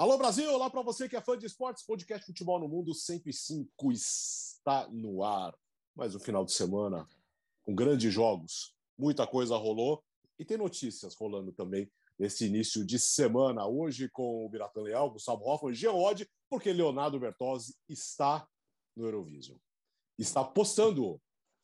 Alô 0.00 0.16
Brasil, 0.16 0.50
olá 0.50 0.70
para 0.70 0.80
você 0.80 1.06
que 1.06 1.14
é 1.14 1.20
fã 1.20 1.36
de 1.36 1.44
esportes, 1.44 1.84
podcast 1.84 2.24
Futebol 2.24 2.58
no 2.58 2.66
Mundo 2.66 2.94
105 2.94 3.92
está 3.92 4.88
no 4.88 5.22
ar. 5.22 5.54
Mais 5.94 6.14
um 6.14 6.18
final 6.18 6.42
de 6.42 6.54
semana 6.54 7.06
com 7.62 7.74
grandes 7.74 8.10
jogos, 8.10 8.74
muita 8.96 9.26
coisa 9.26 9.58
rolou 9.58 10.02
e 10.38 10.44
tem 10.46 10.56
notícias 10.56 11.14
rolando 11.14 11.52
também 11.52 11.92
nesse 12.18 12.46
início 12.46 12.82
de 12.82 12.98
semana. 12.98 13.66
Hoje 13.66 14.08
com 14.08 14.46
o 14.46 14.48
Biratan 14.48 14.84
Leal, 14.84 15.10
Gustavo 15.10 15.44
Hoffmann 15.44 15.72
e 15.72 15.76
Geode, 15.76 16.26
porque 16.48 16.72
Leonardo 16.72 17.20
Bertozzi 17.20 17.76
está 17.86 18.48
no 18.96 19.04
Eurovision. 19.04 19.58
Está 20.18 20.42
postando 20.42 21.20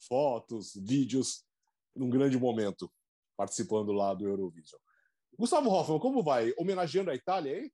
fotos, 0.07 0.75
vídeos 0.75 1.43
num 1.95 2.11
grande 2.11 2.37
momento, 2.37 2.93
participando 3.35 3.93
lá 3.93 4.13
do 4.13 4.27
Eurovision. 4.27 4.79
Gustavo 5.39 5.71
Hoffmann, 5.71 6.01
como 6.01 6.23
vai? 6.23 6.53
Homenageando 6.59 7.11
a 7.11 7.15
Itália, 7.15 7.63
hein? 7.63 7.73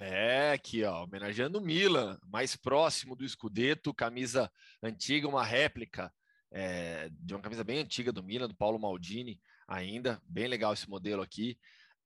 É, 0.00 0.52
aqui, 0.52 0.84
ó, 0.84 1.02
homenageando 1.02 1.58
o 1.58 1.60
Milan, 1.60 2.16
mais 2.24 2.54
próximo 2.54 3.16
do 3.16 3.28
Scudetto, 3.28 3.92
camisa 3.92 4.50
antiga, 4.80 5.26
uma 5.26 5.44
réplica 5.44 6.12
é, 6.52 7.08
de 7.10 7.34
uma 7.34 7.42
camisa 7.42 7.64
bem 7.64 7.80
antiga 7.80 8.12
do 8.12 8.22
Milan, 8.22 8.46
do 8.46 8.54
Paulo 8.54 8.78
Maldini, 8.78 9.40
ainda, 9.66 10.22
bem 10.24 10.46
legal 10.46 10.72
esse 10.72 10.88
modelo 10.88 11.20
aqui. 11.20 11.58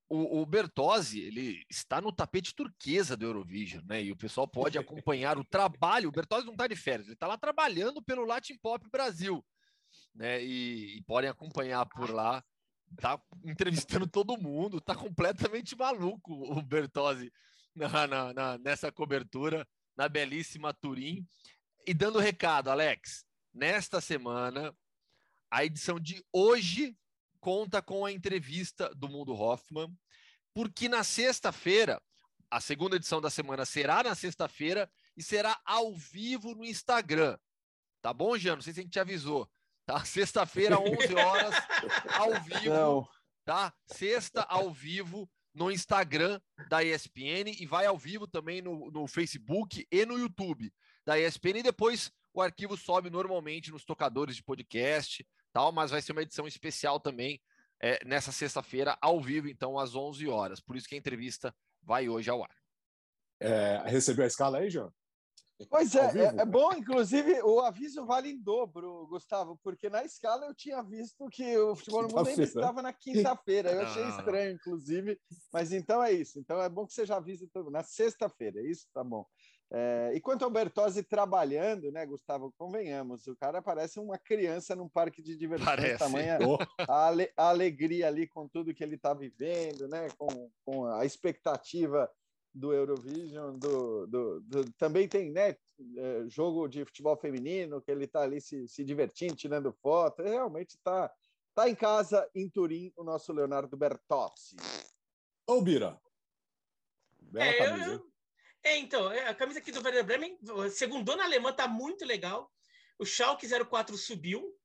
O, 0.09 0.41
o 0.41 0.45
Bertozzi, 0.45 1.21
ele 1.21 1.63
está 1.69 2.01
no 2.01 2.11
tapete 2.11 2.55
turquesa 2.55 3.15
do 3.15 3.25
Eurovision, 3.25 3.83
né? 3.85 4.03
E 4.03 4.11
o 4.11 4.17
pessoal 4.17 4.47
pode 4.47 4.77
acompanhar 4.77 5.37
o 5.37 5.45
trabalho. 5.45 6.09
O 6.09 6.11
Bertozzi 6.11 6.45
não 6.45 6.53
está 6.53 6.67
de 6.67 6.75
férias, 6.75 7.07
ele 7.07 7.13
está 7.13 7.27
lá 7.27 7.37
trabalhando 7.37 8.01
pelo 8.01 8.25
Latin 8.25 8.57
Pop 8.57 8.87
Brasil, 8.91 9.45
né? 10.15 10.43
E, 10.43 10.97
e 10.97 11.01
podem 11.03 11.29
acompanhar 11.29 11.85
por 11.85 12.09
lá. 12.09 12.43
Tá 12.97 13.19
entrevistando 13.43 14.05
todo 14.07 14.37
mundo, 14.37 14.81
tá 14.81 14.95
completamente 14.95 15.75
maluco 15.75 16.33
o 16.33 16.61
Bertozzi 16.61 17.31
na, 17.75 18.07
na, 18.07 18.33
na, 18.33 18.57
nessa 18.57 18.91
cobertura, 18.91 19.67
na 19.95 20.07
belíssima 20.07 20.73
Turim. 20.73 21.27
E 21.85 21.93
dando 21.93 22.19
recado, 22.19 22.69
Alex, 22.69 23.25
nesta 23.53 23.99
semana, 23.99 24.75
a 25.51 25.65
edição 25.65 25.99
de 25.99 26.23
hoje 26.31 26.97
conta 27.39 27.81
com 27.81 28.05
a 28.05 28.11
entrevista 28.11 28.93
do 28.95 29.09
Mundo 29.09 29.33
Hoffman, 29.33 29.93
porque 30.53 30.87
na 30.87 31.03
sexta-feira, 31.03 32.01
a 32.49 32.61
segunda 32.61 32.95
edição 32.95 33.19
da 33.19 33.29
semana 33.29 33.65
será 33.65 34.03
na 34.03 34.15
sexta-feira 34.15 34.89
e 35.17 35.23
será 35.23 35.59
ao 35.65 35.93
vivo 35.93 36.55
no 36.55 36.63
Instagram. 36.63 37.37
Tá 38.01 38.13
bom, 38.13 38.37
Jean? 38.37 38.55
Não 38.55 38.61
sei 38.61 38.73
se 38.73 38.79
a 38.79 38.83
gente 38.83 38.93
te 38.93 38.99
avisou. 38.99 39.49
Tá? 39.85 40.03
Sexta-feira, 40.05 40.79
11 40.79 41.15
horas, 41.15 41.55
ao 42.13 42.33
vivo. 42.43 42.69
Não. 42.69 43.09
Tá? 43.45 43.73
Sexta, 43.87 44.43
ao 44.43 44.71
vivo, 44.71 45.29
no 45.53 45.71
Instagram 45.71 46.39
da 46.67 46.83
ESPN 46.83 47.51
e 47.59 47.65
vai 47.65 47.85
ao 47.85 47.97
vivo 47.97 48.27
também 48.27 48.61
no, 48.61 48.89
no 48.91 49.07
Facebook 49.07 49.85
e 49.91 50.05
no 50.05 50.17
YouTube 50.17 50.73
da 51.05 51.19
ESPN. 51.19 51.59
E 51.59 51.63
depois 51.63 52.11
o 52.33 52.41
arquivo 52.41 52.75
sobe 52.75 53.09
normalmente 53.09 53.71
nos 53.71 53.85
tocadores 53.85 54.35
de 54.35 54.43
podcast, 54.43 55.25
tal, 55.51 55.71
mas 55.71 55.91
vai 55.91 56.01
ser 56.01 56.11
uma 56.11 56.23
edição 56.23 56.47
especial 56.47 56.99
também 56.99 57.39
é, 57.79 58.03
nessa 58.05 58.31
sexta-feira, 58.31 58.97
ao 59.01 59.21
vivo, 59.21 59.47
então, 59.49 59.77
às 59.77 59.93
11 59.93 60.27
horas. 60.27 60.59
Por 60.59 60.75
isso 60.75 60.87
que 60.87 60.95
a 60.95 60.97
entrevista 60.97 61.53
vai 61.81 62.07
hoje 62.07 62.29
ao 62.29 62.41
ar. 62.41 62.55
É, 63.39 63.83
recebeu 63.85 64.23
a 64.23 64.27
escala 64.27 64.59
aí, 64.59 64.69
João? 64.69 64.91
Pois 65.69 65.95
é, 65.95 66.05
é, 66.19 66.41
é, 66.41 66.45
bom, 66.45 66.71
inclusive, 66.73 67.41
o 67.41 67.59
aviso 67.59 68.05
vale 68.05 68.29
em 68.29 68.41
dobro, 68.41 69.07
Gustavo, 69.07 69.59
porque 69.63 69.89
na 69.89 70.03
escala 70.03 70.45
eu 70.45 70.53
tinha 70.53 70.81
visto 70.81 71.27
que 71.29 71.57
o 71.57 71.75
futebol 71.75 72.03
no 72.03 72.09
mundo 72.09 72.27
ainda 72.27 72.43
estava 72.43 72.81
na 72.81 72.93
quinta-feira. 72.93 73.71
Eu 73.71 73.81
achei 73.81 74.07
estranho, 74.09 74.53
inclusive, 74.53 75.19
mas 75.51 75.71
então 75.71 76.03
é 76.03 76.11
isso. 76.11 76.39
Então 76.39 76.61
é 76.61 76.69
bom 76.69 76.85
que 76.85 76.93
você 76.93 77.05
já 77.05 77.17
avise 77.17 77.47
todo 77.47 77.69
na 77.69 77.83
sexta-feira, 77.83 78.59
é 78.59 78.63
isso? 78.63 78.87
Tá 78.93 79.03
bom. 79.03 79.25
É, 79.75 80.11
e 80.13 80.21
quanto 80.21 80.45
ao 80.45 80.51
Bertozzi 80.51 81.01
trabalhando, 81.01 81.91
né, 81.91 82.05
Gustavo? 82.05 82.53
Convenhamos, 82.59 83.25
o 83.25 83.35
cara 83.35 83.59
parece 83.59 83.99
uma 83.99 84.19
criança 84.19 84.75
num 84.75 84.87
parque 84.87 85.19
de 85.19 85.35
diversão. 85.35 85.65
Parece. 85.65 85.97
Tamanha 85.97 86.37
a, 86.87 87.07
ale, 87.07 87.31
a 87.35 87.49
alegria 87.49 88.07
ali 88.07 88.27
com 88.27 88.47
tudo 88.47 88.73
que 88.73 88.83
ele 88.83 88.95
está 88.95 89.15
vivendo, 89.15 89.87
né? 89.87 90.09
Com, 90.15 90.51
com 90.63 90.85
a 90.85 91.03
expectativa 91.05 92.07
do 92.53 92.71
Eurovision, 92.71 93.57
do, 93.57 94.05
do, 94.07 94.41
do, 94.41 94.73
também 94.73 95.07
tem 95.07 95.31
né, 95.31 95.55
é, 95.97 96.25
jogo 96.27 96.67
de 96.67 96.85
futebol 96.85 97.17
feminino, 97.17 97.81
que 97.81 97.89
ele 97.89 98.05
está 98.05 98.21
ali 98.21 98.39
se, 98.39 98.67
se 98.67 98.83
divertindo, 98.83 99.35
tirando 99.35 99.73
foto. 99.81 100.21
Realmente 100.21 100.75
está 100.75 101.11
tá 101.55 101.67
em 101.67 101.75
casa, 101.75 102.29
em 102.35 102.49
Turim, 102.49 102.93
o 102.95 103.03
nosso 103.03 103.33
Leonardo 103.33 103.75
Bertozzi. 103.75 104.55
Ô, 105.47 105.61
Bira. 105.61 105.99
Bela 107.19 107.45
é, 107.45 107.57
camisa. 107.57 107.91
Eu, 107.93 108.13
é, 108.63 108.77
então, 108.77 109.11
é, 109.11 109.27
a 109.27 109.33
camisa 109.33 109.59
aqui 109.59 109.71
do 109.71 109.83
Werder 109.83 110.05
Bremen, 110.05 110.37
segundo 110.71 111.15
na 111.15 111.23
alemã, 111.23 111.49
está 111.49 111.67
muito 111.67 112.05
legal. 112.05 112.51
O 112.99 113.05
Schalke 113.05 113.47
04 113.47 113.97
subiu, 113.97 114.55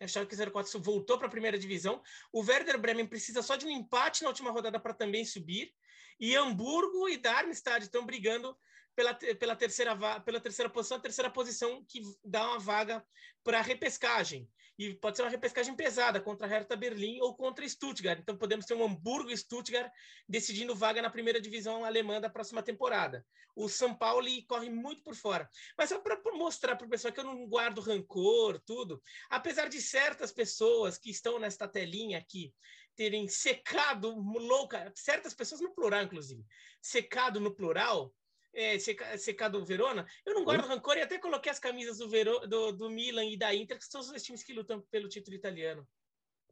o 0.00 0.08
Schalke 0.08 0.36
04 0.36 0.80
voltou 0.80 1.18
para 1.18 1.26
a 1.26 1.30
primeira 1.30 1.58
divisão. 1.58 2.02
O 2.32 2.40
Werder 2.40 2.78
Bremen 2.80 3.06
precisa 3.06 3.42
só 3.42 3.56
de 3.56 3.66
um 3.66 3.70
empate 3.70 4.22
na 4.22 4.28
última 4.28 4.50
rodada 4.50 4.80
para 4.80 4.94
também 4.94 5.24
subir. 5.24 5.72
E 6.20 6.36
Hamburgo 6.36 7.08
e 7.08 7.16
Darmstadt 7.16 7.84
estão 7.84 8.04
brigando 8.04 8.56
pela, 8.94 9.14
pela, 9.14 9.56
terceira, 9.56 9.96
pela 10.20 10.40
terceira 10.40 10.70
posição, 10.70 10.96
a 10.98 11.00
terceira 11.00 11.30
posição 11.30 11.84
que 11.88 12.02
dá 12.24 12.46
uma 12.46 12.58
vaga 12.58 13.04
para 13.42 13.60
repescagem. 13.60 14.48
E 14.78 14.94
pode 14.94 15.16
ser 15.16 15.22
uma 15.22 15.30
repescagem 15.30 15.76
pesada 15.76 16.20
contra 16.20 16.46
a 16.46 16.50
Hertha 16.50 16.74
Berlim 16.74 17.20
ou 17.20 17.36
contra 17.36 17.68
Stuttgart. 17.68 18.18
Então 18.20 18.36
podemos 18.36 18.64
ter 18.64 18.74
um 18.74 18.84
Hamburgo 18.84 19.30
e 19.30 19.36
Stuttgart 19.36 19.92
decidindo 20.28 20.74
vaga 20.74 21.02
na 21.02 21.10
primeira 21.10 21.40
divisão 21.40 21.84
alemã 21.84 22.20
da 22.20 22.30
próxima 22.30 22.62
temporada. 22.62 23.24
O 23.54 23.68
São 23.68 23.94
Paulo 23.94 24.26
corre 24.48 24.70
muito 24.70 25.02
por 25.02 25.14
fora. 25.14 25.48
Mas 25.76 25.90
só 25.90 26.00
para 26.00 26.18
mostrar 26.32 26.74
para 26.74 26.86
o 26.86 26.90
pessoal 26.90 27.12
que 27.12 27.20
eu 27.20 27.24
não 27.24 27.46
guardo 27.46 27.82
rancor, 27.82 28.58
tudo. 28.64 29.02
Apesar 29.28 29.68
de 29.68 29.80
certas 29.80 30.32
pessoas 30.32 30.96
que 30.96 31.10
estão 31.10 31.38
nesta 31.38 31.68
telinha 31.68 32.18
aqui 32.18 32.52
terem 32.96 33.28
secado 33.28 34.14
louca, 34.14 34.92
certas 34.94 35.34
pessoas 35.34 35.60
no 35.60 35.74
plural, 35.74 36.02
inclusive, 36.02 36.44
secado 36.80 37.40
no 37.40 37.54
plural, 37.54 38.14
é, 38.54 38.78
secado 38.78 39.64
Verona, 39.64 40.06
eu 40.26 40.34
não 40.34 40.44
guardo 40.44 40.64
Oi? 40.64 40.68
rancor 40.68 40.96
e 40.96 41.02
até 41.02 41.18
coloquei 41.18 41.50
as 41.50 41.58
camisas 41.58 41.98
do, 41.98 42.08
Vero, 42.08 42.40
do, 42.46 42.72
do 42.72 42.90
Milan 42.90 43.24
e 43.24 43.36
da 43.36 43.54
Inter, 43.54 43.78
que 43.78 43.84
são 43.84 44.00
os 44.00 44.08
dois 44.08 44.22
times 44.22 44.42
que 44.42 44.52
lutam 44.52 44.82
pelo 44.90 45.08
título 45.08 45.34
italiano. 45.36 45.88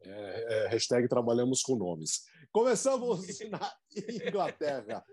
É, 0.03 0.65
é, 0.65 0.67
hashtag 0.69 1.07
trabalhamos 1.07 1.61
com 1.61 1.75
nomes. 1.75 2.23
Começamos 2.51 3.21
na 3.49 3.73
Inglaterra. 4.27 5.05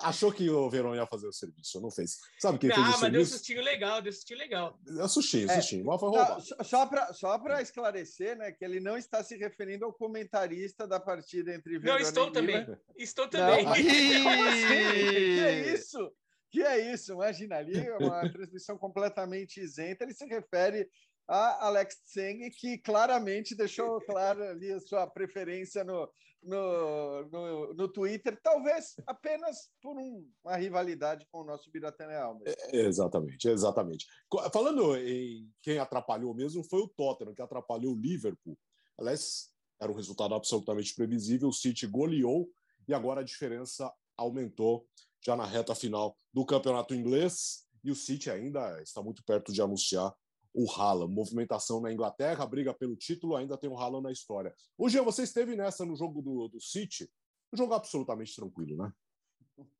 Achou 0.00 0.30
que 0.30 0.48
o 0.50 0.68
Verão 0.68 0.94
ia 0.94 1.06
fazer 1.06 1.26
o 1.26 1.32
serviço, 1.32 1.80
não 1.80 1.90
fez. 1.90 2.18
Sabe 2.38 2.58
quem 2.58 2.70
ah, 2.70 2.74
fez 2.74 2.86
o 2.86 2.90
serviço? 2.90 3.04
Ah, 3.04 3.08
mas 3.08 3.12
deu 3.12 3.24
sustinho 3.24 3.62
legal, 3.62 4.02
deu 4.02 4.12
sustinho 4.12 4.38
legal. 4.38 4.78
Deu 4.82 5.08
sustinho, 5.08 5.50
é, 5.50 5.54
sustinho. 5.54 5.84
Mas 5.86 6.00
foi 6.00 6.08
roubado. 6.10 6.42
Só 6.62 6.86
para 6.86 7.12
só 7.14 7.38
esclarecer, 7.60 8.36
né, 8.36 8.52
que 8.52 8.64
ele 8.64 8.80
não 8.80 8.96
está 8.98 9.24
se 9.24 9.36
referindo 9.36 9.86
ao 9.86 9.92
comentarista 9.92 10.86
da 10.86 11.00
partida 11.00 11.54
entre 11.54 11.78
Verão 11.78 11.94
Não, 11.94 12.00
estou 12.00 12.30
também. 12.30 12.66
Estou 12.96 13.28
também. 13.28 13.64
Não. 13.64 13.72
que 13.74 15.40
é 15.40 15.72
isso? 15.72 16.12
Que 16.50 16.62
é 16.62 16.92
isso? 16.92 17.12
Imagina 17.12 17.56
ali, 17.56 17.90
uma 17.92 18.28
transmissão 18.32 18.76
completamente 18.76 19.60
isenta. 19.60 20.04
Ele 20.04 20.14
se 20.14 20.26
refere 20.26 20.88
a 21.28 21.66
Alex 21.66 21.96
Tseng, 22.06 22.50
que 22.50 22.78
claramente 22.78 23.54
deixou 23.54 24.00
clara 24.00 24.50
ali 24.50 24.72
a 24.72 24.80
sua 24.80 25.06
preferência 25.06 25.84
no, 25.84 26.08
no, 26.42 27.28
no, 27.28 27.74
no 27.74 27.88
Twitter, 27.88 28.38
talvez 28.42 28.94
apenas 29.06 29.68
por 29.82 29.98
um, 29.98 30.26
uma 30.42 30.56
rivalidade 30.56 31.26
com 31.30 31.42
o 31.42 31.44
nosso 31.44 31.70
Birateneal. 31.70 32.40
É, 32.46 32.78
exatamente, 32.80 33.46
exatamente. 33.46 34.06
Falando 34.52 34.96
em 34.96 35.46
quem 35.62 35.78
atrapalhou 35.78 36.34
mesmo, 36.34 36.64
foi 36.64 36.80
o 36.80 36.88
Tottenham, 36.88 37.34
que 37.34 37.42
atrapalhou 37.42 37.92
o 37.92 38.00
Liverpool. 38.00 38.56
Aliás, 38.98 39.50
era 39.80 39.92
um 39.92 39.94
resultado 39.94 40.34
absolutamente 40.34 40.94
previsível, 40.94 41.48
o 41.48 41.52
City 41.52 41.86
goleou 41.86 42.50
e 42.88 42.94
agora 42.94 43.20
a 43.20 43.24
diferença 43.24 43.92
aumentou 44.16 44.86
já 45.24 45.36
na 45.36 45.44
reta 45.44 45.74
final 45.74 46.16
do 46.32 46.44
campeonato 46.44 46.94
inglês 46.94 47.66
e 47.84 47.90
o 47.90 47.94
City 47.94 48.30
ainda 48.30 48.80
está 48.82 49.02
muito 49.02 49.22
perto 49.24 49.52
de 49.52 49.60
anunciar 49.60 50.12
o 50.58 50.68
Haaland. 50.68 51.14
Movimentação 51.14 51.80
na 51.80 51.92
Inglaterra, 51.92 52.44
briga 52.44 52.74
pelo 52.74 52.96
título, 52.96 53.36
ainda 53.36 53.56
tem 53.56 53.70
o 53.70 53.78
Haaland 53.78 54.02
na 54.02 54.12
história. 54.12 54.52
O 54.76 54.88
Jean, 54.88 55.04
você 55.04 55.22
esteve 55.22 55.54
nessa 55.54 55.86
no 55.86 55.94
jogo 55.94 56.20
do, 56.20 56.48
do 56.48 56.60
City, 56.60 57.08
um 57.52 57.56
jogo 57.56 57.74
absolutamente 57.74 58.34
tranquilo, 58.34 58.76
né? 58.76 58.92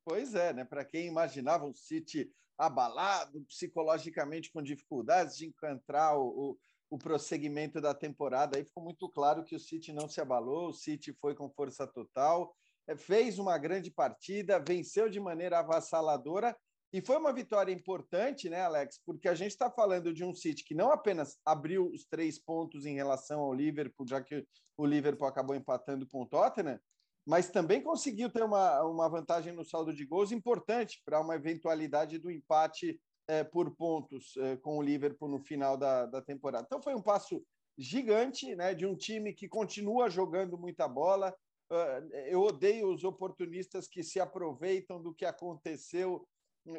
Pois 0.05 0.33
é, 0.35 0.53
né? 0.53 0.63
Para 0.63 0.85
quem 0.85 1.05
imaginava 1.05 1.65
o 1.65 1.75
City 1.75 2.31
abalado, 2.57 3.41
psicologicamente 3.45 4.51
com 4.51 4.61
dificuldades 4.61 5.37
de 5.37 5.47
encontrar 5.47 6.17
o, 6.17 6.27
o, 6.27 6.57
o, 6.91 6.97
prosseguimento 6.97 7.79
da 7.79 7.93
temporada, 7.93 8.57
aí 8.57 8.63
ficou 8.63 8.83
muito 8.83 9.07
claro 9.09 9.43
que 9.43 9.55
o 9.55 9.59
City 9.59 9.93
não 9.93 10.07
se 10.09 10.19
abalou, 10.19 10.69
o 10.69 10.73
City 10.73 11.13
foi 11.13 11.35
com 11.35 11.49
força 11.49 11.87
total, 11.87 12.53
é, 12.87 12.95
fez 12.95 13.37
uma 13.37 13.57
grande 13.57 13.91
partida, 13.91 14.59
venceu 14.59 15.09
de 15.09 15.19
maneira 15.19 15.59
avassaladora 15.59 16.55
e 16.91 17.01
foi 17.01 17.17
uma 17.17 17.31
vitória 17.31 17.71
importante, 17.71 18.49
né, 18.49 18.61
Alex? 18.61 18.99
Porque 19.05 19.29
a 19.29 19.35
gente 19.35 19.51
está 19.51 19.69
falando 19.69 20.11
de 20.13 20.23
um 20.23 20.33
City 20.33 20.63
que 20.63 20.73
não 20.73 20.91
apenas 20.91 21.39
abriu 21.45 21.87
os 21.87 22.05
três 22.05 22.39
pontos 22.39 22.85
em 22.85 22.95
relação 22.95 23.41
ao 23.41 23.53
Liverpool, 23.53 24.07
já 24.07 24.21
que 24.21 24.45
o 24.75 24.85
Liverpool 24.85 25.27
acabou 25.27 25.55
empatando 25.55 26.07
com 26.07 26.23
o 26.23 26.25
Tottenham, 26.25 26.79
mas 27.27 27.51
também 27.51 27.81
conseguiu 27.81 28.29
ter 28.29 28.43
uma, 28.43 28.81
uma 28.83 29.07
vantagem 29.07 29.53
no 29.53 29.63
saldo 29.63 29.93
de 29.93 30.03
gols 30.03 30.31
importante 30.31 30.99
para 31.05 31.21
uma 31.21 31.35
eventualidade 31.35 32.17
do 32.17 32.31
empate 32.31 32.99
é, 33.27 33.43
por 33.43 33.75
pontos 33.75 34.35
é, 34.37 34.57
com 34.57 34.79
o 34.79 34.81
Liverpool 34.81 35.29
no 35.29 35.39
final 35.39 35.77
da, 35.77 36.07
da 36.07 36.21
temporada. 36.23 36.65
Então 36.65 36.81
foi 36.81 36.95
um 36.95 37.01
passo 37.01 37.45
gigante 37.77 38.55
né, 38.55 38.73
de 38.73 38.87
um 38.87 38.95
time 38.95 39.31
que 39.31 39.47
continua 39.47 40.09
jogando 40.09 40.57
muita 40.57 40.87
bola. 40.87 41.31
Uh, 41.71 42.13
eu 42.25 42.41
odeio 42.41 42.91
os 42.91 43.03
oportunistas 43.03 43.87
que 43.87 44.01
se 44.01 44.19
aproveitam 44.19 44.99
do 44.99 45.13
que 45.13 45.23
aconteceu 45.23 46.27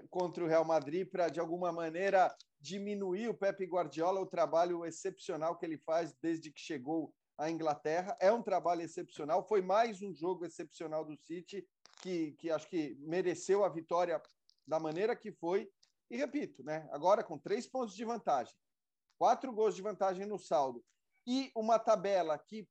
contra 0.08 0.44
o 0.44 0.46
Real 0.46 0.64
Madrid 0.64 1.08
para, 1.08 1.28
de 1.28 1.40
alguma 1.40 1.72
maneira, 1.72 2.34
diminuir 2.60 3.28
o 3.28 3.34
Pepe 3.34 3.64
Guardiola, 3.64 4.20
o 4.20 4.26
trabalho 4.26 4.84
excepcional 4.84 5.56
que 5.56 5.64
ele 5.64 5.78
faz 5.78 6.14
desde 6.22 6.50
que 6.50 6.60
chegou 6.60 7.12
à 7.38 7.50
Inglaterra. 7.50 8.16
É 8.20 8.32
um 8.32 8.42
trabalho 8.42 8.82
excepcional. 8.82 9.46
Foi 9.46 9.62
mais 9.62 10.02
um 10.02 10.14
jogo 10.14 10.44
excepcional 10.44 11.04
do 11.04 11.16
City, 11.16 11.66
que, 12.02 12.32
que 12.32 12.50
acho 12.50 12.68
que 12.68 12.96
mereceu 13.00 13.64
a 13.64 13.68
vitória 13.68 14.20
da 14.66 14.78
maneira 14.78 15.16
que 15.16 15.32
foi. 15.32 15.70
E 16.10 16.16
repito, 16.16 16.62
né, 16.62 16.88
agora 16.92 17.22
com 17.22 17.38
três 17.38 17.66
pontos 17.66 17.94
de 17.94 18.04
vantagem, 18.04 18.54
quatro 19.18 19.52
gols 19.52 19.76
de 19.76 19.82
vantagem 19.82 20.26
no 20.26 20.38
saldo 20.38 20.84
e 21.26 21.50
uma 21.54 21.78
tabela 21.78 22.38
que 22.38 22.68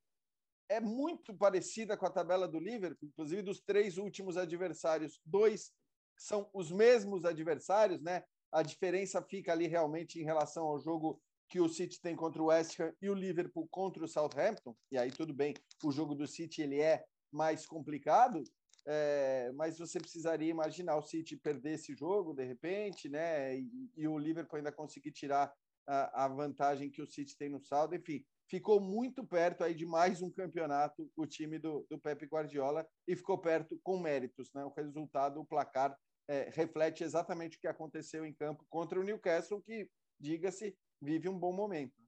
é 0.67 0.79
muito 0.79 1.33
parecida 1.33 1.97
com 1.97 2.05
a 2.05 2.11
tabela 2.11 2.47
do 2.47 2.59
Liverpool, 2.59 3.07
inclusive 3.09 3.41
dos 3.41 3.59
três 3.59 3.97
últimos 3.97 4.37
adversários, 4.37 5.19
dois 5.25 5.71
são 6.19 6.49
os 6.53 6.69
mesmos 6.69 7.23
adversários, 7.23 8.01
né? 8.01 8.23
A 8.51 8.61
diferença 8.61 9.21
fica 9.21 9.53
ali 9.53 9.67
realmente 9.67 10.19
em 10.19 10.25
relação 10.25 10.65
ao 10.65 10.79
jogo 10.79 11.21
que 11.47 11.61
o 11.61 11.69
City 11.69 11.99
tem 11.99 12.15
contra 12.15 12.41
o 12.41 12.47
West 12.47 12.79
Ham 12.79 12.93
e 13.01 13.09
o 13.09 13.13
Liverpool 13.13 13.67
contra 13.71 14.03
o 14.03 14.07
Southampton. 14.07 14.75
E 14.91 14.97
aí 14.97 15.11
tudo 15.11 15.33
bem, 15.33 15.53
o 15.83 15.91
jogo 15.91 16.13
do 16.13 16.27
City 16.27 16.61
ele 16.61 16.81
é 16.81 17.03
mais 17.31 17.65
complicado, 17.65 18.43
é, 18.85 19.51
mas 19.55 19.79
você 19.79 19.99
precisaria 19.99 20.49
imaginar 20.49 20.97
o 20.97 21.01
City 21.01 21.37
perder 21.37 21.75
esse 21.75 21.95
jogo 21.95 22.33
de 22.33 22.43
repente, 22.43 23.07
né? 23.07 23.57
E, 23.57 23.89
e 23.95 24.07
o 24.07 24.17
Liverpool 24.17 24.57
ainda 24.57 24.71
conseguir 24.71 25.11
tirar 25.11 25.51
a, 25.87 26.25
a, 26.25 26.27
vantagem 26.27 26.89
que 26.89 27.01
o 27.01 27.07
City 27.07 27.35
tem 27.37 27.49
no 27.49 27.61
saldo. 27.61 27.95
Enfim, 27.95 28.23
ficou 28.47 28.79
muito 28.79 29.25
perto 29.25 29.63
aí 29.63 29.73
de 29.73 29.85
mais 29.85 30.21
um 30.21 30.29
campeonato 30.29 31.09
o 31.15 31.25
time 31.25 31.57
do, 31.57 31.85
do 31.89 31.97
Pepe 31.97 32.25
Guardiola 32.25 32.85
e 33.07 33.15
ficou 33.15 33.37
perto 33.37 33.79
com 33.83 33.99
méritos, 33.99 34.51
né? 34.53 34.65
O 34.65 34.73
resultado, 34.75 35.39
o 35.39 35.45
placar 35.45 35.97
é, 36.29 36.47
reflete 36.53 37.03
exatamente 37.03 37.57
o 37.57 37.59
que 37.59 37.67
aconteceu 37.67 38.23
em 38.23 38.31
campo 38.31 38.63
contra 38.69 38.99
o 38.99 39.03
Newcastle, 39.03 39.59
que, 39.63 39.89
diga-se, 40.19 40.77
vive 41.01 41.27
um 41.27 41.37
bom 41.37 41.51
momento. 41.51 41.99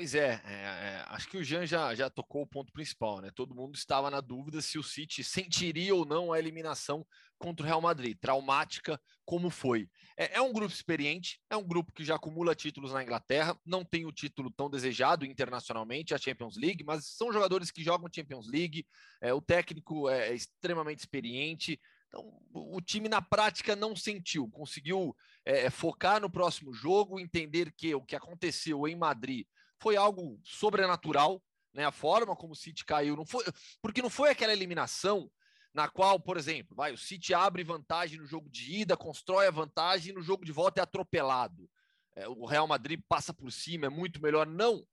Pois 0.00 0.14
é, 0.14 0.40
é, 0.46 0.54
é, 0.54 1.04
acho 1.08 1.28
que 1.28 1.36
o 1.36 1.44
Jean 1.44 1.66
já, 1.66 1.94
já 1.94 2.08
tocou 2.08 2.40
o 2.40 2.46
ponto 2.46 2.72
principal, 2.72 3.20
né? 3.20 3.30
Todo 3.34 3.54
mundo 3.54 3.74
estava 3.74 4.10
na 4.10 4.22
dúvida 4.22 4.62
se 4.62 4.78
o 4.78 4.82
City 4.82 5.22
sentiria 5.22 5.94
ou 5.94 6.06
não 6.06 6.32
a 6.32 6.38
eliminação 6.38 7.06
contra 7.38 7.62
o 7.62 7.66
Real 7.66 7.82
Madrid, 7.82 8.16
traumática 8.18 8.98
como 9.26 9.50
foi. 9.50 9.90
É, 10.16 10.38
é, 10.38 10.40
um 10.40 10.54
grupo 10.54 10.72
experiente, 10.72 11.38
é 11.50 11.56
um 11.56 11.62
grupo 11.62 11.92
que 11.92 12.02
já 12.02 12.14
acumula 12.14 12.54
títulos 12.54 12.94
na 12.94 13.02
Inglaterra, 13.02 13.54
não 13.62 13.84
tem 13.84 14.06
o 14.06 14.12
título 14.12 14.50
tão 14.50 14.70
desejado 14.70 15.26
internacionalmente, 15.26 16.14
a 16.14 16.18
Champions 16.18 16.56
League, 16.56 16.82
mas 16.82 17.04
são 17.04 17.30
jogadores 17.30 17.70
que 17.70 17.84
jogam 17.84 18.08
Champions 18.10 18.48
League, 18.48 18.86
é, 19.20 19.34
o 19.34 19.42
técnico 19.42 20.08
é, 20.08 20.30
é 20.30 20.34
extremamente 20.34 21.00
experiente, 21.00 21.78
então, 22.08 22.40
o 22.54 22.80
time 22.80 23.06
na 23.06 23.20
prática 23.20 23.76
não 23.76 23.94
sentiu, 23.94 24.48
conseguiu 24.48 25.14
é, 25.44 25.68
focar 25.68 26.20
no 26.22 26.30
próximo 26.30 26.72
jogo, 26.72 27.20
entender 27.20 27.70
que 27.76 27.94
o 27.94 28.02
que 28.02 28.16
aconteceu 28.16 28.88
em 28.88 28.96
Madrid 28.96 29.46
foi 29.80 29.96
algo 29.96 30.38
sobrenatural, 30.44 31.42
né? 31.72 31.84
A 31.84 31.92
forma 31.92 32.36
como 32.36 32.52
o 32.52 32.56
City 32.56 32.84
caiu 32.84 33.16
não 33.16 33.24
foi, 33.24 33.44
porque 33.82 34.02
não 34.02 34.10
foi 34.10 34.30
aquela 34.30 34.52
eliminação 34.52 35.30
na 35.72 35.88
qual, 35.88 36.18
por 36.18 36.36
exemplo, 36.36 36.76
vai, 36.76 36.92
o 36.92 36.98
City 36.98 37.32
abre 37.32 37.62
vantagem 37.62 38.18
no 38.18 38.26
jogo 38.26 38.50
de 38.50 38.80
ida, 38.80 38.96
constrói 38.96 39.46
a 39.46 39.52
vantagem 39.52 40.10
e 40.10 40.14
no 40.14 40.22
jogo 40.22 40.44
de 40.44 40.52
volta 40.52 40.80
é 40.80 40.82
atropelado. 40.82 41.70
É, 42.16 42.28
o 42.28 42.44
Real 42.44 42.66
Madrid 42.66 43.00
passa 43.08 43.32
por 43.32 43.52
cima, 43.52 43.86
é 43.86 43.88
muito 43.88 44.20
melhor. 44.20 44.46
Não, 44.46 44.84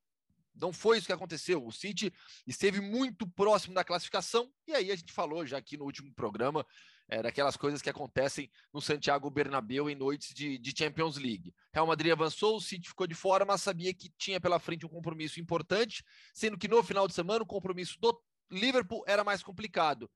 não 0.56 0.72
foi 0.72 0.98
isso 0.98 1.08
que 1.08 1.14
aconteceu. 1.14 1.66
O 1.66 1.72
City 1.72 2.14
esteve 2.46 2.80
muito 2.80 3.28
próximo 3.28 3.74
da 3.74 3.84
classificação, 3.84 4.52
e 4.68 4.74
aí 4.74 4.92
a 4.92 4.96
gente 4.96 5.12
falou 5.12 5.46
já 5.46 5.58
aqui 5.58 5.78
no 5.78 5.86
último 5.86 6.14
programa 6.14 6.66
é, 7.10 7.22
daquelas 7.22 7.56
coisas 7.56 7.82
que 7.82 7.90
acontecem 7.90 8.50
no 8.74 8.82
Santiago 8.82 9.30
Bernabéu 9.30 9.90
em 9.90 9.96
noites 9.96 10.34
de, 10.34 10.58
de, 10.58 10.74
Champions 10.78 11.18
League. 11.18 11.54
Real 11.72 11.88
Madrid 11.88 12.12
avançou, 12.12 12.58
o 12.58 12.62
City 12.62 12.90
ficou 12.90 13.08
de 13.08 13.16
fora, 13.16 13.46
mas 13.46 13.62
sabia 13.62 13.94
que 13.94 14.10
tinha 14.18 14.42
pela 14.42 14.60
frente 14.60 14.86
um 14.86 14.90
compromisso 14.90 15.40
importante, 15.40 16.04
sendo 16.34 16.58
que 16.58 16.68
no 16.68 16.84
final 16.84 17.08
de 17.08 17.14
semana 17.14 17.44
o 17.44 17.48
compromisso 17.48 18.00
do 18.00 18.20
Liverpool 18.52 19.04
era 19.08 19.24
mais 19.24 19.42
complicado. 19.42 20.10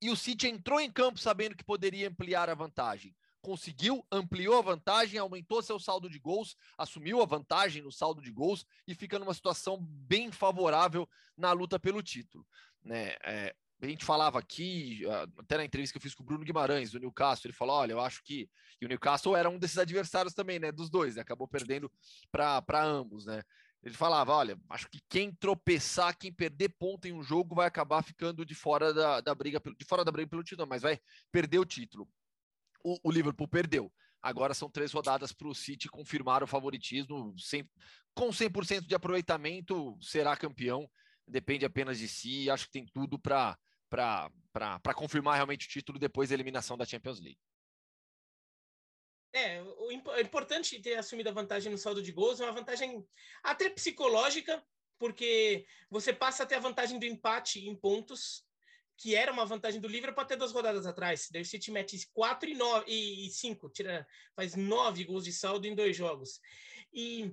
E 0.00 0.10
o 0.10 0.16
City 0.16 0.48
entrou 0.48 0.80
em 0.80 0.90
campo 0.90 1.18
sabendo 1.18 1.56
que 1.56 1.64
poderia 1.64 2.08
ampliar 2.08 2.48
a 2.48 2.54
vantagem. 2.54 3.14
Conseguiu, 3.40 4.04
ampliou 4.10 4.58
a 4.58 4.62
vantagem, 4.62 5.18
aumentou 5.18 5.62
seu 5.62 5.78
saldo 5.78 6.08
de 6.08 6.18
gols, 6.18 6.56
assumiu 6.76 7.22
a 7.22 7.26
vantagem 7.26 7.82
no 7.82 7.92
saldo 7.92 8.20
de 8.20 8.30
gols 8.30 8.64
e 8.86 8.94
fica 8.94 9.18
numa 9.18 9.34
situação 9.34 9.78
bem 9.80 10.30
favorável 10.32 11.08
na 11.36 11.52
luta 11.52 11.78
pelo 11.78 12.02
título. 12.02 12.46
Né? 12.82 13.16
É, 13.24 13.54
a 13.80 13.86
gente 13.86 14.04
falava 14.04 14.38
aqui, 14.38 15.02
até 15.38 15.56
na 15.56 15.64
entrevista 15.64 15.92
que 15.92 15.98
eu 15.98 16.02
fiz 16.02 16.14
com 16.14 16.22
o 16.22 16.26
Bruno 16.26 16.44
Guimarães, 16.44 16.90
do 16.90 16.98
Newcastle, 16.98 17.48
ele 17.48 17.56
falou: 17.56 17.76
olha, 17.76 17.92
eu 17.92 18.00
acho 18.00 18.22
que. 18.24 18.50
E 18.80 18.84
o 18.84 18.88
Newcastle 18.88 19.36
era 19.36 19.48
um 19.48 19.58
desses 19.58 19.78
adversários 19.78 20.34
também, 20.34 20.58
né? 20.58 20.72
Dos 20.72 20.90
dois, 20.90 21.16
né? 21.16 21.22
acabou 21.22 21.46
perdendo 21.46 21.90
para 22.30 22.82
ambos, 22.82 23.26
né? 23.26 23.42
Ele 23.82 23.94
falava: 23.94 24.32
olha, 24.32 24.58
acho 24.68 24.88
que 24.90 25.00
quem 25.08 25.32
tropeçar, 25.32 26.16
quem 26.18 26.32
perder 26.32 26.70
ponto 26.70 27.06
em 27.06 27.12
um 27.12 27.22
jogo, 27.22 27.54
vai 27.54 27.68
acabar 27.68 28.02
ficando 28.02 28.44
de 28.44 28.54
fora 28.54 28.92
da, 28.92 29.20
da 29.20 29.34
briga, 29.34 29.60
de 29.60 29.84
fora 29.84 30.04
da 30.04 30.10
briga 30.10 30.28
pelo 30.28 30.42
título, 30.42 30.68
mas 30.68 30.82
vai 30.82 30.98
perder 31.30 31.60
o 31.60 31.64
título. 31.64 32.08
O, 32.82 32.98
o 33.04 33.10
Liverpool 33.12 33.46
perdeu. 33.46 33.92
Agora 34.20 34.54
são 34.54 34.68
três 34.68 34.92
rodadas 34.92 35.32
para 35.32 35.46
o 35.46 35.54
City 35.54 35.88
confirmar 35.88 36.42
o 36.42 36.46
favoritismo. 36.48 37.32
Sem, 37.38 37.68
com 38.12 38.30
100% 38.30 38.86
de 38.86 38.94
aproveitamento, 38.94 39.96
será 40.00 40.36
campeão. 40.36 40.90
Depende 41.26 41.64
apenas 41.64 41.98
de 41.98 42.08
si. 42.08 42.50
Acho 42.50 42.66
que 42.66 42.72
tem 42.72 42.86
tudo 42.86 43.18
para 43.18 43.56
para 43.88 44.94
confirmar 44.94 45.36
realmente 45.36 45.66
o 45.66 45.70
título 45.70 45.98
depois 45.98 46.28
da 46.28 46.34
eliminação 46.34 46.76
da 46.76 46.84
Champions 46.84 47.20
League. 47.20 47.38
É, 49.32 49.62
o, 49.62 49.90
é 50.12 50.20
importante 50.22 50.80
ter 50.80 50.96
assumido 50.96 51.28
a 51.28 51.32
vantagem 51.32 51.70
no 51.70 51.78
saldo 51.78 52.02
de 52.02 52.12
gols, 52.12 52.40
é 52.40 52.44
uma 52.44 52.52
vantagem 52.52 53.06
até 53.42 53.68
psicológica, 53.68 54.62
porque 54.98 55.66
você 55.90 56.12
passa 56.12 56.42
a 56.42 56.46
ter 56.46 56.56
a 56.56 56.60
vantagem 56.60 56.98
do 56.98 57.06
empate 57.06 57.68
em 57.68 57.76
pontos, 57.76 58.44
que 58.96 59.14
era 59.14 59.32
uma 59.32 59.46
vantagem 59.46 59.80
do 59.80 59.86
Liverpool 59.86 60.22
até 60.22 60.34
duas 60.34 60.50
rodadas 60.50 60.86
atrás. 60.86 61.28
Daí 61.30 61.42
o 61.42 61.44
City 61.44 61.70
mete 61.70 61.96
4 62.12 62.48
e 62.48 62.54
9 62.54 62.90
e 62.90 63.30
5, 63.30 63.70
tira, 63.70 64.06
faz 64.34 64.56
9 64.56 65.04
gols 65.04 65.24
de 65.24 65.32
saldo 65.32 65.66
em 65.66 65.74
dois 65.74 65.96
jogos. 65.96 66.40
E 66.92 67.32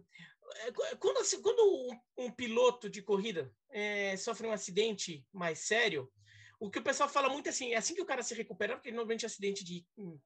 é, 0.58 0.72
quando, 1.00 1.42
quando 1.42 1.90
um, 2.18 2.26
um 2.26 2.32
piloto 2.32 2.90
de 2.90 3.02
corrida 3.02 3.52
é, 3.72 4.16
sofre 4.18 4.46
um 4.46 4.52
acidente 4.52 5.26
mais 5.34 5.60
sério, 5.60 6.12
o 6.60 6.70
que 6.70 6.80
o 6.80 6.84
pessoal 6.84 7.10
fala 7.10 7.30
muito 7.30 7.50
assim, 7.50 7.74
é 7.74 7.78
assim 7.78 7.96
que 7.96 8.02
o 8.02 8.06
cara 8.06 8.24
se 8.24 8.34
recupera, 8.34 8.76
porque 8.76 8.92
normalmente 8.92 9.26
acidente 9.26 9.64
de 9.64 9.86
hum, 9.98 10.20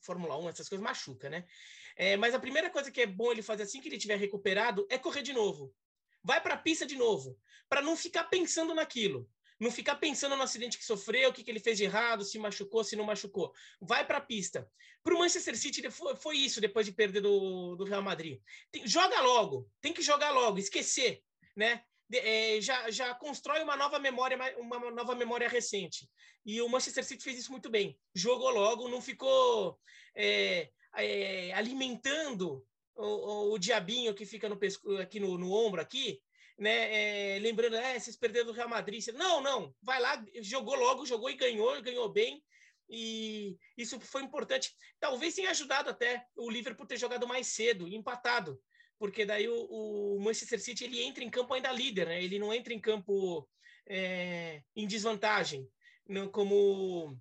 Fórmula 0.00 0.36
1, 0.38 0.48
essas 0.48 0.68
coisas 0.68 0.84
machuca, 0.84 1.28
né? 1.28 1.44
É, 1.96 2.16
mas 2.16 2.34
a 2.34 2.40
primeira 2.40 2.70
coisa 2.70 2.90
que 2.90 3.00
é 3.00 3.06
bom 3.06 3.32
ele 3.32 3.42
fazer 3.42 3.64
assim 3.64 3.80
que 3.80 3.88
ele 3.88 3.98
tiver 3.98 4.16
recuperado 4.16 4.86
é 4.90 4.98
correr 4.98 5.22
de 5.22 5.32
novo. 5.32 5.74
Vai 6.22 6.40
para 6.40 6.54
a 6.54 6.58
pista 6.58 6.86
de 6.86 6.96
novo, 6.96 7.38
para 7.68 7.82
não 7.82 7.96
ficar 7.96 8.24
pensando 8.24 8.74
naquilo. 8.74 9.28
Não 9.60 9.72
ficar 9.72 9.96
pensando 9.96 10.36
no 10.36 10.42
acidente 10.42 10.78
que 10.78 10.84
sofreu, 10.84 11.30
o 11.30 11.32
que, 11.32 11.42
que 11.42 11.50
ele 11.50 11.58
fez 11.58 11.76
de 11.76 11.84
errado, 11.84 12.24
se 12.24 12.38
machucou, 12.38 12.84
se 12.84 12.94
não 12.94 13.04
machucou. 13.04 13.52
Vai 13.80 14.06
para 14.06 14.18
a 14.18 14.20
pista. 14.20 14.70
Para 15.02 15.14
o 15.14 15.18
Manchester 15.18 15.56
City 15.56 15.90
foi, 15.90 16.14
foi, 16.14 16.36
isso 16.36 16.60
depois 16.60 16.86
de 16.86 16.92
perder 16.92 17.20
do, 17.20 17.74
do 17.74 17.84
Real 17.84 18.02
Madrid. 18.02 18.40
Tem, 18.70 18.86
joga 18.86 19.20
logo, 19.20 19.68
tem 19.80 19.92
que 19.92 20.02
jogar 20.02 20.30
logo, 20.30 20.58
esquecer, 20.58 21.24
né? 21.56 21.82
É, 22.12 22.60
já, 22.60 22.90
já 22.90 23.14
constrói 23.14 23.62
uma 23.62 23.76
nova 23.76 23.98
memória, 23.98 24.38
uma 24.58 24.90
nova 24.90 25.14
memória 25.14 25.48
recente. 25.48 26.08
E 26.44 26.62
o 26.62 26.68
Manchester 26.68 27.04
City 27.04 27.22
fez 27.22 27.38
isso 27.38 27.52
muito 27.52 27.68
bem. 27.68 27.98
Jogou 28.14 28.50
logo, 28.50 28.88
não 28.88 29.02
ficou 29.02 29.78
é, 30.14 30.70
é, 30.96 31.52
alimentando 31.52 32.64
o, 32.94 33.04
o, 33.04 33.52
o, 33.52 33.58
diabinho 33.58 34.14
que 34.14 34.24
fica 34.24 34.48
no 34.48 34.56
pesco, 34.56 34.96
aqui 34.96 35.20
no, 35.20 35.36
no 35.36 35.52
ombro 35.52 35.80
aqui, 35.80 36.20
né? 36.58 37.36
É, 37.36 37.38
lembrando, 37.38 37.76
é, 37.76 37.98
vocês 37.98 38.16
perderam 38.16 38.46
do 38.46 38.52
Real 38.52 38.68
Madrid. 38.68 39.06
Não, 39.08 39.40
não, 39.40 39.74
vai 39.82 40.00
lá, 40.00 40.24
jogou 40.40 40.74
logo, 40.74 41.06
jogou 41.06 41.30
e 41.30 41.36
ganhou, 41.36 41.80
ganhou 41.82 42.08
bem. 42.08 42.42
E 42.88 43.58
isso 43.76 44.00
foi 44.00 44.22
importante. 44.22 44.74
Talvez 44.98 45.34
tenha 45.34 45.50
ajudado 45.50 45.90
até 45.90 46.24
o 46.34 46.50
Liverpool 46.50 46.86
ter 46.86 46.96
jogado 46.96 47.28
mais 47.28 47.48
cedo, 47.48 47.86
empatado 47.86 48.58
porque 48.98 49.24
daí 49.24 49.48
o, 49.48 50.16
o, 50.16 50.20
Manchester 50.20 50.60
City 50.60 50.84
ele 50.84 51.02
entra 51.02 51.22
em 51.22 51.30
campo 51.30 51.54
ainda 51.54 51.72
líder, 51.72 52.06
né? 52.06 52.22
Ele 52.22 52.38
não 52.38 52.52
entra 52.52 52.72
em 52.72 52.80
campo 52.80 53.48
é, 53.86 54.62
em 54.74 54.86
desvantagem, 54.86 55.68
não, 56.08 56.28
como 56.28 57.18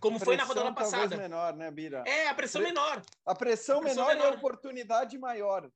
como 0.00 0.18
foi 0.18 0.36
na 0.36 0.44
rodada 0.44 0.72
passada. 0.72 1.16
menor, 1.16 1.54
né, 1.54 1.70
Bira? 1.70 2.02
É, 2.06 2.26
a 2.28 2.34
pressão 2.34 2.62
Pre... 2.62 2.70
menor. 2.70 3.02
A 3.26 3.34
pressão, 3.34 3.78
a 3.78 3.82
pressão 3.82 4.06
menor, 4.06 4.14
menor, 4.14 4.32
e 4.32 4.34
a 4.34 4.38
oportunidade 4.38 5.18
maior. 5.18 5.70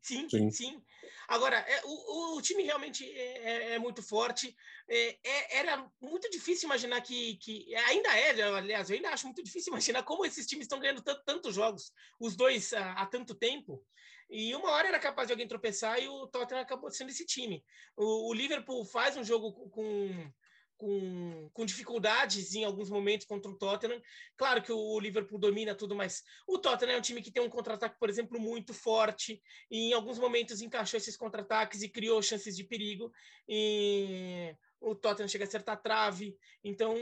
Sim, 0.00 0.28
sim. 0.28 0.50
sim. 0.50 0.82
Agora, 1.28 1.56
é, 1.56 1.82
o, 1.84 2.36
o, 2.36 2.42
time 2.42 2.62
realmente 2.62 3.04
é, 3.10 3.72
é, 3.72 3.74
é 3.74 3.78
muito 3.78 4.02
forte. 4.02 4.54
É, 4.88 5.18
é, 5.22 5.58
era 5.58 5.90
muito 6.00 6.28
difícil 6.30 6.66
imaginar 6.66 7.00
que, 7.00 7.36
que. 7.36 7.74
Ainda 7.74 8.16
é, 8.16 8.42
aliás, 8.42 8.90
eu 8.90 8.96
ainda 8.96 9.10
acho 9.10 9.26
muito 9.26 9.42
difícil 9.42 9.72
imaginar 9.74 10.02
como 10.02 10.24
esses 10.24 10.46
times 10.46 10.64
estão 10.64 10.78
ganhando 10.78 11.02
tantos 11.02 11.54
jogos, 11.54 11.92
os 12.20 12.36
dois 12.36 12.72
há, 12.72 12.92
há, 12.92 13.06
tanto 13.06 13.34
tempo. 13.34 13.82
E 14.30 14.54
uma 14.54 14.70
hora 14.70 14.88
era 14.88 14.98
capaz 14.98 15.28
de 15.28 15.32
alguém 15.32 15.48
tropeçar 15.48 16.00
e 16.00 16.08
o 16.08 16.26
Tottenham 16.26 16.62
acabou 16.62 16.90
sendo 16.90 17.10
esse 17.10 17.24
time. 17.26 17.64
O, 17.96 18.30
o 18.30 18.34
Liverpool 18.34 18.84
faz 18.84 19.16
um 19.16 19.24
jogo 19.24 19.52
com 19.70 20.32
com, 20.76 21.50
com 21.52 21.64
dificuldades 21.64 22.54
em 22.54 22.64
alguns 22.64 22.90
momentos 22.90 23.26
contra 23.26 23.50
o 23.50 23.56
Tottenham. 23.56 24.00
Claro 24.36 24.62
que 24.62 24.72
o 24.72 25.00
Liverpool 25.00 25.38
domina 25.38 25.74
tudo, 25.74 25.94
mas 25.94 26.22
o 26.46 26.58
Tottenham 26.58 26.96
é 26.96 26.98
um 26.98 27.02
time 27.02 27.22
que 27.22 27.30
tem 27.30 27.42
um 27.42 27.48
contra-ataque, 27.48 27.98
por 27.98 28.10
exemplo, 28.10 28.40
muito 28.40 28.74
forte, 28.74 29.42
e 29.70 29.90
em 29.90 29.92
alguns 29.92 30.18
momentos 30.18 30.60
encaixou 30.60 30.98
esses 30.98 31.16
contra-ataques 31.16 31.82
e 31.82 31.88
criou 31.88 32.20
chances 32.22 32.56
de 32.56 32.64
perigo. 32.64 33.12
E 33.48 34.54
o 34.80 34.94
Tottenham 34.94 35.28
chega 35.28 35.44
a 35.44 35.48
acertar 35.48 35.74
a 35.74 35.80
trave, 35.80 36.36
então 36.62 36.96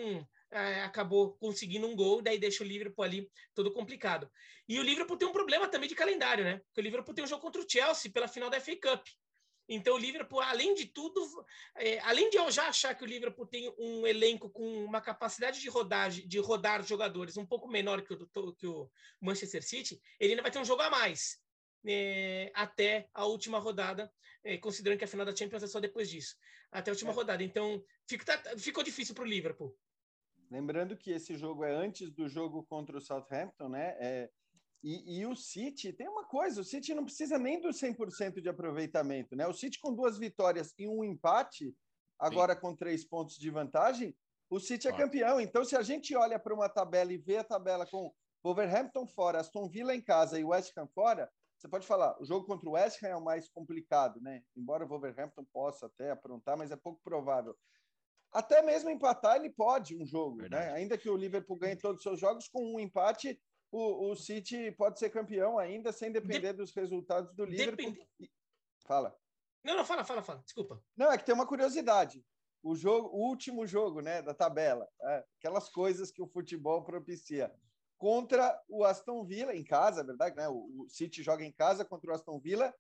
acabou 0.85 1.35
conseguindo 1.39 1.87
um 1.87 1.97
gol, 1.97 2.23
daí 2.23 2.39
deixa 2.39 2.63
o 2.63 2.67
Liverpool 2.67 3.05
ali 3.05 3.31
todo 3.55 3.73
complicado. 3.73 4.31
E 4.69 4.79
o 4.79 4.83
Liverpool 4.83 5.17
tem 5.17 5.29
um 5.29 5.33
problema 5.33 5.69
também 5.69 5.89
de 5.89 5.95
calendário, 5.95 6.45
né? 6.45 6.59
Porque 6.59 6.81
o 6.81 6.83
Liverpool 6.83 7.15
tem 7.15 7.25
um 7.25 7.29
jogo 7.29 7.43
contra 7.43 7.61
o 7.61 7.69
Chelsea 7.69 8.13
pela 8.13 8.29
final 8.29 8.51
da 8.51 8.61
FA 8.61 8.77
Cup. 8.77 9.07
Então, 9.69 9.95
o 9.95 9.99
Liverpool, 9.99 10.41
além 10.41 10.75
de 10.75 10.87
tudo, 10.87 11.25
é, 11.77 11.99
além 12.01 12.29
de 12.29 12.37
eu 12.37 12.51
já 12.51 12.69
achar 12.69 12.95
que 12.95 13.05
o 13.05 13.07
Liverpool 13.07 13.47
tem 13.47 13.73
um 13.79 14.07
elenco 14.07 14.51
com 14.51 14.85
uma 14.85 15.01
capacidade 15.01 15.61
de 15.61 15.69
rodagem, 15.69 16.27
de 16.27 16.39
rodar 16.39 16.83
jogadores 16.83 17.37
um 17.37 17.47
pouco 17.47 17.69
menor 17.69 18.03
que 18.03 18.13
o, 18.13 18.53
que 18.55 18.67
o 18.67 18.91
Manchester 19.21 19.63
City, 19.63 20.01
ele 20.19 20.33
ainda 20.33 20.43
vai 20.43 20.51
ter 20.51 20.59
um 20.59 20.65
jogo 20.65 20.83
a 20.83 20.91
mais 20.91 21.41
é, 21.87 22.51
até 22.55 23.09
a 23.13 23.25
última 23.25 23.59
rodada, 23.59 24.13
é, 24.45 24.57
considerando 24.59 24.99
que 24.99 25.05
a 25.05 25.09
final 25.09 25.27
da 25.27 25.35
Champions 25.35 25.63
é 25.63 25.67
só 25.67 25.81
depois 25.81 26.09
disso, 26.09 26.37
até 26.71 26.91
a 26.91 26.95
última 26.95 27.11
é. 27.11 27.15
rodada. 27.15 27.43
Então, 27.43 27.83
fica, 28.09 28.25
tá, 28.25 28.57
ficou 28.59 28.83
difícil 28.83 29.15
para 29.15 29.25
o 29.25 29.27
Liverpool. 29.27 29.77
Lembrando 30.53 30.99
que 30.99 31.11
esse 31.11 31.35
jogo 31.35 31.65
é 31.65 31.75
antes 31.75 32.11
do 32.11 32.29
jogo 32.29 32.63
contra 32.65 32.99
o 32.99 33.01
Southampton, 33.01 33.71
né? 33.71 33.97
É, 33.99 34.31
e, 34.83 35.21
e, 35.21 35.27
o 35.27 35.35
City 35.35 35.95
tem 35.95 36.07
uma 36.07 36.27
coisa: 36.27 36.61
o 36.61 36.65
City 36.65 36.93
não 36.95 37.07
precisa 37.07 37.39
nem 37.39 37.59
do 37.59 37.69
100% 37.69 38.39
de 38.39 38.51
aproveitamento, 38.51 39.35
né? 39.35 39.47
O 39.47 39.55
City 39.55 39.81
com 39.81 39.95
duas 39.95 40.19
vitórias 40.19 40.75
e 40.79 40.87
um 40.87 41.03
empate, 41.03 41.75
agora 42.19 42.55
Sim. 42.55 42.61
com 42.61 42.77
três 42.77 43.03
pontos 43.03 43.37
de 43.37 43.49
vantagem, 43.49 44.15
o 44.51 44.61
City 44.61 44.89
é 44.89 44.93
campeão. 44.93 45.41
Então, 45.41 45.65
se 45.65 45.75
a 45.75 45.81
gente 45.81 46.15
olha 46.15 46.39
para 46.39 46.53
uma 46.53 46.69
tabela 46.69 47.11
e 47.15 47.17
vê 47.17 47.39
a 47.39 47.45
tabela 47.45 47.87
com 47.87 48.13
Wolverhampton 48.45 49.07
fora, 49.07 49.41
Aston 49.41 49.71
Villa 49.71 49.95
em 49.95 50.03
casa 50.03 50.39
e 50.39 50.45
West 50.45 50.77
Ham 50.77 50.87
fora, 50.89 51.33
você 51.57 51.67
pode 51.67 51.87
falar, 51.87 52.21
o 52.21 52.27
jogo 52.27 52.45
contra 52.45 52.69
o 52.69 52.73
West 52.73 53.03
Ham 53.03 53.09
é 53.09 53.17
o 53.17 53.25
mais 53.25 53.49
complicado, 53.49 54.21
né? 54.21 54.43
Embora 54.55 54.85
o 54.85 54.89
Wolverhampton 54.89 55.47
possa 55.51 55.87
até 55.87 56.11
aprontar, 56.11 56.59
mas 56.59 56.71
é 56.71 56.77
pouco 56.77 57.01
provável. 57.03 57.57
Até 58.33 58.63
mesmo 58.63 58.89
empatar, 58.89 59.37
ele 59.37 59.51
pode 59.51 59.95
um 59.95 60.07
jogo, 60.07 60.37
né? 60.37 60.43
Verdade. 60.43 60.67
né? 60.67 60.73
Ainda 60.73 60.97
que 60.97 61.11
o 61.11 61.17
Liverpool 61.17 61.57
ganhe 61.57 61.77
todos 61.77 61.99
os 61.99 62.03
seus 62.03 62.19
jogos, 62.19 62.49
com 62.49 62.75
um 62.75 62.81
empate, 62.81 63.39
o, 63.71 64.11
o 64.11 64.17
City 64.17 64.73
pode 64.73 64.99
ser 64.99 65.11
campeão 65.11 65.59
ainda 65.59 65.93
sem 65.93 66.11
depender 66.11 66.53
dos 66.53 66.73
resultados 66.73 67.35
do 67.35 67.45
Liverpool. 67.45 67.93
Depende... 67.93 68.09
Fala. 68.87 69.15
Não, 69.63 69.77
não, 69.77 69.85
fala, 69.85 70.05
fala, 70.05 70.23
fala. 70.23 70.43
Desculpa. 70.45 70.83
Não, 70.97 71.13
é 71.13 71.19
que 71.19 71.25
tem 71.25 71.35
uma 71.35 71.47
curiosidade. 71.47 72.25
O 72.63 72.75
jogo, 72.75 73.09
o 73.09 73.29
último 73.29 73.67
jogo, 73.67 74.01
né, 74.01 74.23
da 74.23 74.33
tabela, 74.33 74.89
é, 75.03 75.25
aquelas 75.39 75.69
coisas 75.69 76.11
que 76.11 76.23
o 76.23 76.29
futebol 76.29 76.83
propicia. 76.85 77.53
Contra 77.99 78.61
o 78.69 78.85
Aston 78.85 79.25
Villa 79.25 79.55
em 79.55 79.63
casa, 79.63 80.01
é 80.01 80.05
verdade, 80.05 80.37
né? 80.37 80.49
O, 80.49 80.83
o 80.83 80.89
City 80.89 81.23
joga 81.23 81.45
em 81.45 81.53
casa 81.53 81.85
contra 81.85 82.11
o 82.11 82.15
Aston 82.15 82.41
Villa. 82.41 82.75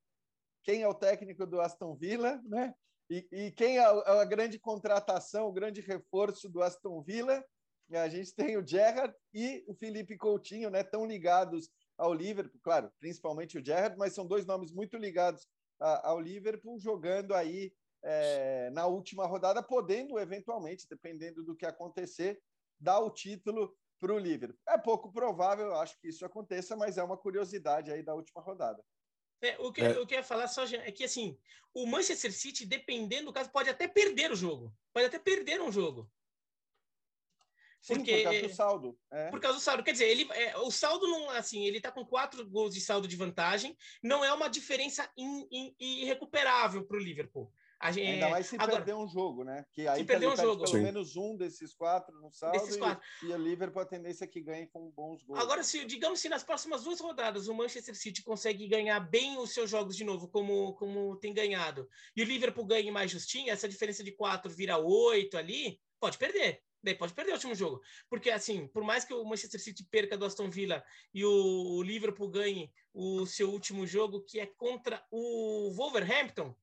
Quem 0.64 0.82
é 0.82 0.88
o 0.88 0.94
técnico 0.94 1.46
do 1.46 1.60
Aston 1.60 1.94
Villa, 1.94 2.40
né? 2.44 2.74
E, 3.10 3.26
e 3.30 3.50
quem 3.52 3.78
é 3.78 3.84
a, 3.84 4.20
a 4.20 4.24
grande 4.24 4.58
contratação, 4.58 5.48
o 5.48 5.52
grande 5.52 5.80
reforço 5.80 6.48
do 6.48 6.62
Aston 6.62 7.02
Villa? 7.02 7.44
A 7.90 8.08
gente 8.08 8.34
tem 8.34 8.56
o 8.56 8.66
Gerrard 8.66 9.14
e 9.34 9.64
o 9.68 9.74
Felipe 9.74 10.16
Coutinho, 10.16 10.70
né, 10.70 10.82
tão 10.82 11.04
ligados 11.04 11.70
ao 11.98 12.14
Liverpool, 12.14 12.60
claro, 12.62 12.90
principalmente 12.98 13.58
o 13.58 13.64
Gerrard, 13.64 13.98
mas 13.98 14.14
são 14.14 14.26
dois 14.26 14.46
nomes 14.46 14.72
muito 14.72 14.96
ligados 14.96 15.46
a, 15.78 16.08
ao 16.08 16.18
Liverpool, 16.18 16.78
jogando 16.78 17.34
aí 17.34 17.72
é, 18.02 18.70
na 18.70 18.86
última 18.86 19.26
rodada, 19.26 19.62
podendo 19.62 20.18
eventualmente, 20.18 20.86
dependendo 20.88 21.44
do 21.44 21.54
que 21.54 21.66
acontecer, 21.66 22.40
dar 22.80 23.00
o 23.00 23.10
título 23.10 23.76
para 24.00 24.12
o 24.12 24.18
Liverpool. 24.18 24.58
É 24.68 24.78
pouco 24.78 25.12
provável, 25.12 25.66
eu 25.66 25.76
acho 25.76 25.98
que 26.00 26.08
isso 26.08 26.24
aconteça, 26.24 26.76
mas 26.76 26.98
é 26.98 27.02
uma 27.02 27.16
curiosidade 27.16 27.92
aí 27.92 28.02
da 28.02 28.14
última 28.14 28.42
rodada. 28.42 28.82
É, 29.42 29.56
o, 29.58 29.72
que, 29.72 29.80
é. 29.82 29.90
eu 29.96 30.06
queria 30.06 30.22
falar 30.22 30.46
só 30.46 30.64
é 30.64 30.92
que 30.92 31.04
assim, 31.04 31.36
o 31.74 31.84
Manchester 31.86 32.32
City, 32.32 32.64
dependendo 32.64 33.26
do 33.26 33.32
caso, 33.32 33.50
pode 33.50 33.68
até 33.68 33.88
perder 33.88 34.30
o 34.30 34.36
jogo. 34.36 34.72
Pode 34.92 35.06
até 35.06 35.18
perder 35.18 35.60
um 35.60 35.72
jogo. 35.72 36.08
Sim, 37.80 37.96
porque, 37.96 38.18
por 38.18 38.22
causa 38.22 38.42
do 38.42 38.54
saldo. 38.54 38.98
É. 39.10 39.30
Por 39.30 39.40
causa 39.40 39.58
do 39.58 39.62
saldo. 39.62 39.82
Quer 39.82 39.92
dizer, 39.92 40.08
ele, 40.08 40.28
é, 40.32 40.56
o 40.58 40.70
saldo 40.70 41.08
não, 41.08 41.30
assim, 41.30 41.66
ele 41.66 41.80
tá 41.80 41.90
com 41.90 42.06
quatro 42.06 42.48
gols 42.48 42.72
de 42.72 42.80
saldo 42.80 43.08
de 43.08 43.16
vantagem, 43.16 43.76
não 44.00 44.24
é 44.24 44.32
uma 44.32 44.48
diferença 44.48 45.10
in, 45.16 45.48
in, 45.50 45.74
irrecuperável 45.80 46.86
para 46.86 46.96
o 46.96 47.00
Liverpool. 47.00 47.52
Gente, 47.90 48.12
Ainda 48.12 48.28
mais 48.28 48.46
se 48.46 48.54
agora, 48.54 48.76
perder 48.76 48.94
um 48.94 49.08
jogo, 49.08 49.42
né? 49.42 49.66
Que 49.72 49.88
aí 49.88 50.00
se 50.00 50.04
perder 50.04 50.28
um 50.28 50.36
jogo. 50.36 50.64
pelo 50.64 50.76
Sim. 50.76 50.82
menos 50.82 51.16
um 51.16 51.36
desses 51.36 51.74
quatro 51.74 52.14
no 52.20 52.30
saldo 52.30 52.58
desses 52.58 52.76
quatro. 52.76 53.04
E, 53.22 53.26
e 53.26 53.32
o 53.32 53.36
Liverpool 53.36 53.82
a 53.82 53.86
tendência 53.86 54.24
é 54.24 54.28
que 54.28 54.40
ganhe 54.40 54.68
com 54.68 54.90
bons 54.90 55.22
gols. 55.24 55.40
Agora, 55.40 55.64
se 55.64 55.84
digamos 55.84 56.20
se 56.20 56.28
nas 56.28 56.44
próximas 56.44 56.84
duas 56.84 57.00
rodadas 57.00 57.48
o 57.48 57.54
Manchester 57.54 57.96
City 57.96 58.22
consegue 58.22 58.68
ganhar 58.68 59.00
bem 59.00 59.36
os 59.38 59.52
seus 59.52 59.68
jogos 59.68 59.96
de 59.96 60.04
novo, 60.04 60.28
como, 60.28 60.74
como 60.74 61.16
tem 61.16 61.34
ganhado, 61.34 61.88
e 62.14 62.22
o 62.22 62.26
Liverpool 62.26 62.64
ganhe 62.64 62.90
mais 62.90 63.10
justinho, 63.10 63.50
essa 63.50 63.68
diferença 63.68 64.04
de 64.04 64.12
quatro 64.12 64.50
vira 64.50 64.78
oito 64.78 65.36
ali, 65.36 65.80
pode 65.98 66.18
perder. 66.18 66.62
Daí 66.82 66.96
pode 66.96 67.14
perder 67.14 67.30
o 67.30 67.34
último 67.34 67.54
jogo. 67.54 67.80
Porque, 68.10 68.28
assim, 68.28 68.66
por 68.66 68.82
mais 68.82 69.04
que 69.04 69.14
o 69.14 69.24
Manchester 69.24 69.60
City 69.60 69.86
perca 69.88 70.18
do 70.18 70.24
Aston 70.24 70.50
Villa 70.50 70.84
e 71.14 71.24
o 71.24 71.80
Liverpool 71.80 72.28
ganhe 72.28 72.72
o 72.92 73.24
seu 73.24 73.50
último 73.50 73.86
jogo, 73.86 74.24
que 74.24 74.40
é 74.40 74.46
contra 74.46 75.00
o 75.08 75.72
Wolverhampton, 75.76 76.54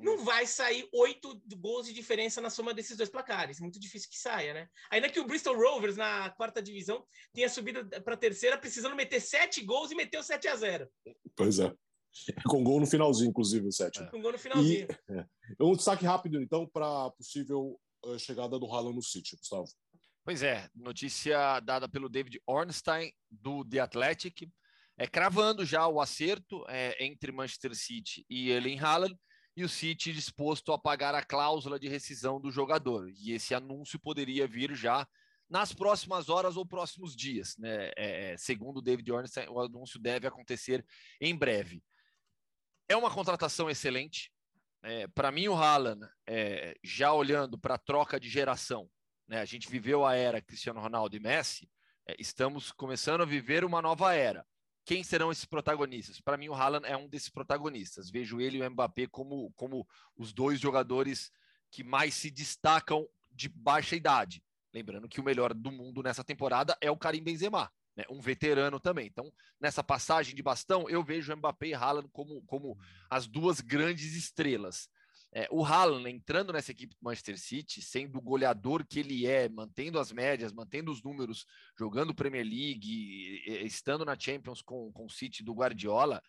não 0.00 0.24
vai 0.24 0.46
sair 0.46 0.88
oito 0.92 1.40
gols 1.56 1.86
de 1.86 1.92
diferença 1.92 2.40
na 2.40 2.50
soma 2.50 2.74
desses 2.74 2.96
dois 2.96 3.08
placares. 3.08 3.60
Muito 3.60 3.78
difícil 3.78 4.08
que 4.10 4.18
saia, 4.18 4.54
né? 4.54 4.68
Ainda 4.90 5.08
que 5.08 5.20
o 5.20 5.26
Bristol 5.26 5.56
Rovers, 5.56 5.96
na 5.96 6.30
quarta 6.30 6.62
divisão, 6.62 7.04
tenha 7.32 7.48
subido 7.48 7.88
para 8.02 8.14
a 8.14 8.18
terceira, 8.18 8.58
precisando 8.58 8.96
meter 8.96 9.20
sete 9.20 9.62
gols 9.62 9.90
e 9.90 9.94
meteu 9.94 10.22
7 10.22 10.48
a 10.48 10.56
0 10.56 10.88
Pois 11.36 11.58
é. 11.58 11.72
Com 12.48 12.64
gol 12.64 12.80
no 12.80 12.86
finalzinho, 12.86 13.30
inclusive, 13.30 13.68
o 13.68 13.72
sétimo. 13.72 14.10
Com 14.10 14.20
gol 14.20 14.32
no 14.32 14.38
finalzinho. 14.38 14.88
E, 15.08 15.12
é. 15.12 15.26
Um 15.60 15.76
destaque 15.76 16.04
rápido, 16.04 16.40
então, 16.40 16.66
para 16.66 17.10
possível 17.10 17.78
a 18.04 18.18
chegada 18.18 18.58
do 18.58 18.66
Haaland 18.66 18.96
no 18.96 19.02
City, 19.02 19.36
Gustavo. 19.36 19.68
Pois 20.24 20.42
é, 20.42 20.68
notícia 20.74 21.60
dada 21.60 21.88
pelo 21.88 22.08
David 22.08 22.40
Ornstein, 22.46 23.12
do 23.30 23.64
The 23.64 23.80
Athletic, 23.80 24.48
é, 24.98 25.06
cravando 25.06 25.64
já 25.64 25.86
o 25.86 26.00
acerto 26.00 26.64
é, 26.68 27.04
entre 27.04 27.32
Manchester 27.32 27.74
City 27.74 28.24
e 28.28 28.50
Erling 28.50 28.78
Haaland, 28.78 29.16
e 29.60 29.64
o 29.64 29.68
City 29.68 30.12
disposto 30.12 30.72
a 30.72 30.78
pagar 30.78 31.14
a 31.14 31.24
cláusula 31.24 31.78
de 31.78 31.88
rescisão 31.88 32.40
do 32.40 32.50
jogador. 32.50 33.10
E 33.10 33.32
esse 33.32 33.54
anúncio 33.54 33.98
poderia 33.98 34.46
vir 34.46 34.74
já 34.74 35.06
nas 35.48 35.72
próximas 35.72 36.28
horas 36.28 36.56
ou 36.56 36.64
próximos 36.64 37.14
dias. 37.14 37.56
Né? 37.58 37.90
É, 37.96 38.32
é 38.32 38.36
segundo 38.36 38.82
David 38.82 39.10
Ornstein, 39.10 39.48
o 39.48 39.60
anúncio 39.60 39.98
deve 39.98 40.26
acontecer 40.26 40.84
em 41.20 41.36
breve. 41.36 41.82
É 42.88 42.96
uma 42.96 43.10
contratação 43.10 43.70
excelente, 43.70 44.32
é, 44.82 45.06
para 45.08 45.30
mim, 45.30 45.46
o 45.48 45.54
Haaland, 45.54 46.08
é, 46.26 46.74
já 46.82 47.12
olhando 47.12 47.58
para 47.58 47.74
a 47.74 47.78
troca 47.78 48.18
de 48.18 48.28
geração, 48.28 48.90
né, 49.28 49.40
a 49.40 49.44
gente 49.44 49.68
viveu 49.68 50.06
a 50.06 50.14
era 50.14 50.40
Cristiano 50.40 50.80
Ronaldo 50.80 51.14
e 51.14 51.20
Messi, 51.20 51.70
é, 52.08 52.16
estamos 52.18 52.72
começando 52.72 53.20
a 53.20 53.26
viver 53.26 53.64
uma 53.64 53.82
nova 53.82 54.14
era. 54.14 54.46
Quem 54.84 55.04
serão 55.04 55.30
esses 55.30 55.44
protagonistas? 55.44 56.20
Para 56.20 56.36
mim, 56.36 56.48
o 56.48 56.54
Haaland 56.54 56.86
é 56.86 56.96
um 56.96 57.08
desses 57.08 57.28
protagonistas. 57.28 58.10
Vejo 58.10 58.40
ele 58.40 58.58
e 58.58 58.62
o 58.62 58.70
Mbappé 58.70 59.06
como, 59.06 59.52
como 59.52 59.86
os 60.16 60.32
dois 60.32 60.58
jogadores 60.58 61.30
que 61.70 61.84
mais 61.84 62.14
se 62.14 62.30
destacam 62.30 63.06
de 63.30 63.48
baixa 63.48 63.94
idade. 63.94 64.42
Lembrando 64.72 65.08
que 65.08 65.20
o 65.20 65.24
melhor 65.24 65.54
do 65.54 65.70
mundo 65.70 66.02
nessa 66.02 66.24
temporada 66.24 66.76
é 66.80 66.90
o 66.90 66.96
Karim 66.96 67.22
Benzema 67.22 67.70
né, 67.96 68.04
um 68.10 68.20
veterano 68.20 68.80
também. 68.80 69.06
Então, 69.06 69.32
nessa 69.60 69.82
passagem 69.82 70.34
de 70.34 70.42
bastão, 70.42 70.88
eu 70.88 71.02
vejo 71.02 71.34
Mbappé 71.36 71.68
e 71.68 71.74
Haaland 71.74 72.08
como, 72.12 72.42
como 72.42 72.78
as 73.08 73.26
duas 73.26 73.60
grandes 73.60 74.14
estrelas. 74.14 74.88
É, 75.32 75.46
o 75.50 75.64
Haaland 75.64 76.10
entrando 76.10 76.52
nessa 76.52 76.72
equipe 76.72 76.94
do 76.94 77.04
Manchester 77.04 77.38
City, 77.38 77.80
sendo 77.80 78.18
o 78.18 78.22
goleador 78.22 78.84
que 78.84 78.98
ele 78.98 79.26
é, 79.26 79.48
mantendo 79.48 79.98
as 79.98 80.10
médias, 80.10 80.52
mantendo 80.52 80.90
os 80.90 81.02
números, 81.02 81.46
jogando 81.78 82.14
Premier 82.14 82.44
League, 82.44 83.42
estando 83.64 84.04
na 84.04 84.18
Champions 84.18 84.60
com, 84.60 84.90
com 84.92 85.06
o 85.06 85.10
City 85.10 85.44
do 85.44 85.54
Guardiola, 85.54 86.20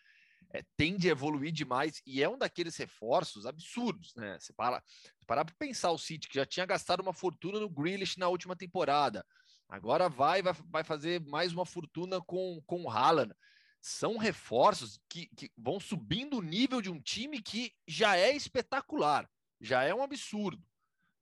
é, 0.52 0.62
tende 0.76 1.08
a 1.08 1.12
evoluir 1.12 1.50
demais 1.50 2.00
e 2.06 2.22
é 2.22 2.28
um 2.28 2.38
daqueles 2.38 2.76
reforços 2.76 3.46
absurdos, 3.46 4.14
né? 4.14 4.38
Você 4.38 4.52
para 4.52 4.82
para 5.26 5.44
pensar 5.44 5.90
o 5.92 5.98
City 5.98 6.28
que 6.28 6.34
já 6.34 6.44
tinha 6.44 6.66
gastado 6.66 7.00
uma 7.00 7.12
fortuna 7.12 7.58
no 7.58 7.70
Grealish 7.70 8.18
na 8.18 8.28
última 8.28 8.54
temporada, 8.54 9.24
Agora 9.72 10.06
vai, 10.06 10.42
vai, 10.42 10.52
vai 10.68 10.84
fazer 10.84 11.18
mais 11.22 11.50
uma 11.50 11.64
fortuna 11.64 12.20
com, 12.20 12.62
com 12.66 12.82
o 12.82 12.90
Haaland. 12.90 13.34
São 13.82 14.16
reforços 14.16 14.98
que, 15.08 15.26
que 15.34 15.50
vão 15.58 15.80
subindo 15.80 16.38
o 16.38 16.42
nível 16.42 16.80
de 16.80 16.88
um 16.88 17.00
time 17.00 17.42
que 17.42 17.74
já 17.84 18.16
é 18.16 18.30
espetacular, 18.30 19.28
já 19.60 19.82
é 19.82 19.92
um 19.92 20.04
absurdo. 20.04 20.64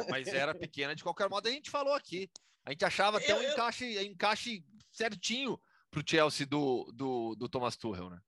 mas 0.10 0.27
era 0.27 0.56
pequena 0.56 0.96
de 0.96 1.03
qualquer 1.03 1.29
modo. 1.29 1.48
A 1.48 1.51
gente 1.51 1.70
falou 1.70 1.94
aqui. 1.94 2.29
A 2.65 2.72
gente 2.72 2.84
achava 2.84 3.17
até 3.17 3.34
um 3.34 3.41
encaixe, 3.41 4.06
encaixe 4.06 4.65
certinho 4.91 5.58
para 5.89 6.01
o 6.01 6.03
Chelsea 6.06 6.46
do, 6.46 6.91
do, 6.94 7.36
do 7.36 7.48
Thomas 7.48 7.77
Tuchel, 7.77 8.10
né? 8.10 8.20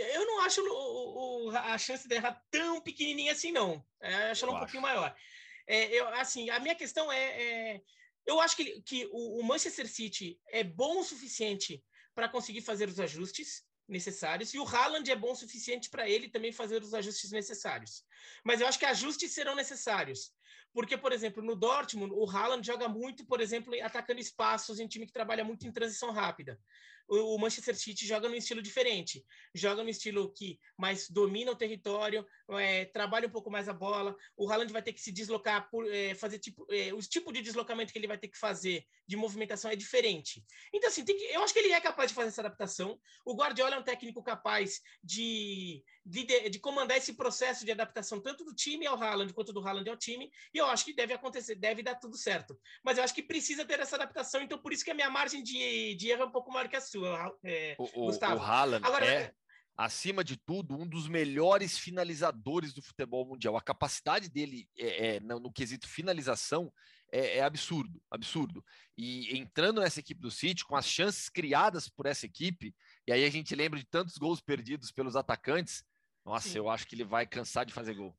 Eu 0.00 0.26
não 0.26 0.40
acho 0.40 0.60
o, 0.62 1.48
o, 1.48 1.50
a 1.50 1.76
chance 1.78 2.08
de 2.08 2.14
errar 2.14 2.42
tão 2.50 2.80
pequenininha 2.80 3.32
assim, 3.32 3.52
não. 3.52 3.84
É, 4.00 4.30
acho 4.30 4.44
ela 4.44 4.52
um 4.52 4.56
acho. 4.56 4.64
pouquinho 4.64 4.82
maior. 4.82 5.14
É, 5.66 5.86
eu, 5.94 6.08
assim, 6.14 6.50
a 6.50 6.58
minha 6.58 6.74
questão 6.74 7.10
é, 7.12 7.42
é 7.42 7.80
eu 8.26 8.40
acho 8.40 8.56
que, 8.56 8.80
que 8.82 9.08
o, 9.12 9.40
o, 9.40 9.44
Manchester 9.44 9.88
City 9.88 10.38
é 10.48 10.62
bom 10.62 11.00
o 11.00 11.04
suficiente 11.04 11.82
para 12.14 12.28
conseguir 12.28 12.60
fazer 12.60 12.88
os 12.88 13.00
ajustes 13.00 13.64
necessários 13.88 14.54
e 14.54 14.58
o 14.58 14.66
Haaland 14.66 15.10
é 15.10 15.16
bom 15.16 15.32
o 15.32 15.36
suficiente 15.36 15.90
para 15.90 16.08
ele 16.08 16.28
também 16.28 16.52
fazer 16.52 16.82
os 16.82 16.94
ajustes 16.94 17.30
necessários. 17.32 18.04
Mas 18.44 18.60
eu 18.60 18.66
acho 18.66 18.78
que 18.78 18.84
ajustes 18.84 19.32
serão 19.32 19.54
necessários. 19.54 20.32
Porque, 20.72 20.96
por 20.96 21.12
exemplo, 21.12 21.42
no 21.42 21.56
Dortmund, 21.56 22.12
o 22.14 22.30
Haaland 22.30 22.64
joga 22.64 22.88
muito, 22.88 23.26
por 23.26 23.40
exemplo, 23.40 23.74
atacando 23.82 24.20
espaços 24.20 24.78
em 24.78 24.86
time 24.86 25.06
que 25.06 25.12
trabalha 25.12 25.42
muito 25.42 25.66
em 25.66 25.72
transição 25.72 26.12
rápida 26.12 26.60
o 27.10 27.36
Manchester 27.38 27.76
City 27.76 28.06
joga 28.06 28.28
num 28.28 28.36
estilo 28.36 28.62
diferente, 28.62 29.24
joga 29.52 29.82
no 29.82 29.90
estilo 29.90 30.32
que 30.32 30.60
mais 30.78 31.10
domina 31.10 31.50
o 31.50 31.56
território, 31.56 32.24
é, 32.50 32.84
trabalha 32.84 33.26
um 33.26 33.30
pouco 33.30 33.50
mais 33.50 33.68
a 33.68 33.72
bola. 33.72 34.16
O 34.36 34.48
Haaland 34.48 34.72
vai 34.72 34.82
ter 34.82 34.92
que 34.92 35.00
se 35.00 35.10
deslocar 35.10 35.68
por 35.70 35.92
é, 35.92 36.14
fazer 36.14 36.38
tipo 36.38 36.64
é, 36.70 36.94
o 36.94 37.00
tipo 37.00 37.32
de 37.32 37.42
deslocamento 37.42 37.92
que 37.92 37.98
ele 37.98 38.06
vai 38.06 38.16
ter 38.16 38.28
que 38.28 38.38
fazer 38.38 38.86
de 39.06 39.16
movimentação 39.16 39.70
é 39.70 39.76
diferente. 39.76 40.44
Então 40.72 40.88
assim, 40.88 41.04
que, 41.04 41.12
eu 41.12 41.42
acho 41.42 41.52
que 41.52 41.58
ele 41.58 41.72
é 41.72 41.80
capaz 41.80 42.10
de 42.10 42.14
fazer 42.14 42.28
essa 42.28 42.42
adaptação. 42.42 42.98
O 43.26 43.34
Guardiola 43.34 43.74
é 43.74 43.78
um 43.78 43.82
técnico 43.82 44.22
capaz 44.22 44.80
de 45.02 45.82
de, 46.04 46.48
de, 46.48 46.58
comandar 46.58 46.96
esse 46.96 47.14
processo 47.14 47.64
de 47.64 47.72
adaptação 47.72 48.20
tanto 48.20 48.44
do 48.44 48.54
time 48.54 48.86
ao 48.86 49.00
Haaland 49.00 49.32
quanto 49.32 49.52
do 49.52 49.66
Haaland 49.66 49.88
ao 49.88 49.96
time, 49.96 50.30
e 50.52 50.58
eu 50.58 50.66
acho 50.66 50.84
que 50.84 50.94
deve 50.94 51.12
acontecer, 51.12 51.54
deve 51.54 51.82
dar 51.82 51.96
tudo 51.96 52.16
certo. 52.16 52.58
Mas 52.82 52.98
eu 52.98 53.04
acho 53.04 53.14
que 53.14 53.22
precisa 53.22 53.64
ter 53.64 53.80
essa 53.80 53.96
adaptação, 53.96 54.40
então 54.42 54.58
por 54.58 54.72
isso 54.72 54.84
que 54.84 54.90
a 54.90 54.94
minha 54.94 55.10
margem 55.10 55.42
de, 55.42 55.94
de 55.94 56.08
erro 56.08 56.22
é 56.22 56.26
um 56.26 56.32
pouco 56.32 56.52
maior 56.52 56.68
que 56.68 56.76
a 56.76 56.80
sua, 56.80 57.36
é, 57.44 57.76
o, 57.78 58.06
Gustavo. 58.06 58.36
O 58.36 58.42
Haaland 58.42 58.84
Agora, 58.84 59.06
é, 59.06 59.32
acima 59.76 60.22
de 60.22 60.36
tudo, 60.36 60.76
um 60.76 60.86
dos 60.86 61.08
melhores 61.08 61.78
finalizadores 61.78 62.74
do 62.74 62.82
futebol 62.82 63.24
mundial. 63.26 63.56
A 63.56 63.62
capacidade 63.62 64.28
dele 64.28 64.68
é, 64.78 65.16
é 65.16 65.20
no, 65.20 65.40
no, 65.40 65.52
quesito 65.52 65.88
finalização 65.88 66.72
é, 67.10 67.38
é, 67.38 67.42
absurdo, 67.42 68.00
absurdo. 68.10 68.64
E 68.96 69.38
entrando 69.38 69.80
nessa 69.80 70.00
equipe 70.00 70.20
do 70.20 70.30
City, 70.30 70.64
com 70.64 70.76
as 70.76 70.86
chances 70.86 71.28
criadas 71.30 71.88
por 71.88 72.06
essa 72.06 72.26
equipe, 72.26 72.74
e 73.06 73.12
aí 73.12 73.24
a 73.24 73.30
gente 73.30 73.54
lembra 73.54 73.78
de 73.78 73.86
tantos 73.86 74.18
gols 74.18 74.40
perdidos 74.40 74.92
pelos 74.92 75.16
atacantes, 75.16 75.82
nossa, 76.24 76.48
Sim. 76.48 76.58
eu 76.58 76.68
acho 76.68 76.86
que 76.86 76.94
ele 76.94 77.04
vai 77.04 77.26
cansar 77.26 77.64
de 77.64 77.72
fazer 77.72 77.94
gol. 77.94 78.16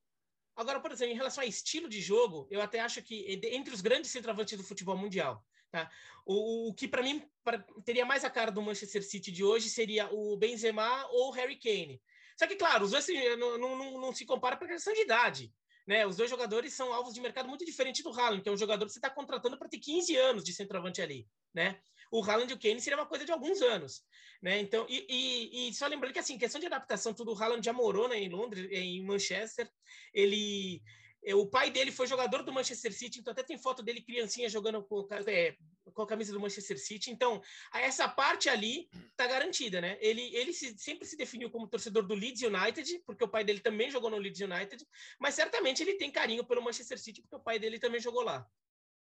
Agora, 0.55 0.79
por 0.79 0.91
exemplo, 0.91 1.13
em 1.13 1.17
relação 1.17 1.43
a 1.43 1.47
estilo 1.47 1.87
de 1.87 2.01
jogo, 2.01 2.47
eu 2.51 2.61
até 2.61 2.79
acho 2.79 3.01
que 3.01 3.25
entre 3.43 3.73
os 3.73 3.81
grandes 3.81 4.11
centroavantes 4.11 4.57
do 4.57 4.63
futebol 4.63 4.97
mundial, 4.97 5.43
tá? 5.71 5.89
o, 6.25 6.69
o 6.69 6.73
que 6.73 6.87
para 6.87 7.01
mim 7.01 7.23
pra, 7.43 7.63
teria 7.85 8.05
mais 8.05 8.23
a 8.23 8.29
cara 8.29 8.51
do 8.51 8.61
Manchester 8.61 9.03
City 9.03 9.31
de 9.31 9.43
hoje 9.43 9.69
seria 9.69 10.09
o 10.13 10.37
Benzema 10.37 11.07
ou 11.09 11.29
o 11.29 11.31
Harry 11.31 11.57
Kane. 11.57 12.01
Só 12.37 12.47
que, 12.47 12.55
claro, 12.55 12.85
os 12.85 12.91
dois 12.91 13.03
assim, 13.03 13.35
não, 13.37 13.57
não, 13.57 14.01
não 14.01 14.13
se 14.13 14.25
compara 14.25 14.57
por 14.57 14.67
questão 14.67 14.93
de 14.93 15.01
idade. 15.01 15.53
Né? 15.87 16.05
Os 16.05 16.15
dois 16.15 16.29
jogadores 16.29 16.73
são 16.73 16.93
alvos 16.93 17.13
de 17.13 17.21
mercado 17.21 17.47
muito 17.47 17.65
diferente 17.65 18.03
do 18.03 18.11
Haaland, 18.11 18.41
que 18.41 18.49
é 18.49 18.51
um 18.51 18.57
jogador 18.57 18.85
que 18.85 18.91
você 18.91 18.99
está 18.99 19.09
contratando 19.09 19.57
para 19.57 19.69
ter 19.69 19.79
15 19.79 20.15
anos 20.15 20.43
de 20.43 20.53
centroavante 20.53 21.01
ali. 21.01 21.27
Né? 21.53 21.79
O 22.11 22.21
Haaland 22.23 22.51
e 22.51 22.55
o 22.55 22.59
Kane 22.59 22.81
seria 22.81 22.99
uma 22.99 23.07
coisa 23.07 23.25
de 23.25 23.31
alguns 23.31 23.61
anos. 23.61 24.03
Né? 24.41 24.59
Então, 24.59 24.85
e, 24.89 25.05
e, 25.07 25.69
e, 25.69 25.73
só 25.73 25.87
lembrando 25.87 26.13
que 26.13 26.19
assim, 26.19 26.37
questão 26.37 26.59
de 26.59 26.67
adaptação, 26.67 27.13
tudo 27.13 27.31
o 27.31 27.37
Haaland 27.41 27.63
já 27.63 27.71
morou 27.71 28.09
né, 28.09 28.19
em 28.19 28.27
Londres, 28.27 28.67
em 28.71 29.03
Manchester. 29.03 29.69
Ele, 30.13 30.81
é, 31.23 31.35
o 31.35 31.45
pai 31.45 31.69
dele 31.69 31.91
foi 31.91 32.07
jogador 32.07 32.41
do 32.41 32.51
Manchester 32.51 32.91
City, 32.91 33.19
então 33.19 33.31
até 33.31 33.43
tem 33.43 33.57
foto 33.57 33.83
dele 33.83 34.01
criancinha 34.01 34.49
jogando 34.49 34.83
com, 34.83 35.07
é, 35.27 35.55
com 35.93 36.01
a 36.01 36.07
camisa 36.07 36.33
do 36.33 36.39
Manchester 36.39 36.79
City. 36.79 37.11
Então, 37.11 37.41
essa 37.73 38.07
parte 38.07 38.49
ali 38.49 38.89
tá 39.15 39.27
garantida, 39.27 39.79
né? 39.79 39.97
Ele, 40.01 40.35
ele 40.35 40.51
se, 40.51 40.75
sempre 40.79 41.07
se 41.07 41.15
definiu 41.15 41.51
como 41.51 41.67
torcedor 41.67 42.07
do 42.07 42.15
Leeds 42.15 42.41
United, 42.41 43.03
porque 43.05 43.23
o 43.23 43.29
pai 43.29 43.43
dele 43.43 43.59
também 43.59 43.91
jogou 43.91 44.09
no 44.09 44.17
Leeds 44.17 44.41
United, 44.41 44.83
mas 45.19 45.35
certamente 45.35 45.83
ele 45.83 45.93
tem 45.93 46.11
carinho 46.11 46.43
pelo 46.43 46.63
Manchester 46.63 46.99
City, 46.99 47.21
porque 47.21 47.35
o 47.35 47.43
pai 47.43 47.59
dele 47.59 47.77
também 47.77 48.01
jogou 48.01 48.23
lá. 48.23 48.45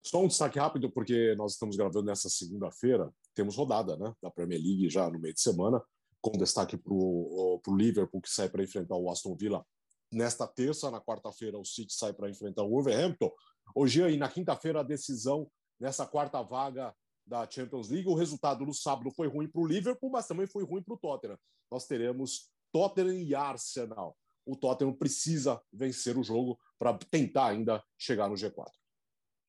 Só 0.05 0.21
um 0.21 0.27
destaque 0.27 0.59
rápido, 0.59 0.91
porque 0.91 1.33
nós 1.35 1.53
estamos 1.53 1.75
gravando 1.75 2.05
nessa 2.05 2.29
segunda-feira, 2.29 3.11
temos 3.33 3.55
rodada 3.55 3.97
né, 3.97 4.13
da 4.21 4.29
Premier 4.29 4.61
League 4.61 4.87
já 4.87 5.09
no 5.09 5.19
meio 5.19 5.33
de 5.33 5.41
semana, 5.41 5.81
com 6.21 6.31
destaque 6.37 6.77
para 6.77 6.93
o 6.93 7.61
Liverpool, 7.69 8.21
que 8.21 8.29
sai 8.29 8.47
para 8.47 8.63
enfrentar 8.63 8.95
o 8.95 9.09
Aston 9.09 9.35
Villa 9.35 9.65
nesta 10.11 10.45
terça. 10.47 10.91
Na 10.91 11.01
quarta-feira, 11.01 11.57
o 11.57 11.65
City 11.65 11.91
sai 11.91 12.13
para 12.13 12.29
enfrentar 12.29 12.61
o 12.61 12.69
Wolverhampton. 12.69 13.31
Hoje, 13.73 14.03
aí, 14.03 14.15
na 14.15 14.29
quinta-feira, 14.29 14.81
a 14.81 14.83
decisão 14.83 15.49
nessa 15.79 16.05
quarta 16.05 16.39
vaga 16.43 16.93
da 17.25 17.49
Champions 17.49 17.89
League. 17.89 18.07
O 18.07 18.13
resultado 18.13 18.63
no 18.63 18.75
sábado 18.75 19.09
foi 19.09 19.27
ruim 19.27 19.47
para 19.47 19.61
o 19.61 19.65
Liverpool, 19.65 20.11
mas 20.11 20.27
também 20.27 20.45
foi 20.45 20.63
ruim 20.63 20.83
para 20.83 20.93
o 20.93 20.99
Tottenham. 20.99 21.37
Nós 21.71 21.87
teremos 21.87 22.51
Tottenham 22.71 23.17
e 23.17 23.33
Arsenal. 23.33 24.15
O 24.45 24.55
Tottenham 24.55 24.93
precisa 24.93 25.59
vencer 25.73 26.15
o 26.15 26.23
jogo 26.23 26.59
para 26.77 26.95
tentar 27.09 27.47
ainda 27.47 27.83
chegar 27.97 28.29
no 28.29 28.35
G4. 28.35 28.69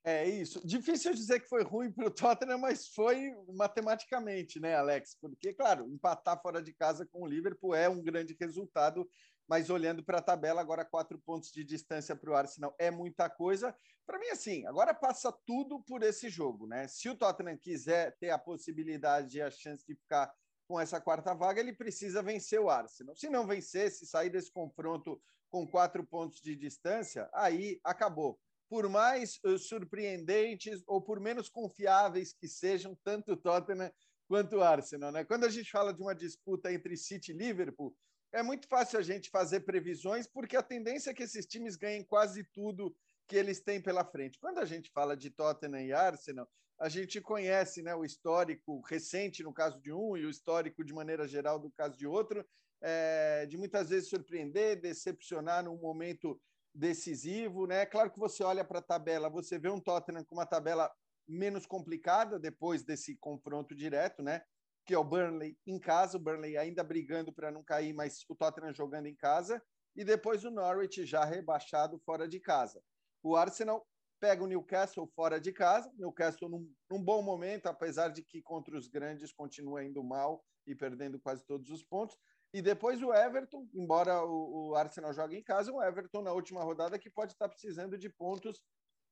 É 0.08 0.24
isso. 0.24 0.64
Difícil 0.64 1.12
dizer 1.12 1.40
que 1.40 1.48
foi 1.48 1.64
ruim 1.64 1.90
para 1.90 2.06
o 2.06 2.10
Tottenham, 2.12 2.58
mas 2.58 2.86
foi 2.86 3.34
matematicamente, 3.52 4.60
né, 4.60 4.76
Alex? 4.76 5.16
Porque, 5.20 5.52
claro, 5.52 5.88
empatar 5.88 6.40
fora 6.40 6.62
de 6.62 6.72
casa 6.72 7.04
com 7.04 7.24
o 7.24 7.26
Liverpool 7.26 7.74
é 7.74 7.88
um 7.88 8.00
grande 8.00 8.36
resultado, 8.40 9.10
mas 9.48 9.68
olhando 9.68 10.04
para 10.04 10.18
a 10.18 10.22
tabela, 10.22 10.60
agora 10.60 10.84
quatro 10.84 11.18
pontos 11.18 11.50
de 11.50 11.64
distância 11.64 12.14
para 12.14 12.30
o 12.30 12.36
Arsenal 12.36 12.72
é 12.78 12.88
muita 12.88 13.28
coisa. 13.28 13.76
Para 14.06 14.20
mim, 14.20 14.28
assim, 14.28 14.64
agora 14.68 14.94
passa 14.94 15.36
tudo 15.44 15.82
por 15.82 16.04
esse 16.04 16.28
jogo, 16.28 16.68
né? 16.68 16.86
Se 16.86 17.08
o 17.08 17.16
Tottenham 17.16 17.58
quiser 17.58 18.16
ter 18.16 18.30
a 18.30 18.38
possibilidade 18.38 19.38
e 19.38 19.42
a 19.42 19.50
chance 19.50 19.84
de 19.84 19.96
ficar 19.96 20.32
com 20.68 20.78
essa 20.78 21.00
quarta 21.00 21.34
vaga, 21.34 21.58
ele 21.60 21.72
precisa 21.72 22.22
vencer 22.22 22.60
o 22.60 22.70
Arsenal. 22.70 23.16
Se 23.16 23.28
não 23.28 23.44
vencer, 23.44 23.90
se 23.90 24.06
sair 24.06 24.30
desse 24.30 24.52
confronto 24.52 25.20
com 25.50 25.66
quatro 25.66 26.06
pontos 26.06 26.40
de 26.40 26.54
distância, 26.54 27.28
aí 27.34 27.80
acabou 27.82 28.38
por 28.68 28.88
mais 28.88 29.38
uh, 29.44 29.58
surpreendentes 29.58 30.82
ou 30.86 31.00
por 31.00 31.20
menos 31.20 31.48
confiáveis 31.48 32.32
que 32.32 32.48
sejam 32.48 32.96
tanto 33.04 33.32
o 33.32 33.36
Tottenham 33.36 33.90
quanto 34.28 34.56
o 34.56 34.62
Arsenal. 34.62 35.12
Né? 35.12 35.24
Quando 35.24 35.44
a 35.44 35.48
gente 35.48 35.70
fala 35.70 35.92
de 35.92 36.02
uma 36.02 36.14
disputa 36.14 36.72
entre 36.72 36.96
City 36.96 37.32
e 37.32 37.36
Liverpool, 37.36 37.96
é 38.32 38.42
muito 38.42 38.66
fácil 38.68 38.98
a 38.98 39.02
gente 39.02 39.30
fazer 39.30 39.60
previsões, 39.60 40.26
porque 40.26 40.56
a 40.56 40.62
tendência 40.62 41.10
é 41.10 41.14
que 41.14 41.22
esses 41.22 41.46
times 41.46 41.76
ganhem 41.76 42.04
quase 42.04 42.44
tudo 42.52 42.94
que 43.26 43.36
eles 43.36 43.60
têm 43.60 43.80
pela 43.80 44.04
frente. 44.04 44.38
Quando 44.38 44.58
a 44.58 44.64
gente 44.64 44.90
fala 44.90 45.16
de 45.16 45.30
Tottenham 45.30 45.80
e 45.80 45.92
Arsenal, 45.92 46.48
a 46.78 46.88
gente 46.88 47.20
conhece 47.20 47.82
né, 47.82 47.94
o 47.94 48.04
histórico 48.04 48.80
recente 48.82 49.42
no 49.42 49.52
caso 49.52 49.80
de 49.80 49.92
um 49.92 50.16
e 50.16 50.26
o 50.26 50.30
histórico 50.30 50.84
de 50.84 50.92
maneira 50.92 51.26
geral 51.26 51.58
do 51.58 51.70
caso 51.70 51.96
de 51.96 52.06
outro, 52.06 52.44
é, 52.82 53.46
de 53.46 53.56
muitas 53.56 53.88
vezes 53.88 54.10
surpreender, 54.10 54.80
decepcionar 54.80 55.64
num 55.64 55.78
momento 55.78 56.38
decisivo, 56.76 57.66
né? 57.66 57.86
Claro 57.86 58.10
que 58.10 58.18
você 58.18 58.44
olha 58.44 58.64
para 58.64 58.80
a 58.80 58.82
tabela, 58.82 59.30
você 59.30 59.58
vê 59.58 59.70
um 59.70 59.80
Tottenham 59.80 60.24
com 60.24 60.34
uma 60.34 60.46
tabela 60.46 60.92
menos 61.26 61.66
complicada 61.66 62.38
depois 62.38 62.84
desse 62.84 63.16
confronto 63.16 63.74
direto, 63.74 64.22
né? 64.22 64.42
Que 64.84 64.94
é 64.94 64.98
o 64.98 65.04
Burnley 65.04 65.58
em 65.66 65.80
casa, 65.80 66.16
o 66.16 66.20
Burnley 66.20 66.56
ainda 66.56 66.84
brigando 66.84 67.32
para 67.32 67.50
não 67.50 67.64
cair, 67.64 67.92
mas 67.92 68.24
o 68.28 68.34
Tottenham 68.34 68.74
jogando 68.74 69.06
em 69.06 69.16
casa, 69.16 69.60
e 69.96 70.04
depois 70.04 70.44
o 70.44 70.50
Norwich 70.50 71.04
já 71.06 71.24
rebaixado 71.24 71.98
fora 72.04 72.28
de 72.28 72.38
casa. 72.38 72.82
O 73.22 73.34
Arsenal 73.34 73.84
pega 74.20 74.44
o 74.44 74.46
Newcastle 74.46 75.10
fora 75.16 75.40
de 75.40 75.52
casa, 75.52 75.90
Newcastle 75.96 76.48
num, 76.48 76.70
num 76.90 77.02
bom 77.02 77.22
momento, 77.22 77.66
apesar 77.66 78.08
de 78.08 78.22
que 78.22 78.42
contra 78.42 78.76
os 78.76 78.86
grandes 78.86 79.32
continua 79.32 79.82
indo 79.82 80.04
mal 80.04 80.44
e 80.66 80.74
perdendo 80.74 81.18
quase 81.18 81.44
todos 81.46 81.70
os 81.70 81.82
pontos. 81.82 82.16
E 82.56 82.62
depois 82.62 83.02
o 83.02 83.12
Everton, 83.12 83.68
embora 83.74 84.24
o, 84.24 84.70
o 84.70 84.74
Arsenal 84.74 85.12
jogue 85.12 85.36
em 85.36 85.42
casa, 85.42 85.70
o 85.70 85.82
Everton 85.82 86.22
na 86.22 86.32
última 86.32 86.64
rodada 86.64 86.98
que 86.98 87.10
pode 87.10 87.32
estar 87.32 87.50
precisando 87.50 87.98
de 87.98 88.08
pontos 88.08 88.62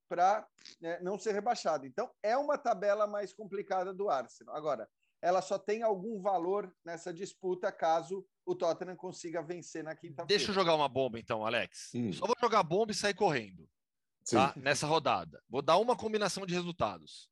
para 0.08 0.48
né, 0.80 0.98
não 1.00 1.18
ser 1.18 1.32
rebaixado. 1.32 1.84
Então, 1.86 2.10
é 2.22 2.34
uma 2.38 2.56
tabela 2.56 3.06
mais 3.06 3.34
complicada 3.34 3.92
do 3.92 4.08
Arsenal. 4.08 4.56
Agora, 4.56 4.88
ela 5.20 5.42
só 5.42 5.58
tem 5.58 5.82
algum 5.82 6.22
valor 6.22 6.74
nessa 6.82 7.12
disputa 7.12 7.70
caso 7.70 8.26
o 8.46 8.54
Tottenham 8.54 8.96
consiga 8.96 9.42
vencer 9.42 9.84
na 9.84 9.94
quinta-feira. 9.94 10.26
Deixa 10.26 10.50
eu 10.50 10.54
jogar 10.54 10.74
uma 10.74 10.88
bomba, 10.88 11.18
então, 11.18 11.44
Alex. 11.44 11.90
Hum. 11.94 12.14
Só 12.14 12.24
vou 12.24 12.36
jogar 12.40 12.62
bomba 12.62 12.92
e 12.92 12.94
sair 12.94 13.12
correndo 13.12 13.68
tá? 14.30 14.54
nessa 14.56 14.86
rodada. 14.86 15.42
Vou 15.50 15.60
dar 15.60 15.76
uma 15.76 15.94
combinação 15.94 16.46
de 16.46 16.54
resultados. 16.54 17.28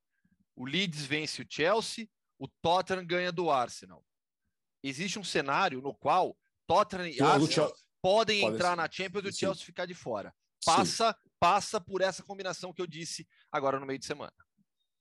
O 0.54 0.66
Leeds 0.66 1.06
vence 1.06 1.40
o 1.40 1.46
Chelsea, 1.48 2.06
o 2.38 2.46
Tottenham 2.60 3.06
ganha 3.06 3.32
do 3.32 3.50
Arsenal. 3.50 4.04
Existe 4.82 5.18
um 5.18 5.24
cenário 5.24 5.80
no 5.80 5.94
qual 5.94 6.36
Tottenham 6.66 7.08
e 7.08 7.20
Arsenal 7.20 7.72
podem 8.00 8.44
entrar 8.44 8.76
na 8.76 8.90
Champions 8.90 9.24
e 9.24 9.28
o 9.28 9.32
Chelsea 9.32 9.64
ficar 9.64 9.86
de 9.86 9.94
fora. 9.94 10.34
Passa 10.64 11.16
passa 11.42 11.80
por 11.80 12.00
essa 12.00 12.22
combinação 12.22 12.72
que 12.72 12.80
eu 12.80 12.86
disse 12.86 13.26
agora 13.50 13.80
no 13.80 13.86
meio 13.86 13.98
de 13.98 14.06
semana. 14.06 14.32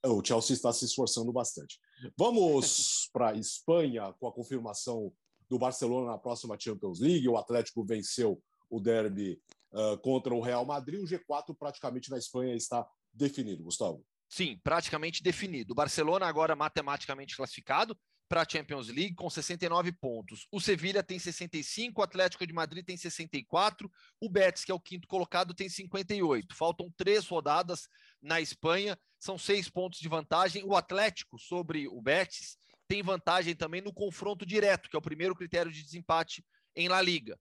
O 0.03 0.25
Chelsea 0.25 0.55
está 0.55 0.73
se 0.73 0.85
esforçando 0.85 1.31
bastante. 1.31 1.79
Vamos 2.17 3.07
para 3.13 3.29
a 3.29 3.35
Espanha 3.35 4.11
com 4.13 4.27
a 4.27 4.33
confirmação 4.33 5.13
do 5.47 5.59
Barcelona 5.59 6.11
na 6.13 6.17
próxima 6.17 6.57
Champions 6.59 6.99
League. 6.99 7.29
O 7.29 7.37
Atlético 7.37 7.85
venceu 7.85 8.41
o 8.71 8.79
derby 8.79 9.39
uh, 9.71 9.97
contra 9.99 10.33
o 10.33 10.41
Real 10.41 10.65
Madrid. 10.65 10.99
O 10.99 11.05
G4 11.05 11.55
praticamente 11.55 12.09
na 12.09 12.17
Espanha 12.17 12.55
está 12.55 12.87
definido, 13.13 13.63
Gustavo. 13.63 14.03
Sim, 14.27 14.59
praticamente 14.63 15.21
definido. 15.21 15.73
O 15.73 15.75
Barcelona 15.75 16.25
agora 16.25 16.55
matematicamente 16.55 17.35
classificado, 17.35 17.95
para 18.31 18.43
a 18.43 18.47
Champions 18.49 18.87
League 18.87 19.13
com 19.13 19.29
69 19.29 19.91
pontos. 19.91 20.47
O 20.49 20.61
Sevilha 20.61 21.03
tem 21.03 21.19
65, 21.19 21.99
o 21.99 22.03
Atlético 22.03 22.47
de 22.47 22.53
Madrid 22.53 22.85
tem 22.85 22.95
64, 22.95 23.91
o 24.21 24.29
Betis, 24.29 24.63
que 24.63 24.71
é 24.71 24.73
o 24.73 24.79
quinto 24.79 25.05
colocado, 25.05 25.53
tem 25.53 25.67
58. 25.67 26.55
Faltam 26.55 26.89
três 26.95 27.27
rodadas 27.27 27.89
na 28.21 28.39
Espanha, 28.39 28.97
são 29.19 29.37
seis 29.37 29.67
pontos 29.67 29.99
de 29.99 30.07
vantagem. 30.07 30.63
O 30.63 30.77
Atlético 30.77 31.37
sobre 31.37 31.89
o 31.89 32.01
Betis 32.01 32.57
tem 32.87 33.03
vantagem 33.03 33.53
também 33.53 33.81
no 33.81 33.91
confronto 33.91 34.45
direto, 34.45 34.89
que 34.89 34.95
é 34.95 34.99
o 34.99 35.01
primeiro 35.01 35.35
critério 35.35 35.69
de 35.69 35.83
desempate 35.83 36.41
em 36.73 36.87
La 36.87 37.01
Liga. 37.01 37.37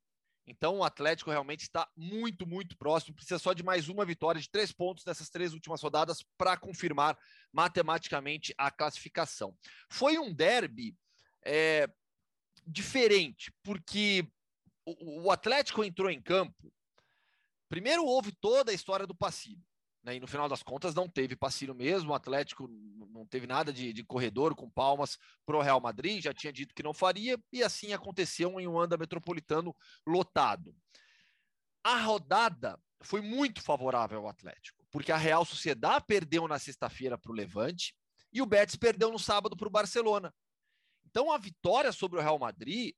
Então 0.50 0.78
o 0.78 0.84
Atlético 0.84 1.30
realmente 1.30 1.62
está 1.62 1.88
muito, 1.96 2.44
muito 2.44 2.76
próximo. 2.76 3.14
Precisa 3.14 3.38
só 3.38 3.52
de 3.52 3.62
mais 3.62 3.88
uma 3.88 4.04
vitória 4.04 4.40
de 4.40 4.50
três 4.50 4.72
pontos 4.72 5.04
nessas 5.04 5.30
três 5.30 5.54
últimas 5.54 5.80
rodadas 5.80 6.24
para 6.36 6.56
confirmar 6.56 7.16
matematicamente 7.52 8.52
a 8.58 8.68
classificação. 8.68 9.56
Foi 9.88 10.18
um 10.18 10.34
derby 10.34 10.96
é, 11.44 11.88
diferente, 12.66 13.52
porque 13.62 14.26
o, 14.84 15.26
o 15.26 15.30
Atlético 15.30 15.84
entrou 15.84 16.10
em 16.10 16.20
campo. 16.20 16.72
Primeiro 17.68 18.04
houve 18.04 18.32
toda 18.32 18.72
a 18.72 18.74
história 18.74 19.06
do 19.06 19.14
passivo. 19.14 19.64
Né? 20.02 20.16
E 20.16 20.20
no 20.20 20.26
final 20.26 20.48
das 20.48 20.62
contas 20.62 20.94
não 20.94 21.08
teve 21.08 21.36
passinho 21.36 21.74
mesmo, 21.74 22.10
o 22.10 22.14
Atlético 22.14 22.68
não 22.68 23.26
teve 23.26 23.46
nada 23.46 23.72
de, 23.72 23.92
de 23.92 24.04
corredor 24.04 24.54
com 24.54 24.70
palmas 24.70 25.18
para 25.44 25.56
o 25.56 25.62
Real 25.62 25.80
Madrid, 25.80 26.22
já 26.22 26.32
tinha 26.32 26.52
dito 26.52 26.74
que 26.74 26.82
não 26.82 26.94
faria, 26.94 27.38
e 27.52 27.62
assim 27.62 27.92
aconteceu 27.92 28.58
em 28.58 28.66
um 28.66 28.78
anda 28.78 28.96
metropolitano 28.96 29.76
lotado. 30.06 30.74
A 31.84 32.00
rodada 32.00 32.78
foi 33.02 33.20
muito 33.20 33.62
favorável 33.62 34.20
ao 34.20 34.28
Atlético, 34.28 34.84
porque 34.90 35.12
a 35.12 35.16
Real 35.16 35.44
Sociedade 35.44 36.04
perdeu 36.06 36.46
na 36.46 36.58
sexta-feira 36.58 37.18
para 37.18 37.32
o 37.32 37.34
Levante 37.34 37.94
e 38.32 38.40
o 38.42 38.46
Betis 38.46 38.76
perdeu 38.76 39.10
no 39.10 39.18
sábado 39.18 39.56
para 39.56 39.68
o 39.68 39.70
Barcelona. 39.70 40.32
Então 41.06 41.32
a 41.32 41.38
vitória 41.38 41.92
sobre 41.92 42.18
o 42.18 42.22
Real 42.22 42.38
Madrid 42.38 42.94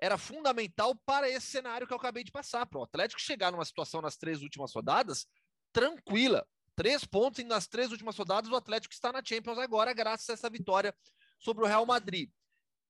era 0.00 0.18
fundamental 0.18 0.96
para 1.06 1.28
esse 1.28 1.46
cenário 1.46 1.86
que 1.86 1.92
eu 1.92 1.96
acabei 1.96 2.24
de 2.24 2.32
passar, 2.32 2.66
para 2.66 2.80
o 2.80 2.82
Atlético 2.82 3.20
chegar 3.20 3.52
numa 3.52 3.64
situação 3.64 4.00
nas 4.02 4.16
três 4.16 4.42
últimas 4.42 4.74
rodadas 4.74 5.26
tranquila. 5.72 6.46
Três 6.74 7.04
pontos 7.04 7.44
nas 7.44 7.66
três 7.66 7.90
últimas 7.90 8.16
rodadas. 8.16 8.50
O 8.50 8.56
Atlético 8.56 8.94
está 8.94 9.12
na 9.12 9.22
Champions 9.24 9.58
agora, 9.58 9.92
graças 9.92 10.28
a 10.30 10.32
essa 10.32 10.50
vitória 10.50 10.94
sobre 11.38 11.64
o 11.64 11.66
Real 11.66 11.84
Madrid, 11.84 12.30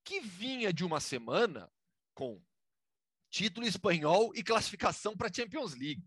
que 0.05 0.21
vinha 0.21 0.73
de 0.73 0.85
uma 0.85 1.01
semana 1.01 1.71
com 2.15 2.41
título 3.31 3.67
espanhol 3.67 4.31
e 4.35 4.43
classificação 4.43 5.17
para 5.17 5.29
a 5.29 5.33
Champions 5.33 5.73
League. 5.73 6.05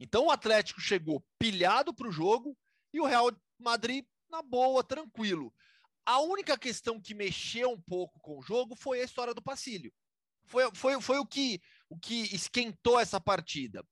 Então 0.00 0.26
o 0.26 0.30
Atlético 0.30 0.80
chegou 0.80 1.24
pilhado 1.38 1.94
para 1.94 2.08
o 2.08 2.12
jogo 2.12 2.56
e 2.92 3.00
o 3.00 3.06
Real 3.06 3.30
Madrid 3.58 4.04
na 4.30 4.42
boa, 4.42 4.82
tranquilo. 4.82 5.52
A 6.06 6.20
única 6.20 6.58
questão 6.58 7.00
que 7.00 7.14
mexeu 7.14 7.70
um 7.70 7.80
pouco 7.80 8.18
com 8.20 8.38
o 8.38 8.42
jogo 8.42 8.74
foi 8.76 9.00
a 9.00 9.04
história 9.04 9.34
do 9.34 9.42
Pacílio. 9.42 9.92
Foi, 10.46 10.70
foi, 10.74 11.00
foi 11.00 11.18
o, 11.18 11.26
que, 11.26 11.60
o 11.88 11.98
que 11.98 12.34
esquentou 12.34 12.98
essa 12.98 13.20
partida. 13.20 13.86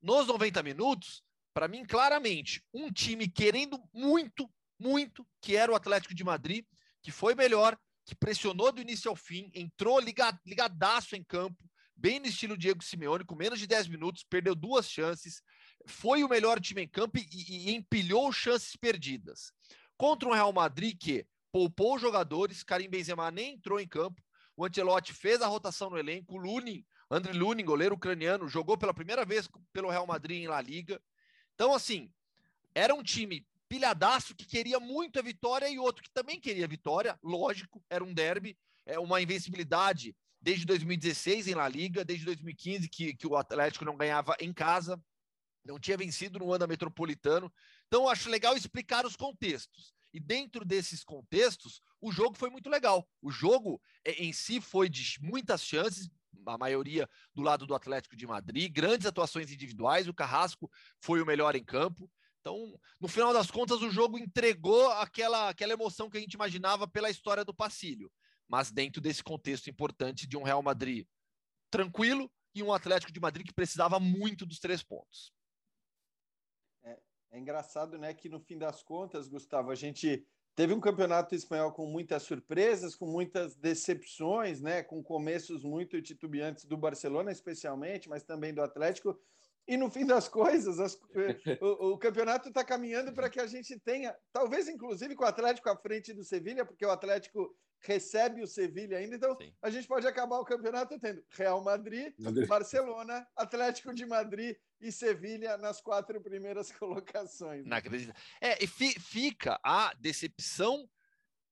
Nos 0.00 0.26
90 0.26 0.62
minutos, 0.62 1.22
para 1.58 1.66
mim, 1.66 1.84
claramente, 1.84 2.62
um 2.72 2.88
time 2.88 3.26
querendo 3.26 3.82
muito, 3.92 4.48
muito, 4.78 5.26
que 5.42 5.56
era 5.56 5.72
o 5.72 5.74
Atlético 5.74 6.14
de 6.14 6.22
Madrid, 6.22 6.64
que 7.02 7.10
foi 7.10 7.34
melhor, 7.34 7.76
que 8.06 8.14
pressionou 8.14 8.70
do 8.70 8.80
início 8.80 9.10
ao 9.10 9.16
fim, 9.16 9.50
entrou 9.52 9.98
ligadaço 9.98 11.16
em 11.16 11.24
campo, 11.24 11.68
bem 11.96 12.20
no 12.20 12.26
estilo 12.26 12.56
Diego 12.56 12.84
Simeone, 12.84 13.24
com 13.24 13.34
menos 13.34 13.58
de 13.58 13.66
10 13.66 13.88
minutos, 13.88 14.22
perdeu 14.22 14.54
duas 14.54 14.88
chances, 14.88 15.42
foi 15.84 16.22
o 16.22 16.28
melhor 16.28 16.60
time 16.60 16.82
em 16.82 16.88
campo 16.88 17.18
e, 17.18 17.26
e 17.32 17.74
empilhou 17.74 18.30
chances 18.30 18.76
perdidas. 18.76 19.50
Contra 19.96 20.28
um 20.28 20.34
Real 20.34 20.52
Madrid 20.52 20.96
que 20.96 21.26
poupou 21.50 21.96
os 21.96 22.00
jogadores, 22.00 22.62
Karim 22.62 22.88
Benzema 22.88 23.32
nem 23.32 23.54
entrou 23.54 23.80
em 23.80 23.88
campo, 23.88 24.22
o 24.56 24.64
Ancelotti 24.64 25.12
fez 25.12 25.42
a 25.42 25.48
rotação 25.48 25.90
no 25.90 25.98
elenco, 25.98 26.34
o 26.34 26.38
Lunin, 26.38 26.86
André 27.10 27.32
Lunin, 27.32 27.64
goleiro 27.64 27.96
ucraniano, 27.96 28.46
jogou 28.46 28.78
pela 28.78 28.94
primeira 28.94 29.24
vez 29.24 29.48
pelo 29.72 29.90
Real 29.90 30.06
Madrid 30.06 30.44
em 30.44 30.46
La 30.46 30.60
Liga, 30.60 31.02
então, 31.58 31.74
assim, 31.74 32.08
era 32.72 32.94
um 32.94 33.02
time 33.02 33.44
pilhadaço 33.68 34.32
que 34.32 34.46
queria 34.46 34.78
muito 34.78 35.18
a 35.18 35.22
vitória 35.22 35.68
e 35.68 35.76
outro 35.76 36.04
que 36.04 36.10
também 36.12 36.38
queria 36.38 36.64
a 36.64 36.68
vitória, 36.68 37.18
lógico, 37.20 37.84
era 37.90 38.04
um 38.04 38.14
derby, 38.14 38.56
é 38.86 38.96
uma 38.96 39.20
invencibilidade 39.20 40.14
desde 40.40 40.64
2016 40.64 41.48
em 41.48 41.56
La 41.56 41.68
Liga, 41.68 42.04
desde 42.04 42.24
2015 42.26 42.88
que, 42.88 43.12
que 43.12 43.26
o 43.26 43.34
Atlético 43.34 43.84
não 43.84 43.96
ganhava 43.96 44.36
em 44.38 44.52
casa, 44.52 45.02
não 45.64 45.80
tinha 45.80 45.96
vencido 45.96 46.38
no 46.38 46.52
ano 46.52 46.68
metropolitano. 46.68 47.52
Então, 47.88 48.08
acho 48.08 48.30
legal 48.30 48.56
explicar 48.56 49.04
os 49.04 49.16
contextos. 49.16 49.92
E 50.14 50.20
dentro 50.20 50.64
desses 50.64 51.02
contextos, 51.02 51.82
o 52.00 52.12
jogo 52.12 52.38
foi 52.38 52.50
muito 52.50 52.70
legal. 52.70 53.04
O 53.20 53.32
jogo 53.32 53.82
é, 54.04 54.12
em 54.12 54.32
si 54.32 54.60
foi 54.60 54.88
de 54.88 55.18
muitas 55.20 55.64
chances, 55.64 56.08
a 56.48 56.58
maioria 56.58 57.08
do 57.34 57.42
lado 57.42 57.66
do 57.66 57.74
Atlético 57.74 58.16
de 58.16 58.26
Madrid, 58.26 58.72
grandes 58.72 59.06
atuações 59.06 59.50
individuais, 59.52 60.08
o 60.08 60.14
Carrasco 60.14 60.70
foi 61.00 61.20
o 61.20 61.26
melhor 61.26 61.54
em 61.54 61.64
campo. 61.64 62.10
Então, 62.40 62.78
no 63.00 63.08
final 63.08 63.32
das 63.32 63.50
contas, 63.50 63.82
o 63.82 63.90
jogo 63.90 64.18
entregou 64.18 64.90
aquela, 64.92 65.48
aquela 65.48 65.72
emoção 65.72 66.08
que 66.08 66.16
a 66.16 66.20
gente 66.20 66.34
imaginava 66.34 66.88
pela 66.88 67.10
história 67.10 67.44
do 67.44 67.54
Pacílio, 67.54 68.10
mas 68.48 68.70
dentro 68.70 69.00
desse 69.00 69.22
contexto 69.22 69.68
importante 69.68 70.26
de 70.26 70.36
um 70.36 70.42
Real 70.42 70.62
Madrid 70.62 71.06
tranquilo 71.70 72.30
e 72.54 72.62
um 72.62 72.72
Atlético 72.72 73.12
de 73.12 73.20
Madrid 73.20 73.46
que 73.46 73.52
precisava 73.52 74.00
muito 74.00 74.46
dos 74.46 74.58
três 74.58 74.82
pontos. 74.82 75.32
É, 76.82 76.98
é 77.32 77.38
engraçado, 77.38 77.98
né, 77.98 78.14
que 78.14 78.28
no 78.28 78.40
fim 78.40 78.56
das 78.56 78.82
contas, 78.82 79.28
Gustavo, 79.28 79.70
a 79.70 79.74
gente 79.74 80.26
Teve 80.58 80.74
um 80.74 80.80
campeonato 80.80 81.36
espanhol 81.36 81.70
com 81.70 81.86
muitas 81.86 82.24
surpresas, 82.24 82.96
com 82.96 83.06
muitas 83.06 83.54
decepções, 83.54 84.60
né? 84.60 84.82
com 84.82 85.00
começos 85.00 85.62
muito 85.62 86.02
titubeantes 86.02 86.64
do 86.64 86.76
Barcelona, 86.76 87.30
especialmente, 87.30 88.08
mas 88.08 88.24
também 88.24 88.52
do 88.52 88.60
Atlético. 88.60 89.16
E 89.68 89.76
no 89.76 89.90
fim 89.90 90.06
das 90.06 90.26
coisas, 90.26 90.80
as, 90.80 90.94
o, 91.60 91.92
o, 91.92 91.98
campeonato 91.98 92.48
está 92.48 92.64
caminhando 92.64 93.12
para 93.12 93.28
que 93.28 93.38
a 93.38 93.46
gente 93.46 93.78
tenha, 93.78 94.16
talvez 94.32 94.66
inclusive 94.66 95.14
com 95.14 95.24
o 95.24 95.28
Atlético 95.28 95.68
à 95.68 95.76
frente 95.76 96.14
do 96.14 96.24
Sevilha, 96.24 96.64
porque 96.64 96.86
o 96.86 96.90
Atlético 96.90 97.54
recebe 97.80 98.42
o 98.42 98.46
Sevilha 98.46 98.96
ainda, 98.96 99.16
então 99.16 99.36
Sim. 99.36 99.52
a 99.60 99.68
gente 99.68 99.86
pode 99.86 100.06
acabar 100.06 100.38
o 100.38 100.44
campeonato 100.44 100.98
tendo 100.98 101.22
Real 101.28 101.62
Madrid, 101.62 102.14
Madrid, 102.18 102.48
Barcelona, 102.48 103.26
Atlético 103.36 103.94
de 103.94 104.06
Madrid 104.06 104.56
e 104.80 104.90
Sevilha 104.90 105.58
nas 105.58 105.82
quatro 105.82 106.18
primeiras 106.20 106.72
colocações. 106.72 107.66
Não 107.66 107.76
acredito. 107.76 108.14
É, 108.40 108.64
e 108.64 108.66
fi, 108.66 108.98
fica 108.98 109.60
a 109.62 109.92
decepção 110.00 110.88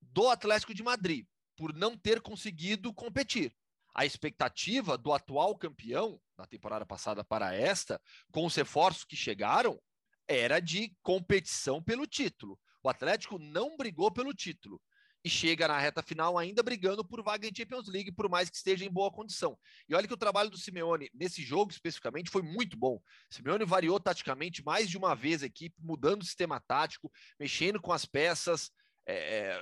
do 0.01 0.27
Atlético 0.27 0.73
de 0.73 0.81
Madrid 0.81 1.25
por 1.55 1.71
não 1.71 1.95
ter 1.95 2.19
conseguido 2.19 2.91
competir. 2.91 3.55
A 3.93 4.05
expectativa 4.05 4.97
do 4.97 5.13
atual 5.13 5.55
campeão 5.55 6.19
da 6.37 6.45
temporada 6.45 6.85
passada 6.85 7.23
para 7.23 7.53
esta, 7.53 7.99
com 8.31 8.45
os 8.45 8.55
reforços 8.55 9.03
que 9.03 9.15
chegaram, 9.15 9.81
era 10.27 10.59
de 10.59 10.93
competição 11.01 11.81
pelo 11.81 12.05
título. 12.05 12.59
O 12.83 12.89
Atlético 12.89 13.39
não 13.39 13.75
brigou 13.75 14.11
pelo 14.11 14.33
título 14.33 14.79
e 15.23 15.29
chega 15.29 15.67
na 15.67 15.77
reta 15.77 16.01
final 16.01 16.37
ainda 16.37 16.61
brigando 16.61 17.03
por 17.03 17.23
vaga 17.23 17.47
em 17.47 17.55
Champions 17.55 17.87
League, 17.87 18.11
por 18.11 18.29
mais 18.29 18.49
que 18.49 18.55
esteja 18.55 18.85
em 18.85 18.91
boa 18.91 19.11
condição. 19.11 19.57
E 19.89 19.95
olha 19.95 20.07
que 20.07 20.13
o 20.13 20.17
trabalho 20.17 20.49
do 20.49 20.57
Simeone 20.57 21.09
nesse 21.13 21.41
jogo 21.41 21.71
especificamente 21.71 22.29
foi 22.29 22.41
muito 22.41 22.77
bom. 22.77 22.95
O 22.95 23.33
Simeone 23.33 23.65
variou 23.65 23.99
taticamente 23.99 24.63
mais 24.63 24.89
de 24.89 24.97
uma 24.97 25.15
vez 25.15 25.41
a 25.41 25.47
equipe, 25.47 25.75
mudando 25.81 26.21
o 26.21 26.25
sistema 26.25 26.61
tático, 26.61 27.11
mexendo 27.39 27.81
com 27.81 27.91
as 27.91 28.05
peças. 28.05 28.71
É, 29.05 29.15
é, 29.15 29.59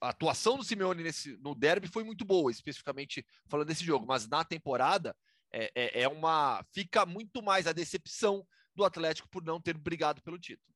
a 0.00 0.08
atuação 0.10 0.56
do 0.56 0.64
Simeone 0.64 1.02
nesse, 1.02 1.36
no 1.38 1.54
derby 1.54 1.88
foi 1.88 2.04
muito 2.04 2.24
boa, 2.24 2.50
especificamente 2.50 3.24
falando 3.48 3.68
desse 3.68 3.84
jogo, 3.84 4.06
mas 4.06 4.28
na 4.28 4.44
temporada 4.44 5.14
é, 5.52 5.70
é, 5.74 6.02
é 6.02 6.08
uma. 6.08 6.64
fica 6.72 7.04
muito 7.04 7.42
mais 7.42 7.66
a 7.66 7.72
decepção 7.72 8.46
do 8.74 8.84
Atlético 8.84 9.28
por 9.28 9.44
não 9.44 9.60
ter 9.60 9.76
brigado 9.76 10.22
pelo 10.22 10.38
título. 10.38 10.74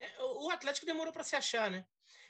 É, 0.00 0.22
o 0.22 0.50
Atlético 0.50 0.86
demorou 0.86 1.12
para 1.12 1.24
se 1.24 1.36
achar, 1.36 1.70
né? 1.70 1.84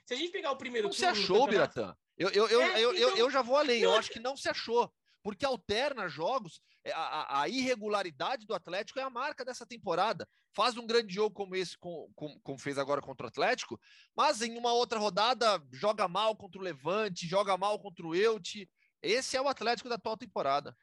Se 0.05 0.15
a 0.15 0.17
gente 0.17 0.33
pegar 0.33 0.51
o 0.51 0.57
primeiro 0.57 0.89
não 0.89 0.93
se 0.93 1.05
achou, 1.05 1.47
Biratã. 1.47 1.95
Eu, 2.17 2.31
eu, 2.31 2.49
eu, 2.49 2.63
é, 2.63 2.81
eu, 2.81 2.95
então... 2.95 3.17
eu, 3.17 3.31
já 3.31 3.43
vou 3.43 3.57
além. 3.57 3.83
Eu 3.83 3.95
acho 3.95 4.11
que 4.11 4.19
não 4.19 4.37
se 4.37 4.49
achou. 4.49 4.93
Porque 5.23 5.45
alterna 5.45 6.09
jogos. 6.09 6.61
É, 6.85 6.93
a, 6.93 7.43
a, 7.43 7.49
irregularidade 7.49 8.47
do 8.47 8.55
Atlético 8.55 8.99
é 8.99 9.03
a 9.03 9.11
marca 9.11 9.45
dessa 9.45 9.67
temporada. 9.67 10.27
Faz 10.55 10.77
um 10.77 10.87
grande 10.87 11.13
jogo 11.13 11.35
como 11.35 11.55
esse, 11.55 11.77
com, 11.77 12.11
com, 12.15 12.41
como 12.41 12.59
fez 12.59 12.79
agora 12.79 13.03
contra 13.03 13.27
o 13.27 13.29
Atlético, 13.29 13.79
mas 14.17 14.41
em 14.41 14.57
uma 14.57 14.73
outra 14.73 14.99
rodada 14.99 15.63
joga 15.73 16.09
mal 16.09 16.35
contra 16.35 16.59
o 16.59 16.65
Levante, 16.65 17.27
joga 17.27 17.59
mal 17.59 17.79
contra 17.79 18.07
o 18.07 18.15
Elche. 18.15 18.69
Esse 19.03 19.37
é 19.37 19.43
o 19.43 19.49
Atlético 19.49 19.89
da 19.89 19.97
atual 19.97 20.17
temporada. 20.17 20.75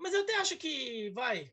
Mas 0.00 0.14
eu 0.14 0.22
até 0.22 0.34
acho 0.36 0.56
que 0.56 1.10
vai. 1.10 1.52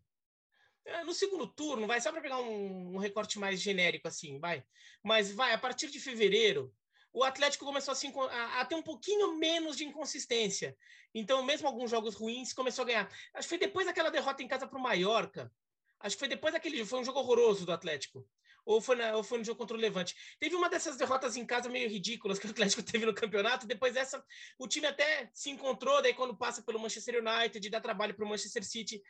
É, 0.86 1.04
no 1.04 1.14
segundo 1.14 1.46
turno, 1.46 1.86
vai 1.86 2.00
só 2.00 2.12
para 2.12 2.22
pegar 2.22 2.40
um, 2.40 2.96
um, 2.96 2.98
recorte 2.98 3.38
mais 3.38 3.62
genérico 3.62 4.08
assim, 4.08 4.40
vai. 4.40 4.64
Mas 5.04 5.30
vai 5.32 5.54
a 5.54 5.58
partir 5.58 5.92
de 5.92 6.00
fevereiro, 6.00 6.74
o 7.12 7.26
Atlético 7.26 7.66
começou 7.66 7.92
assim, 7.92 8.14
a, 8.32 8.62
a, 8.62 8.66
ter 8.66 8.76
um 8.76 8.82
pouquinho 8.82 9.38
menos 9.38 9.76
de 9.76 9.84
inconsistência. 9.84 10.78
Então, 11.14 11.44
mesmo 11.44 11.68
alguns 11.68 11.92
jogos 11.92 12.16
ruins, 12.16 12.54
começou 12.54 12.84
a 12.84 12.86
ganhar. 12.86 13.12
Acho 13.34 13.48
que 13.48 13.50
foi 13.50 13.58
depois 13.58 13.86
daquela 13.86 14.10
derrota 14.10 14.42
em 14.42 14.48
casa 14.48 14.66
para 14.66 14.80
o 14.80 14.82
Mallorca. 14.82 15.52
Acho 16.00 16.16
que 16.16 16.20
foi 16.20 16.30
depois 16.30 16.54
daquele 16.54 16.86
foi 16.86 17.00
um 17.00 17.04
jogo 17.04 17.20
horroroso 17.20 17.66
do 17.66 17.74
Atlético. 17.74 18.26
Ou 18.68 18.82
foi, 18.82 18.98
na, 18.98 19.16
ou 19.16 19.24
foi 19.24 19.38
no 19.38 19.46
jogo 19.46 19.58
contra 19.58 19.78
o 19.78 19.80
Levante. 19.80 20.14
Teve 20.38 20.54
uma 20.54 20.70
dessas 20.70 20.98
derrotas 20.98 21.38
em 21.38 21.46
casa 21.46 21.70
meio 21.70 21.90
ridículas 21.90 22.38
que 22.38 22.48
o 22.48 22.50
Atlético 22.50 22.84
teve 22.84 23.06
no 23.06 23.14
campeonato. 23.14 23.66
Depois 23.66 23.94
dessa, 23.94 24.22
o 24.60 24.68
time 24.68 24.86
até 24.86 25.30
se 25.34 25.50
encontrou. 25.50 26.02
Daí, 26.02 26.14
quando 26.14 26.36
passa 26.36 26.62
pelo 26.62 26.78
Manchester 26.78 27.24
United, 27.24 27.70
dá 27.70 27.80
trabalho 27.80 28.14
para 28.14 28.26
o 28.26 28.28
Manchester 28.28 28.66
City. 28.66 29.02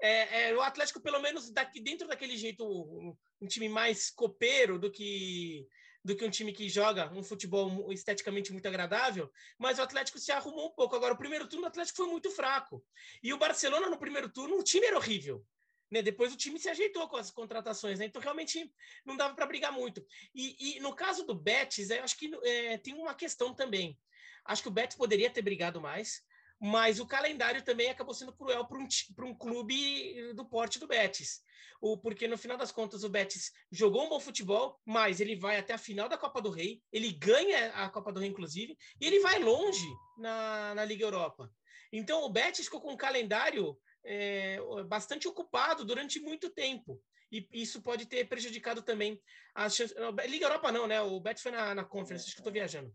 É, 0.00 0.50
é, 0.50 0.54
o 0.54 0.62
Atlético, 0.62 1.00
pelo 1.00 1.20
menos 1.20 1.50
daqui, 1.50 1.80
dentro 1.80 2.06
daquele 2.06 2.36
jeito, 2.36 2.64
um, 2.64 3.16
um, 3.40 3.46
time 3.48 3.68
mais 3.68 4.10
copeiro 4.10 4.78
do 4.78 4.92
que 4.92 5.66
do 6.02 6.16
que 6.16 6.24
um 6.24 6.30
time 6.30 6.52
que 6.52 6.66
joga 6.66 7.12
um 7.12 7.22
futebol 7.22 7.92
esteticamente 7.92 8.52
muito 8.52 8.66
agradável, 8.66 9.30
mas 9.58 9.78
o 9.78 9.82
Atlético 9.82 10.18
se 10.18 10.32
arrumou 10.32 10.68
um 10.68 10.74
pouco. 10.74 10.96
Agora, 10.96 11.12
o 11.12 11.18
primeiro 11.18 11.46
turno, 11.46 11.64
o 11.64 11.68
Atlético 11.68 11.98
foi 11.98 12.06
muito 12.06 12.30
fraco. 12.30 12.82
E 13.22 13.34
o 13.34 13.38
Barcelona, 13.38 13.90
no 13.90 13.98
primeiro 13.98 14.30
turno, 14.30 14.56
o 14.58 14.62
time 14.62 14.86
era 14.86 14.96
horrível. 14.96 15.44
Né? 15.90 16.02
Depois 16.02 16.32
o 16.32 16.36
time 16.36 16.58
se 16.58 16.68
ajeitou 16.68 17.08
com 17.08 17.16
as 17.16 17.30
contratações, 17.30 17.98
né? 17.98 18.06
então 18.06 18.22
realmente 18.22 18.72
não 19.04 19.16
dava 19.16 19.34
para 19.34 19.46
brigar 19.46 19.72
muito. 19.72 20.04
E, 20.34 20.76
e, 20.76 20.80
no 20.80 20.94
caso 20.94 21.26
do 21.26 21.34
Betis, 21.34 21.90
eu 21.90 22.04
acho 22.04 22.16
que 22.16 22.30
é, 22.44 22.78
tem 22.78 22.94
uma 22.94 23.14
questão 23.14 23.54
também. 23.54 23.98
Acho 24.44 24.62
que 24.62 24.68
o 24.68 24.72
Betis 24.72 24.96
poderia 24.96 25.30
ter 25.30 25.42
brigado 25.42 25.80
mais 25.80 26.22
mas 26.60 27.00
o 27.00 27.06
calendário 27.06 27.62
também 27.62 27.88
acabou 27.88 28.12
sendo 28.12 28.34
cruel 28.34 28.66
para 28.66 28.78
um, 28.78 28.86
um 29.30 29.34
clube 29.34 30.34
do 30.34 30.44
porte 30.44 30.78
do 30.78 30.86
Betis. 30.86 31.40
O, 31.80 31.96
porque 31.96 32.28
no 32.28 32.36
final 32.36 32.58
das 32.58 32.70
contas 32.70 33.02
o 33.02 33.08
Betis 33.08 33.50
jogou 33.72 34.04
um 34.04 34.10
bom 34.10 34.20
futebol, 34.20 34.78
mas 34.84 35.18
ele 35.18 35.34
vai 35.34 35.56
até 35.56 35.72
a 35.72 35.78
final 35.78 36.06
da 36.06 36.18
Copa 36.18 36.42
do 36.42 36.50
Rei, 36.50 36.82
ele 36.92 37.10
ganha 37.12 37.72
a 37.72 37.88
Copa 37.88 38.12
do 38.12 38.20
Rei, 38.20 38.28
inclusive, 38.28 38.76
e 39.00 39.06
ele 39.06 39.20
vai 39.20 39.38
longe 39.38 39.88
na, 40.18 40.74
na 40.74 40.84
Liga 40.84 41.04
Europa. 41.04 41.50
Então 41.90 42.22
o 42.22 42.28
Betis 42.28 42.66
ficou 42.66 42.82
com 42.82 42.92
um 42.92 42.96
calendário 42.96 43.74
é, 44.04 44.58
bastante 44.86 45.28
ocupado 45.28 45.84
durante 45.84 46.20
muito 46.20 46.50
tempo. 46.50 47.00
E 47.30 47.46
isso 47.52 47.80
pode 47.80 48.06
ter 48.06 48.28
prejudicado 48.28 48.82
também 48.82 49.20
a 49.54 49.68
chance. 49.68 49.94
Liga 50.26 50.46
Europa 50.46 50.72
não, 50.72 50.86
né? 50.86 51.00
O 51.00 51.20
Betis 51.20 51.42
foi 51.42 51.52
na, 51.52 51.74
na 51.74 51.84
Conference, 51.84 52.24
acho 52.24 52.34
que 52.34 52.40
estou 52.40 52.52
viajando. 52.52 52.92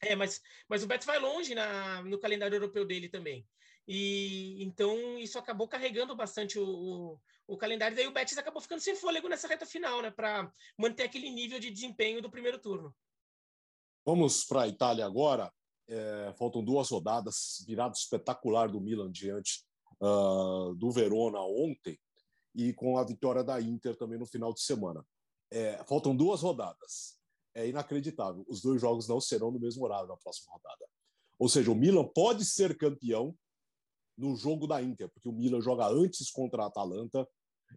É, 0.00 0.16
mas, 0.16 0.40
mas 0.68 0.82
o 0.82 0.86
Betis 0.86 1.06
vai 1.06 1.18
longe 1.18 1.54
na, 1.54 2.02
no 2.02 2.18
calendário 2.18 2.56
europeu 2.56 2.84
dele 2.84 3.08
também. 3.08 3.46
E 3.86 4.62
então 4.64 5.18
isso 5.18 5.38
acabou 5.38 5.68
carregando 5.68 6.16
bastante 6.16 6.58
o, 6.58 6.66
o, 6.66 7.20
o 7.46 7.56
calendário. 7.56 7.96
Daí 7.96 8.06
o 8.08 8.12
Betis 8.12 8.36
acabou 8.38 8.60
ficando 8.60 8.80
sem 8.80 8.96
fôlego 8.96 9.28
nessa 9.28 9.46
reta 9.46 9.66
final, 9.66 10.02
né? 10.02 10.10
Para 10.10 10.50
manter 10.76 11.04
aquele 11.04 11.30
nível 11.30 11.60
de 11.60 11.70
desempenho 11.70 12.20
do 12.20 12.30
primeiro 12.30 12.58
turno. 12.58 12.94
Vamos 14.04 14.44
para 14.44 14.62
a 14.62 14.68
Itália 14.68 15.06
agora. 15.06 15.52
É, 15.86 16.34
faltam 16.36 16.64
duas 16.64 16.90
rodadas. 16.90 17.62
Virado 17.66 17.94
espetacular 17.94 18.68
do 18.68 18.80
Milan 18.80 19.12
diante 19.12 19.62
uh, 20.00 20.74
do 20.74 20.90
Verona 20.90 21.40
ontem 21.40 21.98
e 22.54 22.72
com 22.72 22.98
a 22.98 23.04
vitória 23.04 23.42
da 23.42 23.60
Inter 23.60 23.96
também 23.96 24.18
no 24.18 24.26
final 24.26 24.52
de 24.52 24.60
semana. 24.60 25.04
É, 25.50 25.82
faltam 25.84 26.16
duas 26.16 26.40
rodadas 26.42 27.18
é 27.54 27.68
inacreditável. 27.68 28.44
Os 28.48 28.60
dois 28.60 28.80
jogos 28.80 29.08
não 29.08 29.20
serão 29.20 29.50
no 29.50 29.60
mesmo 29.60 29.84
horário 29.84 30.08
na 30.08 30.16
próxima 30.16 30.52
rodada. 30.52 30.84
Ou 31.38 31.48
seja, 31.48 31.70
o 31.70 31.74
Milan 31.74 32.04
pode 32.04 32.44
ser 32.44 32.76
campeão 32.76 33.36
no 34.18 34.36
jogo 34.36 34.66
da 34.66 34.82
Inter, 34.82 35.08
porque 35.08 35.28
o 35.28 35.32
Milan 35.32 35.60
joga 35.60 35.86
antes 35.86 36.30
contra 36.30 36.64
a 36.64 36.66
Atalanta 36.66 37.26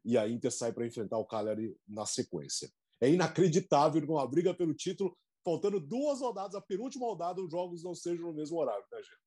e 0.03 0.17
a 0.17 0.27
Inter 0.27 0.51
sai 0.51 0.73
para 0.73 0.85
enfrentar 0.85 1.17
o 1.17 1.25
Cagliari 1.25 1.75
na 1.87 2.05
sequência. 2.05 2.71
É 2.99 3.09
inacreditável 3.09 4.01
numa 4.05 4.27
briga 4.27 4.53
pelo 4.53 4.73
título, 4.73 5.15
faltando 5.43 5.79
duas 5.79 6.19
rodadas, 6.19 6.55
a 6.55 6.61
penúltima 6.61 7.05
rodada, 7.05 7.41
os 7.41 7.49
jogos 7.49 7.83
não 7.83 7.95
sejam 7.95 8.27
no 8.27 8.33
mesmo 8.33 8.59
horário, 8.59 8.85
né, 8.91 8.97
gente? 8.97 9.26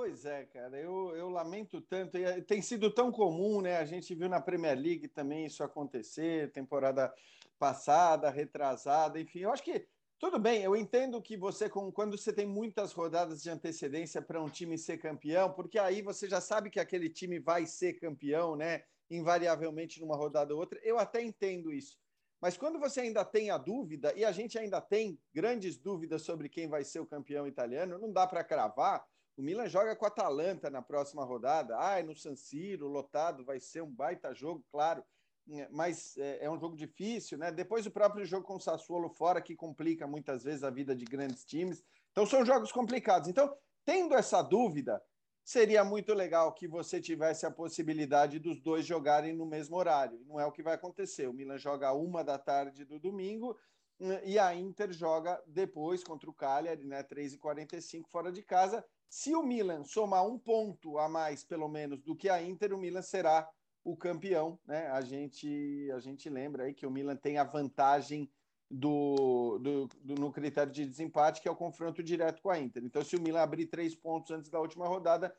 Pois 0.00 0.24
é, 0.24 0.46
cara, 0.46 0.80
eu, 0.80 1.14
eu 1.14 1.28
lamento 1.28 1.78
tanto. 1.78 2.16
Eh, 2.16 2.40
tem 2.40 2.62
sido 2.62 2.90
tão 2.90 3.12
comum, 3.12 3.60
né? 3.60 3.76
A 3.76 3.84
gente 3.84 4.14
viu 4.14 4.30
na 4.30 4.40
Premier 4.40 4.74
League 4.74 5.08
também 5.08 5.44
isso 5.44 5.62
acontecer, 5.62 6.50
temporada 6.52 7.12
passada, 7.58 8.30
retrasada, 8.30 9.20
enfim. 9.20 9.40
Eu 9.40 9.52
acho 9.52 9.62
que 9.62 9.86
tudo 10.18 10.38
bem, 10.38 10.62
eu 10.62 10.74
entendo 10.74 11.20
que 11.20 11.36
você, 11.36 11.68
quando 11.68 12.16
você 12.16 12.32
tem 12.32 12.46
muitas 12.46 12.94
rodadas 12.94 13.42
de 13.42 13.50
antecedência 13.50 14.22
para 14.22 14.42
um 14.42 14.48
time 14.48 14.78
ser 14.78 14.96
campeão, 14.96 15.52
porque 15.52 15.78
aí 15.78 16.00
você 16.00 16.26
já 16.26 16.40
sabe 16.40 16.70
que 16.70 16.80
aquele 16.80 17.10
time 17.10 17.38
vai 17.38 17.66
ser 17.66 18.00
campeão, 18.00 18.56
né? 18.56 18.84
Invariavelmente 19.10 20.00
numa 20.00 20.16
rodada 20.16 20.54
ou 20.54 20.60
outra. 20.60 20.80
Eu 20.82 20.98
até 20.98 21.22
entendo 21.22 21.70
isso. 21.70 21.98
Mas 22.40 22.56
quando 22.56 22.78
você 22.78 23.02
ainda 23.02 23.22
tem 23.22 23.50
a 23.50 23.58
dúvida, 23.58 24.14
e 24.16 24.24
a 24.24 24.32
gente 24.32 24.58
ainda 24.58 24.80
tem 24.80 25.20
grandes 25.30 25.76
dúvidas 25.76 26.22
sobre 26.22 26.48
quem 26.48 26.70
vai 26.70 26.84
ser 26.84 27.00
o 27.00 27.06
campeão 27.06 27.46
italiano, 27.46 27.98
não 27.98 28.10
dá 28.10 28.26
para 28.26 28.42
cravar. 28.42 29.06
O 29.40 29.42
Milan 29.42 29.66
joga 29.68 29.96
com 29.96 30.04
a 30.04 30.08
Atalanta 30.08 30.68
na 30.68 30.82
próxima 30.82 31.24
rodada. 31.24 31.74
Ai, 31.78 32.02
no 32.02 32.14
San 32.14 32.36
Siro, 32.36 32.86
lotado, 32.86 33.42
vai 33.42 33.58
ser 33.58 33.82
um 33.82 33.90
baita 33.90 34.34
jogo, 34.34 34.62
claro. 34.70 35.02
É, 35.50 35.66
mas 35.70 36.14
é, 36.18 36.44
é, 36.44 36.50
um 36.50 36.60
jogo 36.60 36.76
difícil, 36.76 37.38
né? 37.38 37.50
Depois 37.50 37.86
o 37.86 37.90
próprio 37.90 38.22
jogo 38.26 38.46
com 38.46 38.56
o 38.56 38.60
Sassuolo 38.60 39.08
fora, 39.08 39.40
que 39.40 39.56
complica 39.56 40.06
muitas 40.06 40.44
vezes 40.44 40.62
a 40.62 40.68
vida 40.68 40.94
de 40.94 41.06
grandes 41.06 41.42
times. 41.42 41.82
Então 42.12 42.26
são 42.26 42.44
jogos 42.44 42.70
complicados. 42.70 43.30
Então, 43.30 43.50
tendo 43.82 44.14
essa 44.14 44.42
dúvida, 44.42 45.02
seria 45.42 45.82
muito 45.82 46.12
legal 46.12 46.52
que 46.52 46.68
você 46.68 47.00
tivesse 47.00 47.46
a 47.46 47.50
possibilidade 47.50 48.38
dos 48.38 48.60
dois 48.60 48.84
jogarem 48.84 49.34
no 49.34 49.46
mesmo 49.46 49.74
horário. 49.74 50.20
Não 50.26 50.38
é 50.38 50.44
o 50.44 50.52
que 50.52 50.62
vai 50.62 50.74
acontecer. 50.74 51.26
O 51.26 51.32
Milan 51.32 51.56
joga 51.56 51.94
uma 51.94 52.22
da 52.22 52.38
tarde 52.38 52.84
do 52.84 53.00
domingo 53.00 53.58
hum, 53.98 54.10
e 54.22 54.38
a 54.38 54.54
Inter 54.54 54.92
joga 54.92 55.42
depois 55.46 56.04
contra 56.04 56.28
o 56.28 56.34
Cagliari, 56.34 56.84
né? 56.84 57.02
3h45 57.02 58.06
fora 58.06 58.30
de 58.30 58.42
casa. 58.42 58.84
Se 59.10 59.34
o 59.34 59.42
Milan 59.42 59.82
somar 59.82 60.24
um 60.24 60.38
ponto 60.38 60.96
a 60.96 61.08
mais, 61.08 61.42
pelo 61.42 61.68
menos, 61.68 62.00
do 62.00 62.14
que 62.14 62.28
a 62.28 62.40
Inter, 62.40 62.72
o 62.72 62.78
Milan 62.78 63.02
será 63.02 63.50
o 63.82 63.96
campeão, 63.96 64.56
né? 64.64 64.86
A 64.86 65.00
gente, 65.00 65.90
a 65.92 65.98
gente 65.98 66.30
lembra 66.30 66.64
aí 66.64 66.72
que 66.72 66.86
o 66.86 66.90
Milan 66.90 67.16
tem 67.16 67.36
a 67.36 67.42
vantagem 67.42 68.30
do, 68.70 69.58
do, 69.58 69.88
do, 70.00 70.14
no 70.14 70.32
critério 70.32 70.72
de 70.72 70.86
desempate, 70.86 71.42
que 71.42 71.48
é 71.48 71.50
o 71.50 71.56
confronto 71.56 72.04
direto 72.04 72.40
com 72.40 72.50
a 72.50 72.58
Inter. 72.60 72.84
Então, 72.84 73.02
se 73.02 73.16
o 73.16 73.20
Milan 73.20 73.40
abrir 73.40 73.66
três 73.66 73.96
pontos 73.96 74.30
antes 74.30 74.48
da 74.48 74.60
última 74.60 74.86
rodada, 74.86 75.36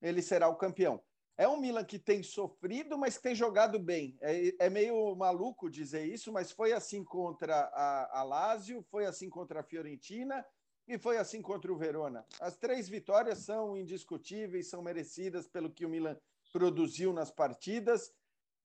ele 0.00 0.20
será 0.20 0.48
o 0.48 0.56
campeão. 0.56 1.00
É 1.38 1.46
um 1.46 1.60
Milan 1.60 1.84
que 1.84 2.00
tem 2.00 2.24
sofrido, 2.24 2.98
mas 2.98 3.16
que 3.16 3.22
tem 3.22 3.36
jogado 3.36 3.78
bem. 3.78 4.16
É, 4.20 4.66
é 4.66 4.68
meio 4.68 5.14
maluco 5.14 5.70
dizer 5.70 6.04
isso, 6.06 6.32
mas 6.32 6.50
foi 6.50 6.72
assim 6.72 7.04
contra 7.04 7.54
a, 7.54 8.20
a 8.20 8.22
Lazio, 8.24 8.84
foi 8.90 9.06
assim 9.06 9.30
contra 9.30 9.60
a 9.60 9.64
Fiorentina 9.64 10.44
e 10.86 10.98
foi 10.98 11.16
assim 11.18 11.40
contra 11.40 11.72
o 11.72 11.76
Verona. 11.76 12.24
As 12.40 12.56
três 12.56 12.88
vitórias 12.88 13.38
são 13.38 13.76
indiscutíveis, 13.76 14.68
são 14.68 14.82
merecidas 14.82 15.46
pelo 15.46 15.70
que 15.70 15.86
o 15.86 15.88
Milan 15.88 16.16
produziu 16.52 17.12
nas 17.12 17.30
partidas, 17.30 18.12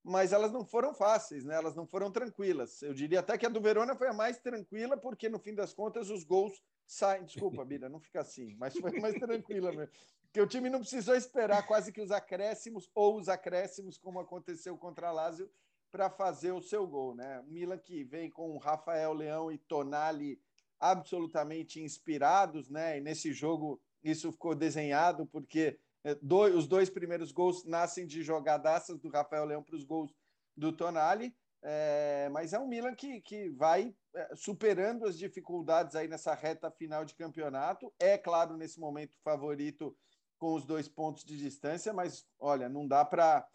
mas 0.04 0.32
elas 0.32 0.52
não 0.52 0.66
foram 0.66 0.94
fáceis, 0.94 1.44
né? 1.44 1.56
Elas 1.56 1.76
não 1.76 1.86
foram 1.86 2.12
tranquilas. 2.12 2.82
Eu 2.82 2.94
diria 2.94 3.20
até 3.20 3.38
que 3.38 3.46
a 3.46 3.50
do 3.50 3.62
Verona 3.62 3.96
foi 3.96 4.08
a 4.08 4.14
mais 4.14 4.40
tranquila, 4.40 4.98
porque 4.98 5.30
no 5.30 5.40
fim 5.40 5.54
das 5.54 5.74
contas 5.74 6.10
os 6.10 6.24
gols 6.24 6.62
saem. 6.86 7.26
Desculpa, 7.26 7.64
Bira, 7.66 7.90
não 7.90 8.00
fica 8.00 8.22
assim, 8.22 8.56
mas 8.58 8.74
foi 8.78 9.00
mais 9.00 9.16
tranquila 9.16 9.72
mesmo. 9.72 9.94
Porque 10.24 10.42
o 10.42 10.48
time 10.48 10.70
não 10.70 10.80
precisou 10.80 11.16
esperar 11.16 11.66
quase 11.66 11.92
que 11.92 12.02
os 12.02 12.12
acréscimos 12.12 12.90
ou 12.94 13.18
os 13.18 13.30
acréscimos, 13.30 13.98
como 13.98 14.20
aconteceu 14.20 14.78
contra 14.78 15.10
a 15.10 15.12
Lazio, 15.12 15.50
para 15.92 16.10
fazer 16.10 16.52
o 16.52 16.62
seu 16.62 16.86
gol, 16.86 17.16
né? 17.16 17.40
O 17.42 17.52
Milan 17.52 17.78
que 17.78 18.04
vem 18.04 18.30
com 18.30 18.58
Rafael 18.58 19.14
Leão 19.14 19.52
e 19.52 19.58
Tonali 19.58 20.40
absolutamente 20.80 21.82
inspirados, 21.82 22.70
né? 22.70 22.98
E 22.98 23.02
nesse 23.02 23.34
jogo 23.34 23.82
isso 24.04 24.32
ficou 24.32 24.56
desenhado 24.56 25.26
porque 25.28 25.80
é, 26.04 26.16
dois, 26.22 26.56
os 26.56 26.68
dois 26.68 26.90
primeiros 26.90 27.32
gols 27.32 27.66
nascem 27.66 28.06
de 28.06 28.24
jogadaças 28.24 29.00
do 29.00 29.10
Rafael 29.10 29.46
Leão 29.46 29.64
para 29.64 29.76
os 29.76 29.84
gols 29.84 30.14
do 30.56 30.72
Tonali, 30.72 31.36
é, 31.64 32.30
mas 32.32 32.54
é 32.54 32.60
um 32.60 32.68
Milan 32.68 32.96
que, 32.96 33.20
que 33.22 33.50
vai 33.50 33.94
é, 34.16 34.36
superando 34.36 35.06
as 35.06 35.18
dificuldades 35.18 35.96
aí 35.96 36.08
nessa 36.08 36.34
reta 36.34 36.72
final 36.72 37.04
de 37.04 37.16
campeonato. 37.16 37.94
É 38.00 38.18
claro, 38.18 38.56
nesse 38.56 38.80
momento, 38.80 39.18
favorito 39.24 39.96
com 40.38 40.54
os 40.54 40.66
dois 40.66 40.88
pontos 40.88 41.24
de 41.24 41.38
distância, 41.38 41.92
mas 41.92 42.26
olha, 42.40 42.70
não 42.70 42.88
dá 42.88 43.04
para 43.04 43.48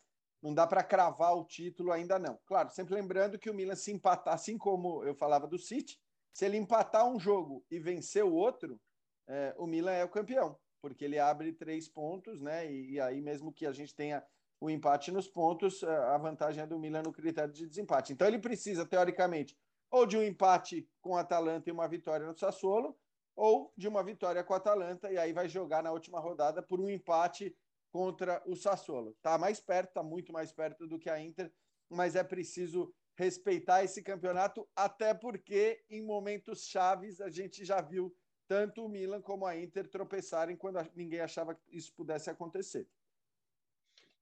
não 0.42 0.52
dá 0.52 0.66
para 0.66 0.82
cravar 0.82 1.36
o 1.36 1.44
título 1.44 1.92
ainda 1.92 2.18
não. 2.18 2.36
Claro, 2.44 2.68
sempre 2.70 2.94
lembrando 2.94 3.38
que 3.38 3.48
o 3.48 3.54
Milan 3.54 3.76
se 3.76 3.92
empatar, 3.92 4.34
assim 4.34 4.58
como 4.58 5.04
eu 5.04 5.14
falava 5.14 5.46
do 5.46 5.56
City, 5.56 6.01
se 6.32 6.44
ele 6.44 6.56
empatar 6.56 7.06
um 7.06 7.18
jogo 7.18 7.64
e 7.70 7.78
vencer 7.78 8.24
o 8.24 8.32
outro, 8.32 8.80
é, 9.28 9.54
o 9.58 9.66
Milan 9.66 9.92
é 9.92 10.04
o 10.04 10.08
campeão 10.08 10.58
porque 10.82 11.04
ele 11.04 11.18
abre 11.18 11.52
três 11.52 11.88
pontos, 11.88 12.42
né? 12.42 12.70
E, 12.70 12.94
e, 12.94 13.00
aí, 13.00 13.22
mesmo 13.22 13.52
que 13.52 13.64
a 13.64 13.72
gente 13.72 13.94
tenha 13.94 14.22
o 14.60 14.68
empate 14.68 15.12
nos 15.12 15.28
pontos, 15.28 15.82
a 15.84 16.18
vantagem 16.18 16.62
é 16.62 16.66
do 16.66 16.78
Milan 16.78 17.02
no 17.02 17.12
critério 17.12 17.52
de 17.52 17.66
desempate. 17.66 18.12
Então, 18.12 18.26
ele 18.26 18.38
precisa, 18.38 18.84
teoricamente, 18.84 19.56
ou 19.90 20.04
de 20.04 20.18
um 20.18 20.22
empate 20.22 20.88
com 21.00 21.10
o 21.10 21.16
Atalanta 21.16 21.70
e 21.70 21.72
uma 21.72 21.88
vitória 21.88 22.26
no 22.26 22.36
Sassuolo, 22.36 22.98
ou 23.34 23.72
de 23.76 23.88
uma 23.88 24.02
vitória 24.02 24.42
com 24.42 24.52
o 24.52 24.56
Atalanta, 24.56 25.10
e 25.10 25.16
aí 25.16 25.32
vai 25.32 25.48
jogar 25.48 25.82
na 25.82 25.92
última 25.92 26.20
rodada 26.20 26.62
por 26.62 26.80
um 26.80 26.90
empate 26.90 27.56
contra 27.92 28.42
o 28.46 28.56
Sassuolo. 28.56 29.10
Está 29.10 29.38
mais 29.38 29.60
perto, 29.60 29.88
está 29.88 30.02
muito 30.02 30.32
mais 30.32 30.52
perto 30.52 30.86
do 30.86 30.98
que 30.98 31.08
a 31.08 31.20
Inter, 31.20 31.52
mas 31.88 32.16
é 32.16 32.24
preciso 32.24 32.92
respeitar 33.22 33.84
esse 33.84 34.02
campeonato, 34.02 34.68
até 34.74 35.14
porque 35.14 35.82
em 35.88 36.02
momentos 36.02 36.64
chaves 36.66 37.20
a 37.20 37.30
gente 37.30 37.64
já 37.64 37.80
viu 37.80 38.14
tanto 38.48 38.84
o 38.84 38.88
Milan 38.88 39.22
como 39.22 39.46
a 39.46 39.56
Inter 39.56 39.88
tropeçarem 39.88 40.56
quando 40.56 40.78
ninguém 40.94 41.20
achava 41.20 41.54
que 41.54 41.62
isso 41.70 41.92
pudesse 41.96 42.28
acontecer. 42.28 42.86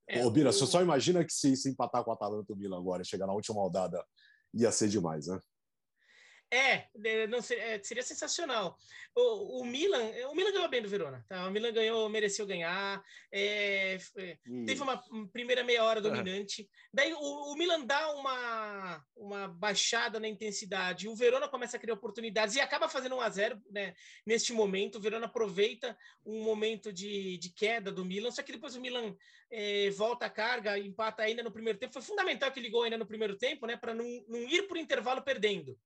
É, 0.07 0.25
Ô, 0.25 0.31
Bira, 0.31 0.51
o... 0.51 0.53
você 0.53 0.67
só 0.67 0.83
imagina 0.83 1.25
que 1.25 1.33
se, 1.33 1.57
se 1.57 1.71
empatar 1.71 2.05
com 2.05 2.11
o 2.11 2.15
Atalanta 2.15 2.53
o 2.53 2.57
Milan 2.57 2.79
agora, 2.79 3.03
chegar 3.05 3.27
na 3.27 3.33
última 3.33 3.61
rodada, 3.61 4.05
ia 4.53 4.71
ser 4.71 4.89
demais, 4.89 5.27
né? 5.27 5.39
É, 6.53 6.89
não 7.29 7.41
seria, 7.41 7.63
é, 7.63 7.83
seria 7.83 8.03
sensacional. 8.03 8.77
O, 9.15 9.61
o, 9.61 9.65
Milan, 9.65 10.03
o 10.31 10.35
Milan 10.35 10.53
ganhou 10.53 10.69
bem 10.69 10.83
do 10.83 10.89
Verona, 10.89 11.25
tá? 11.29 11.47
O 11.47 11.51
Milan 11.51 11.73
ganhou, 11.73 12.09
mereceu 12.09 12.45
ganhar. 12.45 13.01
É, 13.31 13.97
é 14.17 14.39
teve 14.67 14.83
uma 14.83 15.01
primeira 15.33 15.63
meia 15.63 15.85
hora 15.85 16.01
dominante. 16.01 16.69
Daí 16.93 17.13
o, 17.13 17.53
o, 17.53 17.57
Milan 17.57 17.87
dá 17.87 18.13
uma, 18.15 19.05
uma 19.17 19.47
baixada 19.47 20.19
na 20.19 20.27
intensidade. 20.27 21.09
O 21.09 21.15
Verona 21.15 21.47
começa 21.47 21.77
a 21.77 21.81
criar 21.81 21.95
oportunidades 21.95 22.57
e 22.57 22.61
acaba 22.61 22.89
fazendo 22.89 23.15
1 23.15 23.21
a 23.21 23.31
0 23.31 23.63
né? 23.71 23.95
Neste 24.27 24.53
momento, 24.53 24.97
o 24.97 25.01
Verona 25.01 25.27
aproveita 25.27 25.97
um 26.27 26.43
momento 26.43 26.93
de, 26.93 27.39
de 27.39 27.51
queda 27.51 27.93
do 27.93 28.05
Milan. 28.05 28.33
Só 28.33 28.43
que 28.43 28.53
depois 28.53 28.75
o 28.75 28.81
Milan 28.81 29.15
é, 29.53 29.89
volta 29.91 30.27
a 30.27 30.31
carga, 30.31 30.77
empata 30.77 31.23
ainda 31.23 31.45
no 31.45 31.53
primeiro 31.53 31.79
tempo. 31.79 31.93
Foi 31.93 32.03
fundamental 32.03 32.49
aquele 32.49 32.69
gol 32.69 32.83
ainda 32.83 32.99
no 32.99 33.07
primeiro 33.07 33.39
tempo, 33.39 33.69
né? 33.69 33.77
Para 33.77 33.95
não, 33.95 34.05
não 34.27 34.41
ir 34.49 34.67
o 34.69 34.77
intervalo 34.77 35.23
perdendo 35.23 35.79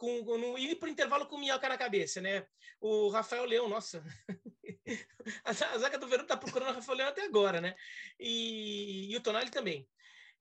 com, 0.00 0.24
com 0.24 0.58
ir 0.58 0.76
para 0.76 0.88
o 0.88 0.90
intervalo 0.90 1.26
com 1.26 1.36
minhoca 1.36 1.68
na 1.68 1.76
cabeça, 1.76 2.22
né? 2.22 2.46
O 2.80 3.10
Rafael 3.10 3.44
Leão, 3.44 3.68
nossa, 3.68 4.02
a 5.44 5.52
zaga 5.52 5.98
do 5.98 6.08
Verão 6.08 6.22
está 6.22 6.38
procurando 6.38 6.70
o 6.70 6.74
Rafael 6.74 6.96
Leão 6.96 7.08
até 7.10 7.22
agora, 7.22 7.60
né? 7.60 7.76
E, 8.18 9.12
e 9.12 9.16
o 9.16 9.20
Tonali 9.20 9.50
também. 9.50 9.86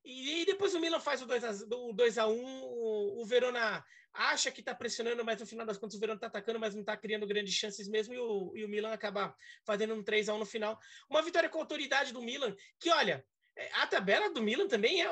E, 0.04 0.42
e, 0.42 0.46
depois 0.46 0.74
o 0.74 0.80
Milan 0.80 1.02
faz 1.02 1.22
o 1.22 1.28
2x1, 1.28 2.30
o, 2.30 3.22
o 3.22 3.26
Verona 3.26 3.84
acha 4.14 4.50
que 4.50 4.62
está 4.62 4.74
pressionando, 4.74 5.26
mas 5.26 5.42
no 5.42 5.46
final 5.46 5.66
das 5.66 5.78
contas 5.78 5.98
o 5.98 6.00
Verona 6.00 6.16
está 6.16 6.28
atacando, 6.28 6.58
mas 6.58 6.74
não 6.74 6.82
está 6.82 6.96
criando 6.96 7.28
grandes 7.28 7.54
chances 7.54 7.90
mesmo, 7.90 8.14
e 8.14 8.18
o, 8.18 8.54
e 8.56 8.64
o 8.64 8.70
Milan 8.70 8.94
acaba 8.94 9.36
fazendo 9.66 9.94
um 9.94 10.02
3x1 10.02 10.40
no 10.40 10.46
final. 10.46 10.80
Uma 11.10 11.22
vitória 11.22 11.50
com 11.50 11.60
autoridade 11.60 12.14
do 12.14 12.22
Milan, 12.22 12.56
que 12.80 12.90
olha, 12.90 13.26
a 13.74 13.88
tabela 13.88 14.30
do 14.32 14.42
Milan 14.42 14.68
também 14.68 15.02
é 15.02 15.10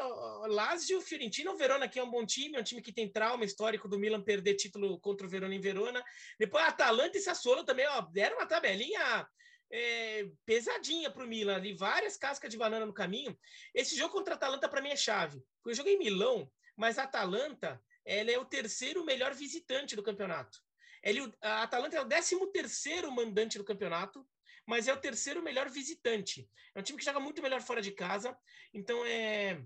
Lazio, 0.48 1.02
Fiorentina, 1.02 1.52
o 1.52 1.58
Verona 1.58 1.88
que 1.88 2.00
é 2.00 2.04
um 2.04 2.10
bom 2.10 2.26
time, 2.26 2.56
é 2.56 2.60
um 2.60 2.64
time 2.64 2.82
que 2.82 2.94
tem 2.94 3.12
trauma 3.12 3.44
histórico 3.44 3.88
do 3.88 4.00
Milan 4.00 4.22
perder 4.22 4.56
título 4.56 5.00
contra 5.00 5.28
o 5.28 5.30
Verona 5.30 5.54
em 5.54 5.60
Verona. 5.60 6.04
Depois 6.40 6.64
Atalanta 6.64 7.18
e 7.18 7.22
Sassuolo 7.22 7.64
também, 7.64 7.86
ó, 7.88 8.02
deram 8.02 8.38
uma 8.38 8.46
tabelinha 8.46 9.28
é, 9.72 10.26
pesadinha 10.46 11.12
para 11.12 11.24
o 11.24 11.28
Milan 11.28 11.56
ali, 11.56 11.74
várias 11.74 12.16
cascas 12.16 12.50
de 12.50 12.58
banana 12.58 12.86
no 12.86 12.94
caminho. 12.94 13.38
Esse 13.74 13.96
jogo 13.96 14.14
contra 14.14 14.34
a 14.34 14.38
Atalanta 14.38 14.70
para 14.70 14.82
mim 14.82 14.90
é 14.90 14.96
chave. 14.96 15.42
Eu 15.66 15.74
joguei 15.74 15.96
em 15.96 16.00
Milão, 16.00 16.50
mas 16.76 16.98
a 16.98 17.04
Atalanta 17.04 17.82
ela 18.06 18.32
é 18.32 18.40
o 18.40 18.46
terceiro 18.46 19.04
melhor 19.04 19.34
visitante 19.34 19.96
do 19.96 20.04
campeonato. 20.04 20.58
Ele, 21.04 21.32
a 21.42 21.64
Atalanta 21.64 21.98
é 21.98 22.02
o 22.02 22.06
décimo 22.06 22.48
terceiro 22.48 23.12
mandante 23.12 23.58
do 23.58 23.66
campeonato 23.66 24.26
mas 24.68 24.88
é 24.88 24.94
o 24.94 25.00
terceiro 25.00 25.42
melhor 25.42 25.70
visitante. 25.70 26.48
É 26.76 26.80
um 26.80 26.84
time 26.84 27.00
que 27.00 27.06
joga 27.06 27.20
muito 27.20 27.42
melhor 27.42 27.62
fora 27.62 27.82
de 27.82 27.92
casa, 27.92 28.38
então 28.74 29.04
é, 29.06 29.60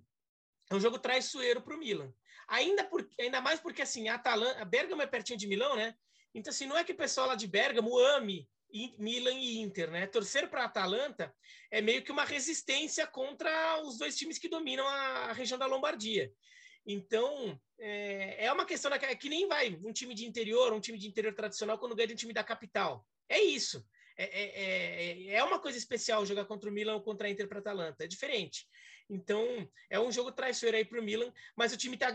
é 0.70 0.76
um 0.76 0.80
jogo 0.80 1.00
traiçoeiro 1.00 1.62
para 1.62 1.76
o 1.76 1.78
Milan. 1.78 2.14
Ainda, 2.48 2.84
por, 2.84 3.10
ainda 3.20 3.42
mais 3.42 3.60
porque 3.60 3.82
assim, 3.82 4.08
a, 4.08 4.16
Atalanta, 4.16 4.62
a 4.62 4.66
Bergamo 4.66 5.02
é 5.02 5.08
pertinho 5.08 5.40
de 5.40 5.48
Milão, 5.48 5.76
né? 5.76 5.96
Então, 6.34 6.52
assim, 6.52 6.66
não 6.66 6.78
é 6.78 6.84
que 6.84 6.94
o 6.94 6.98
pessoal 6.98 7.28
lá 7.28 7.36
de 7.36 7.48
Bergamo 7.48 7.98
ame 7.98 8.48
Milan 8.98 9.34
e 9.34 9.60
Inter, 9.60 9.92
né? 9.92 10.08
Torcer 10.08 10.50
para 10.50 10.62
a 10.62 10.66
Atalanta 10.66 11.34
é 11.70 11.82
meio 11.82 12.04
que 12.04 12.12
uma 12.12 12.24
resistência 12.24 13.06
contra 13.06 13.82
os 13.82 13.98
dois 13.98 14.16
times 14.16 14.38
que 14.38 14.48
dominam 14.48 14.88
a 14.88 15.34
região 15.34 15.60
da 15.60 15.66
Lombardia. 15.66 16.32
Então, 16.86 17.60
é, 17.80 18.46
é 18.46 18.54
uma 18.54 18.66
questão 18.66 18.90
da, 18.90 18.96
é 18.98 19.16
que 19.16 19.30
nem 19.30 19.48
vai 19.48 19.78
um 19.84 19.92
time 19.92 20.16
de 20.16 20.26
interior, 20.26 20.74
um 20.74 20.80
time 20.80 20.98
de 20.98 21.08
interior 21.08 21.34
tradicional, 21.34 21.78
quando 21.78 21.96
ganha 21.96 22.08
de 22.08 22.14
um 22.14 22.18
time 22.18 22.34
da 22.34 22.44
capital. 22.44 23.06
É 23.28 23.42
isso. 23.42 23.86
É, 24.18 24.24
é, 24.24 25.32
é, 25.32 25.34
é 25.36 25.44
uma 25.44 25.60
coisa 25.60 25.78
especial 25.78 26.26
jogar 26.26 26.46
contra 26.46 26.70
o 26.70 26.74
Milan 26.74 26.96
ou 26.96 27.02
contra 27.02 27.28
a 27.28 27.32
Inter 27.32 27.48
para 27.48 27.60
Atalanta, 27.60 28.04
é 28.04 28.08
diferente. 28.08 28.68
Então, 29.10 29.70
é 29.90 30.00
um 30.00 30.12
jogo 30.12 30.32
traiçoeiro 30.32 30.78
aí 30.78 30.86
para 30.86 31.00
o 31.00 31.04
Milan, 31.04 31.34
mas 31.56 31.74
o 31.74 31.78
time 31.78 31.98
tá, 31.98 32.12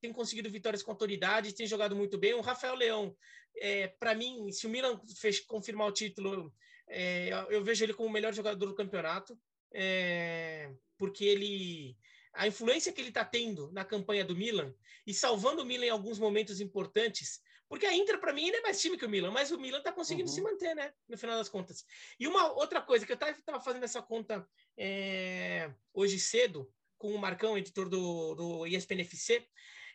tem 0.00 0.12
conseguido 0.12 0.50
vitórias 0.50 0.82
com 0.82 0.90
autoridade, 0.90 1.54
tem 1.54 1.66
jogado 1.66 1.94
muito 1.94 2.18
bem. 2.18 2.34
O 2.34 2.40
Rafael 2.40 2.74
Leão, 2.74 3.16
é, 3.56 3.86
para 3.86 4.14
mim, 4.14 4.50
se 4.50 4.66
o 4.66 4.70
Milan 4.70 5.00
fez 5.20 5.38
confirmar 5.40 5.86
o 5.86 5.92
título, 5.92 6.52
é, 6.88 7.30
eu 7.50 7.62
vejo 7.62 7.84
ele 7.84 7.94
como 7.94 8.08
o 8.08 8.12
melhor 8.12 8.34
jogador 8.34 8.66
do 8.66 8.74
campeonato, 8.74 9.38
é, 9.72 10.72
porque 10.98 11.24
ele 11.24 11.96
a 12.32 12.46
influência 12.46 12.92
que 12.92 13.00
ele 13.00 13.08
está 13.08 13.24
tendo 13.24 13.70
na 13.72 13.84
campanha 13.84 14.24
do 14.24 14.36
Milan 14.36 14.72
e 15.06 15.12
salvando 15.12 15.62
o 15.62 15.64
Milan 15.64 15.86
em 15.86 15.90
alguns 15.90 16.18
momentos 16.18 16.60
importantes, 16.60 17.40
porque 17.70 17.86
a 17.86 17.94
Inter, 17.94 18.18
para 18.18 18.32
mim, 18.32 18.46
ainda 18.46 18.58
é 18.58 18.62
mais 18.62 18.80
time 18.80 18.98
que 18.98 19.06
o 19.06 19.08
Milan, 19.08 19.30
mas 19.30 19.52
o 19.52 19.58
Milan 19.58 19.78
está 19.78 19.92
conseguindo 19.92 20.28
uhum. 20.28 20.34
se 20.34 20.42
manter, 20.42 20.74
né? 20.74 20.92
No 21.08 21.16
final 21.16 21.36
das 21.36 21.48
contas. 21.48 21.86
E 22.18 22.26
uma 22.26 22.52
outra 22.54 22.82
coisa 22.82 23.06
que 23.06 23.12
eu 23.12 23.14
estava 23.14 23.60
fazendo 23.60 23.84
essa 23.84 24.02
conta 24.02 24.44
é, 24.76 25.72
hoje 25.94 26.18
cedo, 26.18 26.68
com 26.98 27.14
o 27.14 27.18
Marcão, 27.18 27.56
editor 27.56 27.88
do, 27.88 28.34
do 28.34 28.66
ESPN 28.66 29.02
FC, 29.02 29.46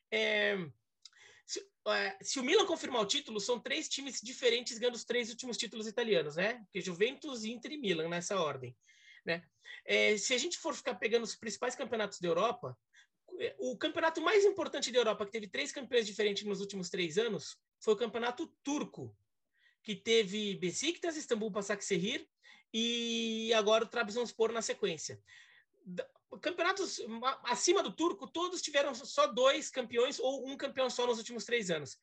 é, 0.09 0.55
se, 1.45 1.67
é, 1.89 2.17
se, 2.21 2.39
o 2.39 2.43
Milan 2.43 2.65
confirmar 2.65 3.01
o 3.01 3.05
título, 3.05 3.41
são 3.41 3.59
três 3.59 3.89
times 3.89 4.21
diferentes 4.21 4.77
ganhando 4.77 4.95
os 4.95 5.03
três 5.03 5.29
últimos 5.29 5.57
títulos 5.57 5.85
italianos, 5.85 6.37
né? 6.37 6.65
Que 6.71 6.79
Juventus, 6.79 7.43
Inter 7.43 7.73
e 7.73 7.77
Milan, 7.77 8.07
nessa 8.07 8.39
ordem. 8.39 8.73
Né? 9.25 9.43
É, 9.83 10.15
se 10.17 10.33
a 10.33 10.37
gente 10.37 10.57
for 10.57 10.73
ficar 10.73 10.95
pegando 10.95 11.23
os 11.23 11.35
principais 11.35 11.75
campeonatos 11.75 12.21
da 12.21 12.27
Europa, 12.29 12.77
o 13.59 13.77
campeonato 13.77 14.21
mais 14.21 14.45
importante 14.45 14.93
da 14.93 14.99
Europa, 14.99 15.25
que 15.25 15.31
teve 15.33 15.49
três 15.49 15.73
campeões 15.73 16.05
diferentes 16.05 16.43
nos 16.43 16.61
últimos 16.61 16.89
três 16.89 17.17
anos, 17.17 17.57
foi 17.85 17.93
o 17.93 17.97
campeonato 17.97 18.47
turco, 18.63 19.15
que 19.83 19.95
teve 19.95 20.55
Besiktas, 20.55 21.15
Istambul 21.15 21.51
Basaksehir 21.51 22.27
e 22.73 23.53
agora 23.53 23.83
o 23.83 23.87
Trabzonspor 23.87 24.51
na 24.51 24.63
sequência. 24.63 25.21
Campeonatos 26.41 26.99
acima 27.43 27.83
do 27.83 27.95
turco, 27.95 28.25
todos 28.27 28.63
tiveram 28.63 28.95
só 28.95 29.27
dois 29.27 29.69
campeões 29.69 30.19
ou 30.19 30.49
um 30.49 30.57
campeão 30.57 30.89
só 30.89 31.05
nos 31.05 31.19
últimos 31.19 31.45
três 31.45 31.69
anos. 31.69 31.99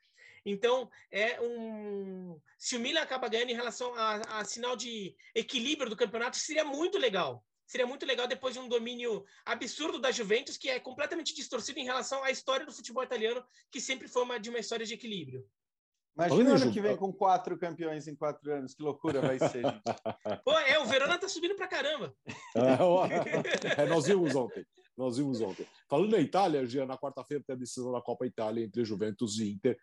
Então, 0.46 0.88
é 1.10 1.40
um. 1.40 2.40
Se 2.56 2.76
o 2.76 2.80
Milan 2.80 3.02
acaba 3.02 3.28
ganhando 3.28 3.50
em 3.50 3.56
relação 3.56 3.92
a, 3.96 4.38
a 4.38 4.44
sinal 4.44 4.76
de 4.76 5.16
equilíbrio 5.34 5.90
do 5.90 5.96
campeonato, 5.96 6.36
seria 6.36 6.64
muito 6.64 6.96
legal 6.96 7.44
seria 7.64 7.86
muito 7.86 8.04
legal 8.04 8.28
depois 8.28 8.52
de 8.52 8.60
um 8.60 8.68
domínio 8.68 9.24
absurdo 9.46 9.98
da 9.98 10.10
Juventus, 10.10 10.58
que 10.58 10.68
é 10.68 10.78
completamente 10.78 11.34
distorcido 11.34 11.78
em 11.78 11.84
relação 11.84 12.22
à 12.22 12.30
história 12.30 12.66
do 12.66 12.72
futebol 12.72 13.02
italiano, 13.02 13.42
que 13.70 13.80
sempre 13.80 14.08
foi 14.08 14.24
uma, 14.24 14.38
de 14.38 14.50
uma 14.50 14.58
história 14.58 14.84
de 14.84 14.92
equilíbrio. 14.92 15.48
Imagina 16.14 16.50
o 16.50 16.54
ano 16.54 16.72
que 16.72 16.80
vem 16.80 16.96
com 16.96 17.12
quatro 17.12 17.58
campeões 17.58 18.06
em 18.06 18.14
quatro 18.14 18.52
anos, 18.52 18.74
que 18.74 18.82
loucura 18.82 19.20
vai 19.20 19.38
ser, 19.38 19.62
gente. 19.62 19.82
Pô, 20.44 20.52
é, 20.58 20.78
o 20.78 20.84
Verona 20.84 21.18
tá 21.18 21.28
subindo 21.28 21.56
pra 21.56 21.66
caramba. 21.66 22.14
É, 22.54 23.82
é, 23.82 23.86
nós 23.86 24.06
vimos 24.06 24.34
ontem. 24.34 24.64
Nós 24.96 25.16
vimos 25.16 25.40
ontem. 25.40 25.66
Falando 25.88 26.10
na 26.10 26.18
Itália, 26.18 26.66
Gia, 26.66 26.84
na 26.84 26.98
quarta-feira 26.98 27.42
tem 27.46 27.56
a 27.56 27.58
decisão 27.58 27.90
da 27.90 28.02
Copa 28.02 28.26
Itália 28.26 28.62
entre 28.62 28.84
Juventus 28.84 29.38
e 29.38 29.52
Inter 29.52 29.78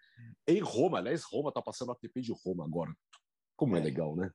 em 0.47 0.59
Roma. 0.59 0.99
Aliás, 0.99 1.23
Roma 1.23 1.49
está 1.49 1.61
passando 1.61 1.89
a 1.89 1.93
ATP 1.93 2.21
de 2.21 2.31
Roma 2.45 2.63
agora. 2.63 2.93
Como 3.55 3.75
é, 3.75 3.79
é 3.79 3.83
legal, 3.83 4.15
né? 4.15 4.31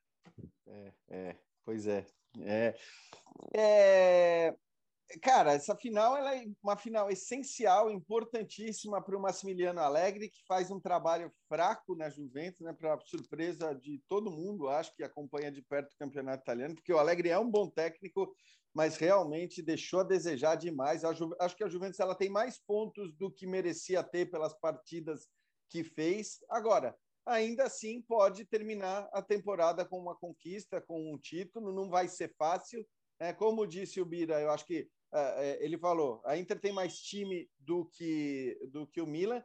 É, 0.66 0.92
é, 1.08 1.36
pois 1.64 1.86
é. 1.86 2.04
É, 2.40 2.74
é, 3.54 4.56
cara, 5.20 5.52
essa 5.52 5.76
final 5.76 6.16
ela 6.16 6.34
é 6.34 6.44
uma 6.62 6.76
final 6.76 7.10
essencial, 7.10 7.90
importantíssima 7.90 9.02
para 9.02 9.16
o 9.16 9.20
Massimiliano 9.20 9.80
Alegre, 9.80 10.28
que 10.28 10.44
faz 10.46 10.70
um 10.70 10.80
trabalho 10.80 11.32
fraco 11.48 11.94
na 11.94 12.08
Juventus, 12.08 12.60
né, 12.60 12.72
para 12.72 12.98
surpresa 13.00 13.74
de 13.74 14.02
todo 14.08 14.30
mundo, 14.30 14.68
acho 14.68 14.94
que 14.94 15.04
acompanha 15.04 15.50
de 15.52 15.62
perto 15.62 15.92
o 15.92 15.98
campeonato 15.98 16.42
italiano, 16.42 16.74
porque 16.74 16.92
o 16.92 16.98
Alegre 16.98 17.28
é 17.28 17.38
um 17.38 17.50
bom 17.50 17.68
técnico, 17.68 18.34
mas 18.74 18.96
realmente 18.96 19.62
deixou 19.62 20.00
a 20.00 20.04
desejar 20.04 20.56
demais. 20.56 21.04
Acho 21.04 21.56
que 21.56 21.62
a 21.62 21.68
Juventus 21.68 22.00
ela 22.00 22.14
tem 22.14 22.28
mais 22.28 22.58
pontos 22.58 23.14
do 23.14 23.30
que 23.30 23.46
merecia 23.46 24.02
ter 24.02 24.30
pelas 24.30 24.52
partidas 24.58 25.28
que 25.70 25.84
fez. 25.84 26.38
Agora, 26.50 26.96
ainda 27.24 27.64
assim 27.64 28.02
pode 28.02 28.44
terminar 28.44 29.08
a 29.12 29.22
temporada 29.22 29.84
com 29.84 29.98
uma 29.98 30.16
conquista, 30.16 30.80
com 30.80 31.12
um 31.12 31.18
título, 31.18 31.72
não 31.72 31.88
vai 31.88 32.08
ser 32.08 32.34
fácil 32.36 32.84
é, 33.18 33.32
como 33.32 33.66
disse 33.66 34.00
o 34.00 34.04
Bira, 34.04 34.40
eu 34.40 34.50
acho 34.50 34.66
que 34.66 34.88
é, 35.12 35.50
é, 35.50 35.64
ele 35.64 35.78
falou, 35.78 36.20
a 36.24 36.36
Inter 36.36 36.60
tem 36.60 36.72
mais 36.72 36.98
time 36.98 37.48
do 37.58 37.86
que, 37.86 38.58
do 38.70 38.86
que 38.86 39.00
o 39.00 39.06
Milan. 39.06 39.42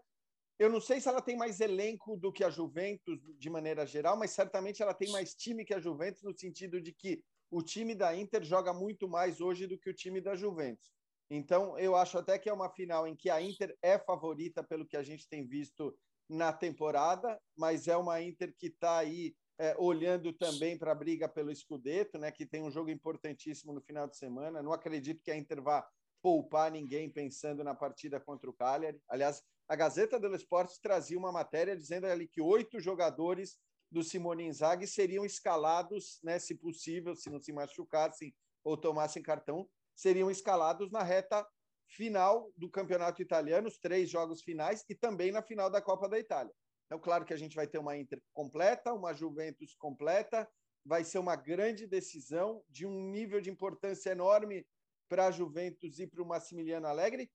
Eu 0.58 0.70
não 0.70 0.82
sei 0.82 1.00
se 1.00 1.08
ela 1.08 1.22
tem 1.22 1.38
mais 1.38 1.60
elenco 1.60 2.18
do 2.18 2.34
que 2.34 2.44
a 2.44 2.50
Juventus 2.50 3.20
de 3.38 3.50
maneira 3.50 3.86
geral, 3.86 4.18
mas 4.18 4.32
certamente 4.32 4.82
ela 4.82 4.94
tem 4.94 5.10
mais 5.12 5.36
time 5.36 5.64
que 5.64 5.74
a 5.74 5.80
Juventus 5.80 6.24
no 6.24 6.38
sentido 6.38 6.82
de 6.82 6.92
que 6.92 7.24
o 7.52 7.62
time 7.62 7.96
da 7.96 8.16
Inter 8.16 8.44
joga 8.44 8.74
muito 8.74 9.08
mais 9.08 9.40
hoje 9.40 9.68
do 9.68 9.78
que 9.78 9.90
o 9.90 9.94
time 9.94 10.20
da 10.20 10.36
Juventus. 10.36 10.92
Então, 11.30 11.78
eu 11.78 11.96
acho 11.96 12.18
até 12.18 12.38
que 12.40 12.50
é 12.50 12.54
uma 12.54 12.70
final 12.72 13.08
em 13.08 13.16
que 13.16 13.30
a 13.30 13.40
Inter 13.40 13.78
é 13.82 13.98
favorita 14.00 14.64
pelo 14.64 14.88
que 14.88 14.98
a 14.98 15.04
gente 15.04 15.30
tem 15.30 15.48
visto 15.48 15.96
na 16.28 16.52
temporada, 16.52 17.40
mas 17.56 17.88
é 17.88 17.96
uma 17.96 18.22
Inter 18.22 18.54
que 18.58 18.68
está 18.68 18.98
aí 18.98 19.36
é, 19.60 19.76
olhando 19.78 20.32
também 20.32 20.78
para 20.78 20.94
a 20.94 20.96
briga 20.96 21.28
pelo 21.28 21.54
Scudetto, 21.54 22.18
né, 22.18 22.32
que 22.32 22.46
tem 22.46 22.64
um 22.64 22.72
jogo 22.72 22.90
importantíssimo 22.90 23.74
no 23.74 23.82
final 23.82 24.08
de 24.08 24.16
semana. 24.16 24.64
Não 24.64 24.72
acredito 24.72 25.22
que 25.22 25.30
a 25.30 25.38
Inter 25.38 25.62
vá 25.62 25.86
poupar 26.22 26.72
ninguém 26.72 27.10
pensando 27.10 27.64
na 27.64 27.76
partida 27.76 28.20
contra 28.20 28.50
o 28.50 28.54
Cagliari. 28.54 29.02
Aliás, 29.08 29.44
a 29.68 29.76
Gazeta 29.76 30.20
dello 30.20 30.36
Sport 30.36 30.72
trazia 30.82 31.18
uma 31.18 31.32
matéria 31.32 31.76
dizendo 31.76 32.08
ali 32.08 32.28
que 32.28 32.42
oito 32.42 32.80
jogadores 32.80 33.58
do 33.92 34.02
Simone 34.02 34.46
Inzaghi 34.46 34.88
seriam 34.88 35.26
escalados, 35.26 36.20
né, 36.24 36.40
se 36.40 36.56
possível, 36.56 37.16
se 37.16 37.30
não 37.30 37.42
se 37.42 37.52
machucassem 37.52 38.34
ou 38.64 38.78
tomassem 38.78 39.22
cartão, 39.22 39.68
seriam 39.96 40.32
escalados 40.32 40.90
na 40.90 41.04
reta 41.04 41.46
final 41.88 42.52
do 42.56 42.70
campeonato 42.70 43.22
italiano, 43.22 43.68
os 43.68 43.78
três 43.78 44.10
jogos 44.10 44.42
finais 44.42 44.86
e 44.88 44.96
também 44.96 45.32
na 45.32 45.42
final 45.42 45.70
da 45.70 45.82
Copa 45.82 46.08
da 46.08 46.20
Itália. 46.20 46.54
Então, 46.90 47.00
claro 47.00 47.24
que 47.24 47.34
a 47.34 47.38
gente 47.38 47.56
vai 47.56 47.68
ter 47.68 47.78
uma 47.78 47.96
Inter 47.96 48.20
completa, 48.34 48.92
uma 48.92 49.14
Juventus 49.14 49.76
completa, 49.76 50.50
vai 50.84 51.04
ser 51.04 51.20
uma 51.20 51.36
grande 51.36 51.86
decisão 51.86 52.64
de 52.68 52.88
um 52.88 53.12
nível 53.12 53.40
de 53.40 53.52
importância 53.52 54.10
enorme 54.10 54.66
para 55.08 55.28
a 55.28 55.32
Juventus 55.32 56.00
e 56.00 56.08
para 56.08 56.24
o 56.24 56.26
Massimiliano 56.26 56.88
Alegre, 56.88 57.32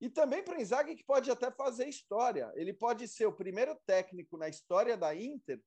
e 0.00 0.08
também 0.08 0.42
para 0.42 0.56
o 0.56 0.60
Inzaghi, 0.60 0.96
que 0.96 1.04
pode 1.04 1.30
até 1.30 1.50
fazer 1.50 1.86
história. 1.86 2.50
Ele 2.54 2.72
pode 2.72 3.06
ser 3.06 3.26
o 3.26 3.32
primeiro 3.32 3.78
técnico 3.86 4.38
na 4.38 4.48
história 4.48 4.96
da 4.96 5.14
Inter 5.14 5.60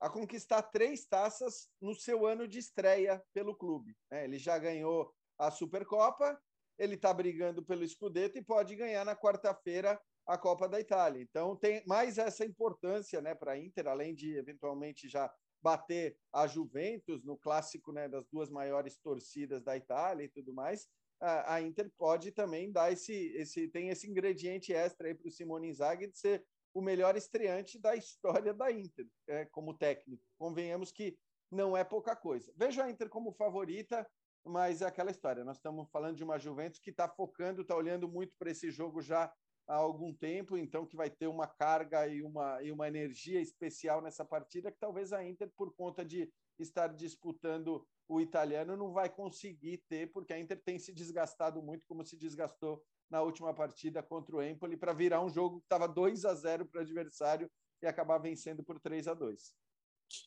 a 0.00 0.08
conquistar 0.08 0.62
três 0.62 1.06
taças 1.06 1.68
no 1.80 1.94
seu 1.94 2.26
ano 2.26 2.48
de 2.48 2.58
estreia 2.58 3.22
pelo 3.34 3.54
clube. 3.54 3.94
Né? 4.10 4.24
Ele 4.24 4.38
já 4.38 4.58
ganhou 4.58 5.14
a 5.38 5.50
Supercopa, 5.50 6.40
ele 6.78 6.94
está 6.94 7.12
brigando 7.12 7.62
pelo 7.62 7.86
Scudetto 7.86 8.38
e 8.38 8.44
pode 8.44 8.74
ganhar 8.74 9.04
na 9.04 9.14
quarta-feira 9.14 10.00
a 10.26 10.38
Copa 10.38 10.68
da 10.68 10.80
Itália. 10.80 11.20
Então 11.20 11.56
tem 11.56 11.82
mais 11.86 12.18
essa 12.18 12.44
importância, 12.44 13.20
né, 13.20 13.34
para 13.34 13.52
a 13.52 13.58
Inter, 13.58 13.86
além 13.88 14.14
de 14.14 14.36
eventualmente 14.36 15.08
já 15.08 15.32
bater 15.62 16.18
a 16.32 16.46
Juventus 16.46 17.24
no 17.24 17.36
clássico, 17.36 17.92
né, 17.92 18.08
das 18.08 18.26
duas 18.26 18.50
maiores 18.50 18.98
torcidas 18.98 19.62
da 19.62 19.76
Itália 19.76 20.24
e 20.24 20.28
tudo 20.28 20.52
mais. 20.52 20.86
A, 21.20 21.60
Inter 21.62 21.90
pode 21.96 22.32
também 22.32 22.70
dar 22.70 22.92
esse, 22.92 23.32
esse 23.34 23.68
tem 23.68 23.88
esse 23.88 24.06
ingrediente 24.06 24.74
extra 24.74 25.08
aí 25.08 25.14
para 25.14 25.28
o 25.28 25.30
Simone 25.30 25.68
Inzaghi 25.68 26.08
de 26.08 26.18
ser 26.18 26.44
o 26.74 26.82
melhor 26.82 27.16
estreante 27.16 27.78
da 27.78 27.96
história 27.96 28.52
da 28.52 28.70
Inter, 28.70 29.06
é, 29.26 29.46
como 29.46 29.72
técnico. 29.72 30.22
Convenhamos 30.36 30.92
que 30.92 31.16
não 31.50 31.74
é 31.74 31.82
pouca 31.84 32.14
coisa. 32.14 32.52
Vejo 32.56 32.82
a 32.82 32.90
Inter 32.90 33.08
como 33.08 33.32
favorita, 33.32 34.06
mas 34.44 34.82
é 34.82 34.86
aquela 34.86 35.10
história. 35.10 35.44
Nós 35.44 35.56
estamos 35.56 35.88
falando 35.90 36.16
de 36.16 36.24
uma 36.24 36.38
Juventus 36.38 36.80
que 36.80 36.90
está 36.90 37.08
focando, 37.08 37.62
está 37.62 37.74
olhando 37.74 38.08
muito 38.08 38.34
para 38.36 38.50
esse 38.50 38.70
jogo 38.70 39.00
já 39.00 39.32
há 39.66 39.74
algum 39.74 40.12
tempo, 40.12 40.56
então 40.56 40.86
que 40.86 40.96
vai 40.96 41.10
ter 41.10 41.26
uma 41.26 41.46
carga 41.46 42.06
e 42.06 42.22
uma, 42.22 42.62
e 42.62 42.70
uma 42.70 42.86
energia 42.86 43.40
especial 43.40 44.02
nessa 44.02 44.24
partida 44.24 44.70
que 44.70 44.78
talvez 44.78 45.12
a 45.12 45.24
Inter, 45.24 45.50
por 45.56 45.74
conta 45.74 46.04
de 46.04 46.30
estar 46.58 46.88
disputando 46.88 47.86
o 48.08 48.20
italiano, 48.20 48.76
não 48.76 48.92
vai 48.92 49.08
conseguir 49.08 49.82
ter, 49.88 50.12
porque 50.12 50.32
a 50.32 50.38
Inter 50.38 50.62
tem 50.62 50.78
se 50.78 50.92
desgastado 50.92 51.62
muito, 51.62 51.86
como 51.86 52.04
se 52.04 52.16
desgastou 52.16 52.82
na 53.10 53.22
última 53.22 53.54
partida 53.54 54.02
contra 54.02 54.36
o 54.36 54.42
Empoli, 54.42 54.76
para 54.76 54.92
virar 54.92 55.22
um 55.22 55.30
jogo 55.30 55.58
que 55.60 55.66
estava 55.66 55.88
2 55.88 56.24
a 56.24 56.34
0 56.34 56.66
para 56.66 56.80
o 56.80 56.82
adversário 56.82 57.50
e 57.82 57.86
acabar 57.86 58.18
vencendo 58.18 58.62
por 58.62 58.78
3 58.80 59.08
a 59.08 59.14
2. 59.14 59.54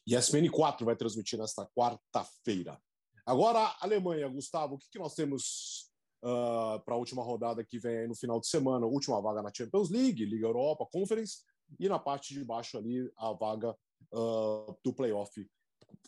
E 0.05 0.15
a 0.15 0.19
SPN 0.19 0.49
4 0.49 0.85
vai 0.85 0.95
transmitir 0.95 1.39
nesta 1.39 1.65
quarta-feira. 1.67 2.81
Agora, 3.25 3.75
Alemanha, 3.81 4.27
Gustavo, 4.27 4.75
o 4.75 4.77
que, 4.77 4.89
que 4.89 4.99
nós 4.99 5.13
temos 5.13 5.91
uh, 6.23 6.75
ah, 6.75 6.81
para 6.83 6.95
a 6.95 6.97
última 6.97 7.23
rodada 7.23 7.63
que 7.63 7.79
vem 7.79 7.99
aí 7.99 8.07
no 8.07 8.15
final 8.15 8.39
de 8.39 8.47
semana. 8.47 8.85
Última 8.85 9.21
vaga 9.21 9.41
na 9.41 9.53
Champions 9.53 9.89
League, 9.89 10.25
Liga 10.25 10.47
Europa, 10.47 10.85
Conference, 10.85 11.39
e 11.79 11.87
na 11.87 11.99
parte 11.99 12.33
de 12.33 12.43
baixo 12.43 12.77
ali 12.77 13.11
a 13.17 13.33
vaga 13.33 13.75
uh, 14.13 14.77
do 14.83 14.93
playoff 14.93 15.47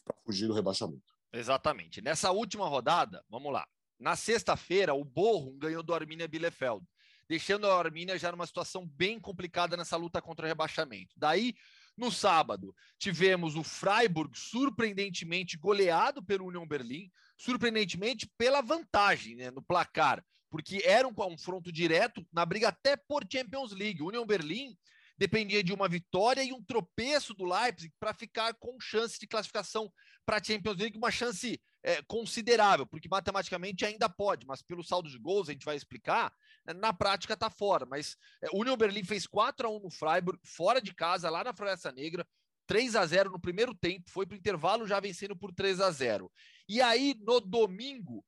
para 0.03 0.16
fugir 0.26 0.47
do 0.47 0.53
rebaixamento. 0.53 1.14
Exatamente. 1.32 2.01
Nessa 2.01 2.32
última 2.32 2.68
rodada, 2.68 3.24
vamos 3.30 3.51
lá. 3.51 3.68
Na 3.99 4.16
sexta-feira, 4.16 4.93
o 4.93 5.03
Borrom 5.03 5.57
ganhou 5.57 5.84
do 5.84 5.93
Arminia 5.93 6.28
Bielefeld, 6.28 6.86
deixando 7.28 7.68
a 7.68 7.78
Arminia 7.78 8.18
já 8.18 8.32
numa 8.32 8.47
situação 8.47 8.88
bem 8.88 9.20
complicada 9.20 9.76
nessa 9.76 9.97
luta 9.97 10.22
contra 10.22 10.45
o 10.45 10.47
rebaixamento. 10.47 11.14
Daí, 11.18 11.53
no 11.95 12.12
sábado, 12.12 12.74
tivemos 12.97 13.55
o 13.55 13.64
Freiburg 13.64 14.32
surpreendentemente 14.38 15.57
goleado 15.57 16.24
pelo 16.24 16.45
Union 16.45 16.66
Berlim, 16.66 17.12
surpreendentemente 17.39 18.29
pela 18.37 18.61
vantagem 18.61 19.35
né, 19.35 19.49
no 19.49 19.61
placar, 19.61 20.23
porque 20.49 20.81
era 20.83 21.07
um 21.07 21.13
confronto 21.13 21.71
direto 21.71 22.25
na 22.33 22.45
briga 22.45 22.67
até 22.67 22.97
por 22.97 23.25
Champions 23.31 23.71
League. 23.71 24.03
O 24.03 24.07
Union 24.07 24.25
Berlim 24.25 24.77
dependia 25.17 25.63
de 25.63 25.73
uma 25.73 25.87
vitória 25.87 26.43
e 26.43 26.51
um 26.51 26.63
tropeço 26.63 27.33
do 27.33 27.45
Leipzig 27.45 27.93
para 27.99 28.13
ficar 28.13 28.53
com 28.55 28.79
chance 28.79 29.17
de 29.19 29.27
classificação 29.27 29.91
para 30.25 30.37
a 30.37 30.43
Champions 30.43 30.77
League, 30.77 30.97
uma 30.97 31.11
chance 31.11 31.59
é, 31.83 32.01
considerável, 32.03 32.85
porque 32.85 33.09
matematicamente 33.09 33.85
ainda 33.85 34.09
pode, 34.09 34.45
mas 34.45 34.61
pelo 34.61 34.83
saldo 34.83 35.09
de 35.09 35.17
gols, 35.17 35.49
a 35.49 35.53
gente 35.53 35.65
vai 35.65 35.75
explicar, 35.75 36.31
né, 36.65 36.73
na 36.73 36.93
prática 36.93 37.33
está 37.33 37.49
fora. 37.49 37.85
Mas 37.85 38.15
é, 38.41 38.47
o 38.51 38.61
Union 38.61 38.77
Berlim 38.77 39.03
fez 39.03 39.25
4 39.25 39.67
a 39.67 39.71
1 39.71 39.79
no 39.79 39.89
Freiburg, 39.89 40.39
fora 40.45 40.81
de 40.81 40.93
casa, 40.93 41.29
lá 41.29 41.43
na 41.43 41.53
Floresta 41.53 41.91
Negra, 41.91 42.27
3 42.67 42.95
a 42.95 43.05
0 43.05 43.31
no 43.31 43.39
primeiro 43.39 43.73
tempo, 43.73 44.09
foi 44.11 44.27
para 44.27 44.35
o 44.35 44.37
intervalo 44.37 44.85
já 44.85 44.99
vencendo 44.99 45.35
por 45.35 45.51
3 45.51 45.81
a 45.81 45.89
0. 45.89 46.31
E 46.70 46.82
aí, 46.82 47.15
no 47.20 47.41
domingo, 47.41 48.24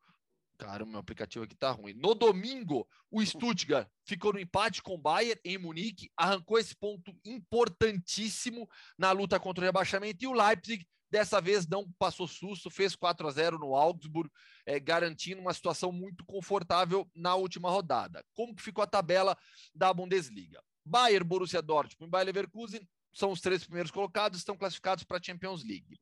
Cara, 0.62 0.86
meu 0.86 1.00
aplicativo 1.00 1.44
aqui 1.44 1.56
tá 1.56 1.72
ruim. 1.72 1.96
No 1.96 2.14
domingo, 2.14 2.88
o 3.10 3.26
Stuttgart 3.26 3.90
ficou 4.06 4.32
no 4.32 4.40
empate 4.40 4.80
com 4.84 4.94
o 4.94 4.98
Bayern 4.98 5.42
em 5.44 5.58
Munique, 5.58 6.12
arrancou 6.16 6.60
esse 6.60 6.76
ponto 6.76 7.12
importantíssimo 7.26 8.70
na 8.96 9.12
luta 9.12 9.40
contra 9.40 9.64
o 9.64 9.66
rebaixamento 9.66 10.24
e 10.24 10.28
o 10.28 10.34
Leipzig 10.34 10.86
dessa 11.10 11.42
vez 11.42 11.68
não 11.68 11.92
passou 11.98 12.28
susto, 12.28 12.70
fez 12.70 12.96
4 12.96 13.28
a 13.28 13.32
0 13.32 13.58
no 13.58 13.76
Augsburg, 13.76 14.30
é, 14.64 14.80
garantindo 14.80 15.42
uma 15.42 15.52
situação 15.52 15.92
muito 15.92 16.24
confortável 16.26 17.10
na 17.16 17.34
última 17.34 17.72
rodada. 17.72 18.24
Como 18.36 18.56
que 18.56 18.62
ficou 18.62 18.84
a 18.84 18.88
tabela 18.88 19.36
da 19.74 19.92
Bundesliga? 19.92 20.62
Bayern, 20.86 21.28
Borussia 21.28 21.62
Dortmund 21.62 22.08
e 22.08 22.12
Bayer 22.12 22.28
Leverkusen 22.28 22.88
são 23.12 23.32
os 23.32 23.42
três 23.42 23.64
primeiros 23.64 23.90
colocados, 23.90 24.38
estão 24.38 24.56
classificados 24.56 25.04
para 25.04 25.18
a 25.18 25.24
Champions 25.24 25.64
League. 25.64 26.00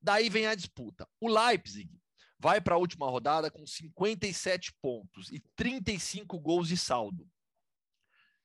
Daí 0.00 0.28
vem 0.28 0.46
a 0.46 0.54
disputa. 0.54 1.08
O 1.20 1.28
Leipzig 1.28 1.90
vai 2.38 2.60
para 2.60 2.74
a 2.74 2.78
última 2.78 3.08
rodada 3.08 3.50
com 3.50 3.66
57 3.66 4.72
pontos 4.80 5.30
e 5.30 5.40
35 5.56 6.38
gols 6.38 6.68
de 6.68 6.76
saldo. 6.76 7.28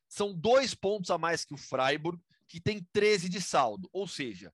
São 0.08 0.34
dois 0.34 0.74
pontos 0.74 1.12
a 1.12 1.18
mais 1.18 1.45
que 1.45 1.54
o 1.54 1.58
Freiburg, 1.58 2.22
que 2.47 2.60
tem 2.60 2.86
13 2.91 3.30
de 3.30 3.41
saldo. 3.41 3.89
Ou 3.91 4.08
seja, 4.08 4.54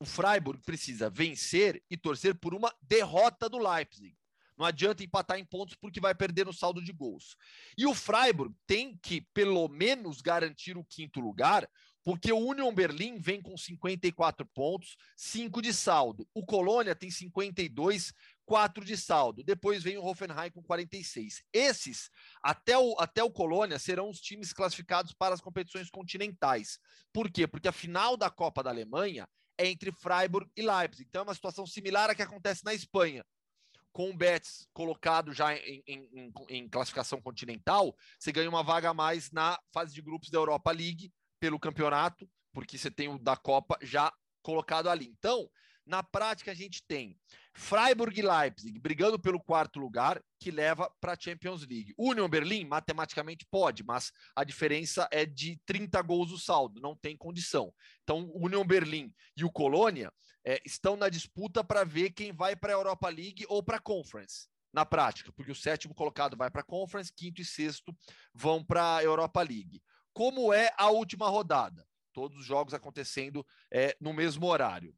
o 0.00 0.04
Freiburg 0.04 0.62
precisa 0.64 1.10
vencer 1.10 1.82
e 1.90 1.96
torcer 1.96 2.34
por 2.34 2.54
uma 2.54 2.72
derrota 2.82 3.48
do 3.48 3.58
Leipzig. 3.58 4.16
Não 4.56 4.66
adianta 4.66 5.04
empatar 5.04 5.38
em 5.38 5.44
pontos 5.44 5.76
porque 5.76 6.00
vai 6.00 6.14
perder 6.14 6.46
no 6.46 6.52
saldo 6.52 6.82
de 6.82 6.92
gols. 6.92 7.36
E 7.76 7.86
o 7.86 7.94
Freiburg 7.94 8.52
tem 8.66 8.96
que, 8.96 9.20
pelo 9.32 9.68
menos, 9.68 10.20
garantir 10.20 10.76
o 10.76 10.84
quinto 10.84 11.20
lugar, 11.20 11.68
porque 12.08 12.32
o 12.32 12.38
Union 12.38 12.72
Berlim 12.72 13.18
vem 13.18 13.38
com 13.38 13.54
54 13.54 14.46
pontos, 14.46 14.96
5 15.14 15.60
de 15.60 15.74
saldo. 15.74 16.26
O 16.32 16.42
Colônia 16.42 16.94
tem 16.94 17.10
52 17.10 18.14
4 18.46 18.82
de 18.82 18.96
saldo. 18.96 19.44
Depois 19.44 19.82
vem 19.82 19.98
o 19.98 20.02
Hoffenheim 20.06 20.50
com 20.50 20.62
46. 20.62 21.44
Esses, 21.52 22.10
até 22.42 22.78
o, 22.78 22.98
até 22.98 23.22
o 23.22 23.30
Colônia, 23.30 23.78
serão 23.78 24.08
os 24.08 24.22
times 24.22 24.54
classificados 24.54 25.12
para 25.12 25.34
as 25.34 25.42
competições 25.42 25.90
continentais. 25.90 26.78
Por 27.12 27.30
quê? 27.30 27.46
Porque 27.46 27.68
a 27.68 27.72
final 27.72 28.16
da 28.16 28.30
Copa 28.30 28.62
da 28.62 28.70
Alemanha 28.70 29.28
é 29.58 29.68
entre 29.68 29.92
Freiburg 29.92 30.50
e 30.56 30.62
Leipzig. 30.62 31.06
Então 31.06 31.20
é 31.20 31.24
uma 31.24 31.34
situação 31.34 31.66
similar 31.66 32.08
à 32.08 32.14
que 32.14 32.22
acontece 32.22 32.64
na 32.64 32.72
Espanha. 32.72 33.22
Com 33.92 34.08
o 34.08 34.16
Betis 34.16 34.66
colocado 34.72 35.34
já 35.34 35.54
em, 35.54 35.82
em, 35.86 36.32
em 36.48 36.68
classificação 36.70 37.20
continental, 37.20 37.94
você 38.18 38.32
ganha 38.32 38.48
uma 38.48 38.62
vaga 38.62 38.88
a 38.88 38.94
mais 38.94 39.30
na 39.30 39.60
fase 39.74 39.92
de 39.92 40.00
grupos 40.00 40.30
da 40.30 40.38
Europa 40.38 40.72
League 40.72 41.12
pelo 41.40 41.58
campeonato, 41.58 42.28
porque 42.52 42.78
você 42.78 42.90
tem 42.90 43.08
o 43.08 43.18
da 43.18 43.36
Copa 43.36 43.78
já 43.82 44.12
colocado 44.42 44.88
ali. 44.88 45.06
Então, 45.18 45.48
na 45.88 46.02
prática, 46.02 46.50
a 46.50 46.54
gente 46.54 46.82
tem 46.86 47.18
Freiburg 47.54 48.20
e 48.20 48.22
Leipzig 48.22 48.78
brigando 48.78 49.18
pelo 49.18 49.40
quarto 49.40 49.80
lugar, 49.80 50.22
que 50.38 50.50
leva 50.50 50.90
para 51.00 51.14
a 51.14 51.16
Champions 51.18 51.62
League. 51.62 51.94
Union 51.98 52.28
Berlim, 52.28 52.66
matematicamente, 52.66 53.46
pode, 53.50 53.82
mas 53.82 54.12
a 54.36 54.44
diferença 54.44 55.08
é 55.10 55.24
de 55.24 55.58
30 55.64 56.00
gols 56.02 56.30
o 56.30 56.38
saldo, 56.38 56.80
não 56.80 56.94
tem 56.94 57.16
condição. 57.16 57.72
Então, 58.02 58.30
Union 58.34 58.64
Berlim 58.64 59.12
e 59.34 59.44
o 59.44 59.50
Colônia 59.50 60.12
é, 60.44 60.60
estão 60.64 60.94
na 60.94 61.08
disputa 61.08 61.64
para 61.64 61.84
ver 61.84 62.10
quem 62.10 62.32
vai 62.32 62.54
para 62.54 62.72
a 62.72 62.76
Europa 62.76 63.08
League 63.08 63.44
ou 63.48 63.62
para 63.62 63.78
a 63.78 63.80
Conference. 63.80 64.46
Na 64.72 64.84
prática, 64.84 65.32
porque 65.32 65.50
o 65.50 65.56
sétimo 65.56 65.94
colocado 65.94 66.36
vai 66.36 66.50
para 66.50 66.60
a 66.60 66.64
Conference, 66.64 67.12
quinto 67.12 67.40
e 67.40 67.44
sexto 67.44 67.96
vão 68.34 68.62
para 68.62 68.96
a 68.96 69.02
Europa 69.02 69.40
League. 69.40 69.82
Como 70.18 70.52
é 70.52 70.74
a 70.76 70.90
última 70.90 71.28
rodada? 71.28 71.86
Todos 72.12 72.40
os 72.40 72.44
jogos 72.44 72.74
acontecendo 72.74 73.46
é, 73.72 73.96
no 74.00 74.12
mesmo 74.12 74.46
horário. 74.46 74.92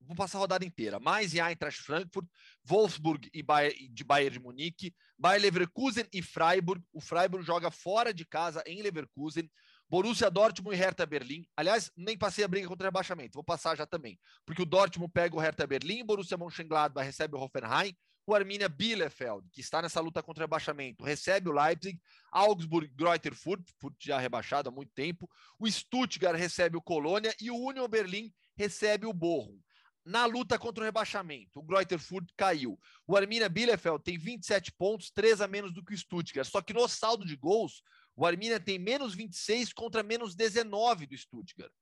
Vou 0.00 0.16
passar 0.16 0.38
a 0.38 0.40
rodada 0.40 0.64
inteira. 0.64 0.98
Mais 0.98 1.34
Eintracht 1.34 1.82
Frankfurt, 1.82 2.26
Wolfsburg 2.64 3.28
e 3.34 3.42
Bayern, 3.42 3.90
de 3.90 4.02
Bayern 4.02 4.38
de 4.38 4.42
Munique, 4.42 4.94
Bayer 5.18 5.42
Leverkusen 5.42 6.06
e 6.14 6.22
Freiburg. 6.22 6.82
O 6.94 6.98
Freiburg 6.98 7.44
joga 7.44 7.70
fora 7.70 8.14
de 8.14 8.24
casa 8.24 8.64
em 8.66 8.80
Leverkusen. 8.80 9.50
Borussia 9.86 10.30
Dortmund 10.30 10.74
e 10.74 10.78
Hertha 10.78 11.04
Berlim. 11.04 11.44
Aliás, 11.54 11.90
nem 11.94 12.16
passei 12.16 12.42
a 12.42 12.48
briga 12.48 12.68
contra 12.68 12.86
o 12.86 12.88
rebaixamento, 12.88 13.34
vou 13.34 13.44
passar 13.44 13.76
já 13.76 13.84
também. 13.84 14.18
Porque 14.46 14.62
o 14.62 14.66
Dortmund 14.66 15.12
pega 15.12 15.36
o 15.36 15.38
Hertha 15.38 15.66
Berlim, 15.66 16.06
Borussia 16.06 16.38
Mönchengladbach 16.38 17.04
recebe 17.04 17.36
o 17.36 17.38
Hoffenheim, 17.38 17.94
o 18.30 18.34
Arminia 18.34 18.68
Bielefeld, 18.68 19.48
que 19.50 19.60
está 19.60 19.82
nessa 19.82 20.00
luta 20.00 20.22
contra 20.22 20.42
o 20.42 20.46
rebaixamento, 20.46 21.02
recebe 21.04 21.48
o 21.48 21.52
Leipzig, 21.52 22.00
Augsburg, 22.30 22.86
Greuther 22.94 23.34
Furt, 23.34 23.68
Furt 23.80 23.96
já 23.98 24.20
rebaixado 24.20 24.68
há 24.68 24.72
muito 24.72 24.92
tempo, 24.92 25.28
o 25.58 25.68
Stuttgart 25.68 26.38
recebe 26.38 26.76
o 26.76 26.82
Colônia 26.82 27.34
e 27.40 27.50
o 27.50 27.56
Union 27.56 27.88
Berlim 27.88 28.32
recebe 28.56 29.04
o 29.04 29.12
Bochum 29.12 29.58
na 30.04 30.26
luta 30.26 30.58
contra 30.58 30.82
o 30.82 30.84
rebaixamento. 30.84 31.58
O 31.58 31.62
Greuther 31.62 31.98
Furt 31.98 32.30
caiu. 32.36 32.78
O 33.04 33.16
Arminia 33.16 33.48
Bielefeld 33.48 34.02
tem 34.02 34.16
27 34.16 34.72
pontos, 34.72 35.10
3 35.10 35.40
a 35.40 35.48
menos 35.48 35.74
do 35.74 35.84
que 35.84 35.92
o 35.92 35.98
Stuttgart. 35.98 36.48
Só 36.48 36.62
que 36.62 36.72
no 36.72 36.86
saldo 36.88 37.26
de 37.26 37.36
gols, 37.36 37.82
o 38.14 38.24
Arminia 38.24 38.60
tem 38.60 38.78
menos 38.78 39.14
26 39.14 39.72
contra 39.72 40.02
menos 40.04 40.36
19 40.36 41.06
do 41.06 41.18
Stuttgart. 41.18 41.72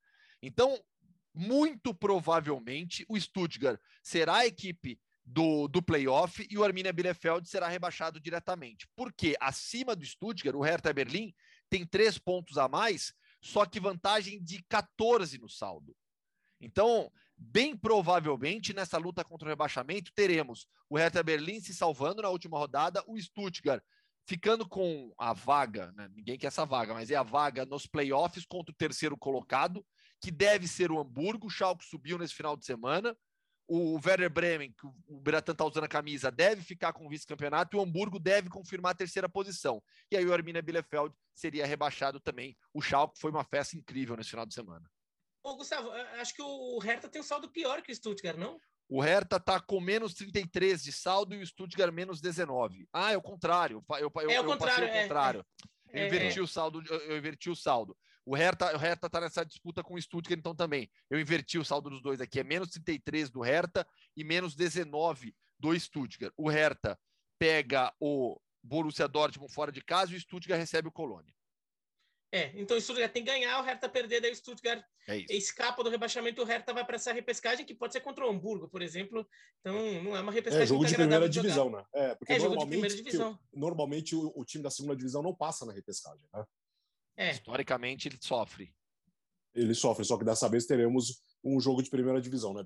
Então, 0.43 0.83
muito 1.35 1.95
provavelmente, 1.95 3.05
o 3.07 3.21
Stuttgart 3.21 3.79
será 4.03 4.39
a 4.39 4.47
equipe 4.47 4.99
do, 5.31 5.69
do 5.69 5.83
playoff 5.83 6.47
e 6.51 6.57
o 6.57 6.65
Arminia 6.65 6.93
Bielefeld 6.93 7.49
será 7.49 7.69
rebaixado 7.69 8.19
diretamente. 8.21 8.89
Porque 8.97 9.37
acima 9.41 9.95
do 9.95 10.05
Stuttgart, 10.05 10.57
o 10.57 10.63
Hertha 10.63 10.93
Berlim 10.93 11.35
tem 11.69 11.87
três 11.87 12.19
pontos 12.19 12.57
a 12.57 12.67
mais, 12.67 13.13
só 13.43 13.67
que 13.67 13.79
vantagem 13.79 14.43
de 14.43 14.63
14 14.69 15.39
no 15.39 15.49
saldo. 15.49 15.95
Então, 16.61 17.13
bem 17.37 17.77
provavelmente 17.77 18.73
nessa 18.73 18.99
luta 18.99 19.25
contra 19.25 19.47
o 19.47 19.49
rebaixamento 19.49 20.11
teremos 20.15 20.67
o 20.91 20.97
Hertha 20.97 21.23
Berlim 21.23 21.61
se 21.61 21.75
salvando 21.75 22.23
na 22.23 22.31
última 22.31 22.59
rodada, 22.59 23.05
o 23.07 23.21
Stuttgart 23.21 23.83
ficando 24.27 24.69
com 24.69 25.13
a 25.17 25.33
vaga, 25.33 25.93
né? 25.93 26.09
ninguém 26.15 26.37
quer 26.39 26.49
essa 26.49 26.65
vaga, 26.67 26.93
mas 26.93 27.11
é 27.11 27.17
a 27.17 27.23
vaga 27.23 27.65
nos 27.65 27.87
playoffs 27.87 28.45
contra 28.45 28.73
o 28.73 28.77
terceiro 28.77 29.17
colocado, 29.17 29.85
que 30.21 30.31
deve 30.31 30.67
ser 30.67 30.91
o 30.91 30.99
Hamburgo, 30.99 31.47
o 31.47 31.51
Schalke 31.51 31.85
subiu 31.85 32.19
nesse 32.19 32.35
final 32.35 32.57
de 32.57 32.67
semana, 32.67 33.17
o 33.69 34.01
Werder 34.05 34.31
Bremen, 34.31 34.73
que 34.73 34.87
o 34.87 35.21
Beratan 35.21 35.53
está 35.53 35.65
usando 35.65 35.85
a 35.85 35.89
camisa, 35.89 36.31
deve 36.31 36.63
ficar 36.63 36.93
com 36.95 37.07
o 37.07 37.09
vice-campeonato 37.09 37.77
e 37.77 37.79
o 37.79 37.83
Hamburgo 37.83 38.19
deve 38.19 38.49
confirmar 38.49 38.93
a 38.93 38.97
terceira 38.97 39.29
posição. 39.29 39.83
E 40.11 40.17
aí 40.17 40.25
o 40.25 40.33
Arminia 40.33 40.63
Bielefeld 40.63 41.15
seria 41.35 41.67
rebaixado 41.67 42.19
também. 42.19 42.57
O 42.73 42.81
Schalke 42.81 43.21
foi 43.21 43.31
uma 43.31 43.45
festa 43.45 43.77
incrível 43.77 44.17
nesse 44.17 44.31
final 44.31 44.47
de 44.47 44.55
semana. 44.55 44.91
Ô, 45.43 45.55
Gustavo, 45.55 45.91
acho 45.93 46.35
que 46.35 46.43
o 46.43 46.79
Hertha 46.79 47.09
tem 47.09 47.21
um 47.21 47.25
saldo 47.25 47.51
pior 47.51 47.83
que 47.83 47.93
o 47.93 47.95
Stuttgart, 47.95 48.39
não? 48.39 48.59
O 48.89 49.03
Hertha 49.03 49.39
tá 49.39 49.61
com 49.61 49.81
menos 49.81 50.15
33 50.15 50.83
de 50.83 50.93
saldo 50.93 51.35
e 51.35 51.43
o 51.43 51.47
Stuttgart 51.47 51.93
menos 51.93 52.23
19. 52.23 52.89
Ah, 52.91 53.13
é 53.13 53.17
o 53.19 53.23
contrário. 53.23 53.85
Eu, 54.01 54.11
eu, 54.15 54.31
é 54.31 54.41
o 54.41 54.45
contrário. 54.45 54.85
Eu 54.85 54.95
é, 54.95 55.03
contrário. 55.03 55.47
É, 55.91 56.03
eu 56.03 56.07
inverti 56.07 56.39
é. 56.39 56.43
o 56.43 56.47
saldo. 56.47 56.83
Eu, 56.87 57.19
inverti 57.19 57.51
o 57.51 57.55
saldo. 57.55 57.97
O 58.29 58.35
Hertha, 58.37 58.75
o 58.75 58.79
Hertha 58.79 59.09
tá 59.09 59.23
nessa 59.23 59.43
disputa 59.43 59.83
com 59.83 59.95
o 59.95 60.03
Stuttgart, 60.03 60.39
então 60.39 60.55
também. 60.55 60.91
Eu 61.09 61.19
inverti 61.19 61.59
o 61.59 61.65
saldo 61.65 61.89
dos 61.89 62.03
dois 62.03 62.21
aqui. 62.21 62.39
É 62.39 62.45
menos 62.45 62.69
33 62.69 63.31
do 63.31 63.41
Hertha 63.41 63.87
e 64.15 64.23
menos 64.23 64.55
19 64.55 65.35
do 65.59 65.81
Stuttgart. 65.81 66.35
O 66.37 66.51
Hertha 66.51 66.99
pega 67.39 67.91
o 67.99 68.39
Borussia 68.63 69.09
Dortmund 69.09 69.51
fora 69.51 69.73
de 69.73 69.81
casa 69.81 70.13
e 70.13 70.17
o 70.17 70.21
Stuttgart 70.21 70.61
recebe 70.61 70.89
o 70.89 70.93
Colônia. 70.93 71.33
É, 72.31 72.53
então 72.61 72.77
o 72.77 72.81
Stuttgart 72.83 73.11
tem 73.11 73.25
que 73.25 73.31
ganhar, 73.31 73.59
o 73.61 73.65
Hertha 73.65 73.89
perder, 73.89 74.21
daí 74.21 74.31
o 74.31 74.37
Stuttgart 74.37 74.85
é 75.09 75.35
escapa 75.35 75.83
do 75.83 75.89
rebaixamento, 75.89 76.43
o 76.43 76.45
Hertha 76.45 76.75
vai 76.75 76.85
para 76.85 76.97
essa 76.97 77.11
repescagem, 77.11 77.65
que 77.65 77.75
pode 77.75 77.95
ser 77.95 78.01
contra 78.01 78.27
o 78.27 78.29
Hamburgo, 78.29 78.69
por 78.69 78.83
exemplo. 78.83 79.27
Então, 79.61 80.03
não 80.03 80.15
é 80.15 80.21
uma 80.21 80.31
repescagem. 80.31 80.65
É 80.65 80.67
jogo 80.67 80.85
de 80.85 80.95
primeira 80.95 81.27
divisão, 81.27 81.71
né? 81.71 81.83
É, 81.95 82.15
porque 82.15 82.35
é, 82.35 82.39
jogo 82.39 82.59
de 82.59 82.67
primeira 82.67 82.95
divisão. 82.95 83.39
normalmente 83.55 84.15
o, 84.15 84.31
o, 84.37 84.45
time 84.45 84.63
da 84.63 84.71
segunda 84.71 84.95
divisão 84.95 85.23
não 85.23 85.35
passa 85.35 85.65
na 85.65 85.73
repescagem, 85.73 86.29
né? 86.35 86.45
É. 87.19 87.33
Historicamente, 87.33 88.07
ele 88.07 88.19
sofre. 88.21 88.73
Ele 89.53 89.75
sofre, 89.75 90.05
só 90.05 90.17
que 90.17 90.25
dessa 90.25 90.49
vez 90.49 90.67
teremos 90.67 91.21
um 91.43 91.61
jogo 91.61 91.83
de 91.83 91.91
primeira 91.91 92.21
divisão, 92.21 92.55
né? 92.55 92.65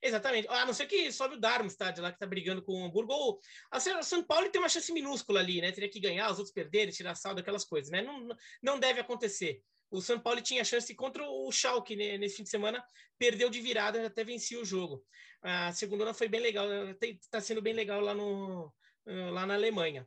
Exatamente. 0.00 0.48
A 0.48 0.64
não 0.64 0.72
ser 0.72 0.86
que 0.86 1.12
sobe 1.12 1.34
o 1.34 1.40
Darmstadt 1.40 2.00
lá, 2.00 2.10
que 2.10 2.16
está 2.16 2.26
brigando 2.26 2.62
com 2.62 2.72
o 2.72 2.84
Hamburgo. 2.84 3.12
Ou, 3.12 3.40
o 3.74 4.02
São 4.02 4.22
Paulo 4.22 4.48
tem 4.48 4.60
uma 4.60 4.68
chance 4.68 4.90
minúscula 4.92 5.40
ali, 5.40 5.60
né? 5.60 5.72
Teria 5.72 5.90
que 5.90 6.00
ganhar, 6.00 6.30
os 6.30 6.38
outros 6.38 6.54
perderem, 6.54 6.94
tirar 6.94 7.16
saldo, 7.16 7.40
aquelas 7.40 7.64
coisas, 7.64 7.90
né? 7.90 8.00
Não, 8.00 8.28
não 8.62 8.78
deve 8.78 9.00
acontecer. 9.00 9.60
O 9.90 10.00
São 10.00 10.18
Paulo 10.18 10.40
tinha 10.40 10.64
chance 10.64 10.94
contra 10.94 11.28
o 11.28 11.50
Schalke 11.50 11.96
né? 11.96 12.16
nesse 12.16 12.36
fim 12.36 12.44
de 12.44 12.50
semana, 12.50 12.82
perdeu 13.18 13.50
de 13.50 13.60
virada, 13.60 14.06
até 14.06 14.22
vencia 14.22 14.60
o 14.60 14.64
jogo. 14.64 15.04
A 15.42 15.72
segunda 15.72 16.14
foi 16.14 16.28
bem 16.28 16.40
legal, 16.40 16.66
está 17.02 17.40
sendo 17.40 17.60
bem 17.60 17.74
legal 17.74 18.00
lá, 18.00 18.14
no, 18.14 18.72
lá 19.04 19.44
na 19.44 19.54
Alemanha. 19.54 20.06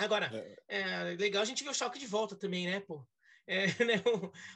Agora, 0.00 0.30
é. 0.66 0.80
é 0.80 1.16
legal 1.18 1.42
a 1.42 1.44
gente 1.44 1.62
ver 1.62 1.70
o 1.70 1.74
Schalke 1.74 1.98
de 1.98 2.06
volta 2.06 2.34
também, 2.34 2.66
né, 2.66 2.80
pô? 2.80 3.06
É, 3.46 3.66
né, 3.84 4.02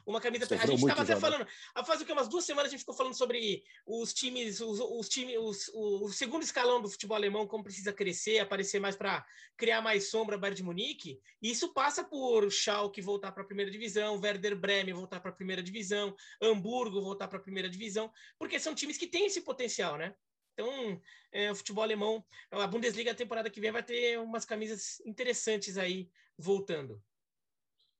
uma 0.06 0.20
camisa. 0.20 0.46
a 0.54 0.66
gente 0.66 0.80
estava 0.80 1.02
até 1.02 1.14
né? 1.14 1.20
falando. 1.20 1.46
Faz 1.84 2.00
o 2.00 2.04
que? 2.04 2.12
Umas 2.12 2.28
duas 2.28 2.44
semanas 2.44 2.68
a 2.68 2.70
gente 2.70 2.80
ficou 2.80 2.94
falando 2.94 3.14
sobre 3.14 3.62
os 3.84 4.14
times, 4.14 4.60
os, 4.60 4.78
os 4.78 5.08
times, 5.08 5.36
os, 5.36 5.68
o 5.74 6.08
segundo 6.10 6.44
escalão 6.44 6.80
do 6.80 6.88
futebol 6.88 7.16
alemão, 7.16 7.46
como 7.46 7.64
precisa 7.64 7.92
crescer, 7.92 8.38
aparecer 8.38 8.80
mais 8.80 8.94
para 8.94 9.26
criar 9.56 9.82
mais 9.82 10.10
sombra 10.10 10.38
Bayern 10.38 10.56
de 10.56 10.62
Munique. 10.62 11.20
E 11.42 11.50
isso 11.50 11.74
passa 11.74 12.04
por 12.04 12.48
Schalke 12.50 13.02
voltar 13.02 13.32
para 13.32 13.42
a 13.42 13.46
primeira 13.46 13.70
divisão, 13.70 14.20
Werder 14.20 14.56
Bremen 14.56 14.94
voltar 14.94 15.18
para 15.18 15.30
a 15.30 15.34
primeira 15.34 15.62
divisão, 15.62 16.14
Hamburgo 16.40 17.02
voltar 17.02 17.26
para 17.26 17.38
a 17.38 17.42
primeira 17.42 17.68
divisão, 17.68 18.12
porque 18.38 18.60
são 18.60 18.74
times 18.74 18.96
que 18.96 19.08
têm 19.08 19.26
esse 19.26 19.40
potencial, 19.40 19.98
né? 19.98 20.14
Então, 20.54 21.00
é, 21.32 21.50
o 21.50 21.54
futebol 21.54 21.82
alemão, 21.82 22.24
a 22.50 22.66
Bundesliga, 22.66 23.10
a 23.10 23.14
temporada 23.14 23.50
que 23.50 23.60
vem, 23.60 23.72
vai 23.72 23.82
ter 23.82 24.18
umas 24.20 24.44
camisas 24.44 25.00
interessantes 25.04 25.76
aí 25.76 26.08
voltando. 26.38 27.02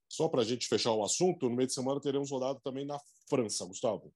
Só 0.08 0.28
para 0.28 0.42
a 0.42 0.44
gente 0.44 0.68
fechar 0.68 0.92
o 0.92 1.04
assunto, 1.04 1.48
no 1.48 1.56
meio 1.56 1.66
de 1.66 1.74
semana 1.74 2.00
teremos 2.00 2.30
rodada 2.30 2.60
também 2.60 2.86
na 2.86 2.98
França, 3.28 3.64
Gustavo. 3.64 4.14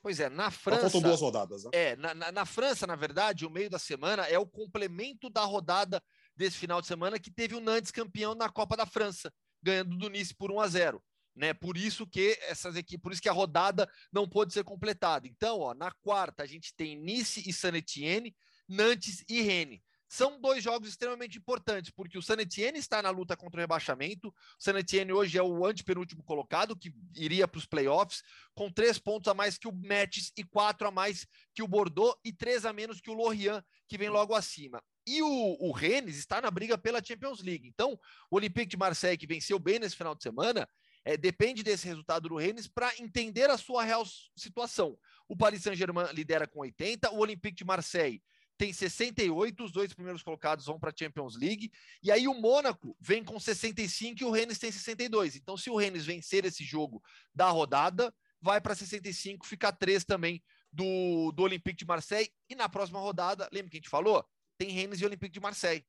Pois 0.00 0.20
é, 0.20 0.28
na 0.28 0.50
França. 0.50 0.82
faltam 0.82 1.00
duas 1.02 1.20
rodadas, 1.20 1.64
né? 1.64 1.70
É, 1.72 1.96
na, 1.96 2.14
na, 2.14 2.32
na, 2.32 2.46
França, 2.46 2.86
na 2.86 2.96
verdade, 2.96 3.46
o 3.46 3.50
meio 3.50 3.70
da 3.70 3.78
semana 3.78 4.26
é 4.26 4.38
o 4.38 4.46
complemento 4.46 5.28
da 5.30 5.44
rodada 5.44 6.02
desse 6.36 6.56
final 6.56 6.80
de 6.80 6.86
semana 6.86 7.18
que 7.18 7.30
teve 7.30 7.54
o 7.54 7.60
Nantes 7.60 7.90
campeão 7.90 8.34
na 8.34 8.48
Copa 8.48 8.76
da 8.76 8.86
França, 8.86 9.32
ganhando 9.62 9.96
do 9.96 10.10
Nice 10.10 10.34
por 10.34 10.50
1 10.50 10.60
a 10.60 10.68
0 10.68 11.02
né? 11.34 11.54
Por 11.54 11.76
isso 11.76 12.06
que 12.06 12.38
essas 12.42 12.76
equipes, 12.76 13.02
por 13.02 13.12
isso 13.12 13.22
que 13.22 13.28
a 13.28 13.32
rodada 13.32 13.88
não 14.12 14.28
pôde 14.28 14.52
ser 14.52 14.64
completada. 14.64 15.26
Então, 15.26 15.60
ó, 15.60 15.74
na 15.74 15.90
quarta 15.90 16.42
a 16.42 16.46
gente 16.46 16.74
tem 16.74 16.96
Nice 16.96 17.42
e 17.48 17.52
Saint 17.52 17.76
Etienne, 17.76 18.34
Nantes 18.68 19.24
e 19.28 19.40
Rennes 19.40 19.80
são 20.14 20.40
dois 20.40 20.62
jogos 20.62 20.88
extremamente 20.88 21.38
importantes, 21.38 21.90
porque 21.90 22.16
o 22.16 22.22
San 22.22 22.36
Etienne 22.36 22.78
está 22.78 23.02
na 23.02 23.10
luta 23.10 23.36
contra 23.36 23.58
o 23.58 23.62
rebaixamento. 23.62 24.28
O 24.28 24.32
San 24.58 24.78
Etienne 24.78 25.12
hoje 25.12 25.36
é 25.36 25.42
o 25.42 25.66
antepenúltimo 25.66 26.22
colocado, 26.22 26.76
que 26.76 26.94
iria 27.16 27.48
para 27.48 27.58
os 27.58 27.66
playoffs, 27.66 28.22
com 28.54 28.70
três 28.70 28.96
pontos 28.96 29.28
a 29.28 29.34
mais 29.34 29.58
que 29.58 29.66
o 29.66 29.72
Metz 29.72 30.30
e 30.36 30.44
quatro 30.44 30.86
a 30.86 30.90
mais 30.92 31.26
que 31.52 31.64
o 31.64 31.68
Bordeaux 31.68 32.16
e 32.24 32.32
três 32.32 32.64
a 32.64 32.72
menos 32.72 33.00
que 33.00 33.10
o 33.10 33.14
Lorient, 33.14 33.60
que 33.88 33.98
vem 33.98 34.08
logo 34.08 34.34
acima. 34.34 34.80
E 35.04 35.20
o, 35.20 35.56
o 35.60 35.72
Rennes 35.72 36.16
está 36.16 36.40
na 36.40 36.50
briga 36.50 36.78
pela 36.78 37.04
Champions 37.04 37.42
League. 37.42 37.66
Então, 37.66 37.98
o 38.30 38.36
Olympique 38.36 38.70
de 38.70 38.76
Marseille, 38.76 39.18
que 39.18 39.26
venceu 39.26 39.58
bem 39.58 39.80
nesse 39.80 39.96
final 39.96 40.14
de 40.14 40.22
semana, 40.22 40.68
é, 41.04 41.16
depende 41.16 41.62
desse 41.62 41.86
resultado 41.86 42.28
do 42.28 42.36
Rennes 42.36 42.66
para 42.66 42.92
entender 42.98 43.50
a 43.50 43.58
sua 43.58 43.84
real 43.84 44.04
situação. 44.36 44.98
O 45.28 45.36
Paris 45.36 45.62
Saint-Germain 45.62 46.12
lidera 46.12 46.46
com 46.46 46.60
80, 46.60 47.10
o 47.12 47.18
Olympique 47.18 47.56
de 47.56 47.64
Marseille 47.64 48.22
tem 48.56 48.72
68, 48.72 49.64
os 49.64 49.72
dois 49.72 49.92
primeiros 49.92 50.22
colocados 50.22 50.66
vão 50.66 50.78
para 50.78 50.90
a 50.90 50.94
Champions 50.96 51.36
League, 51.36 51.72
e 52.02 52.10
aí 52.10 52.28
o 52.28 52.34
Mônaco 52.34 52.96
vem 53.00 53.24
com 53.24 53.38
65 53.38 54.22
e 54.22 54.24
o 54.24 54.30
Rennes 54.30 54.58
tem 54.58 54.70
62. 54.70 55.36
Então, 55.36 55.56
se 55.56 55.70
o 55.70 55.76
Rennes 55.76 56.04
vencer 56.04 56.44
esse 56.44 56.62
jogo 56.62 57.02
da 57.34 57.48
rodada, 57.48 58.14
vai 58.40 58.60
para 58.60 58.74
65, 58.74 59.46
fica 59.46 59.72
3 59.72 60.04
também 60.04 60.42
do, 60.72 61.32
do 61.32 61.42
Olympique 61.42 61.78
de 61.78 61.84
Marseille. 61.84 62.30
E 62.48 62.54
na 62.54 62.68
próxima 62.68 63.00
rodada, 63.00 63.48
lembra 63.52 63.70
que 63.70 63.76
a 63.76 63.80
gente 63.80 63.88
falou? 63.88 64.24
Tem 64.56 64.70
Rennes 64.70 65.00
e 65.00 65.04
Olympique 65.04 65.32
de 65.32 65.40
Marseille. 65.40 65.84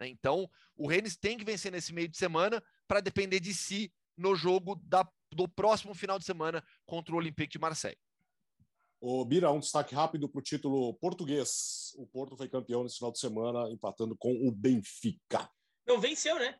Né? 0.00 0.08
Então, 0.08 0.50
o 0.76 0.88
Rennes 0.88 1.16
tem 1.16 1.38
que 1.38 1.44
vencer 1.44 1.70
nesse 1.70 1.92
meio 1.92 2.08
de 2.08 2.16
semana 2.16 2.62
para 2.88 3.00
depender 3.00 3.38
de 3.38 3.54
si 3.54 3.92
no 4.20 4.34
jogo 4.36 4.76
da, 4.84 5.08
do 5.32 5.48
próximo 5.48 5.94
final 5.94 6.18
de 6.18 6.24
semana 6.24 6.62
contra 6.84 7.14
o 7.14 7.18
Olympique 7.18 7.52
de 7.52 7.58
Marseille. 7.58 7.98
O 9.00 9.24
Bira, 9.24 9.50
um 9.50 9.60
destaque 9.60 9.94
rápido 9.94 10.28
para 10.28 10.38
o 10.38 10.42
título 10.42 10.92
português. 10.94 11.94
O 11.96 12.06
Porto 12.06 12.36
foi 12.36 12.48
campeão 12.48 12.82
nesse 12.82 12.96
final 12.96 13.10
de 13.10 13.18
semana, 13.18 13.70
empatando 13.70 14.14
com 14.14 14.46
o 14.46 14.52
Benfica. 14.52 15.50
Não, 15.86 15.98
venceu, 15.98 16.38
né? 16.38 16.58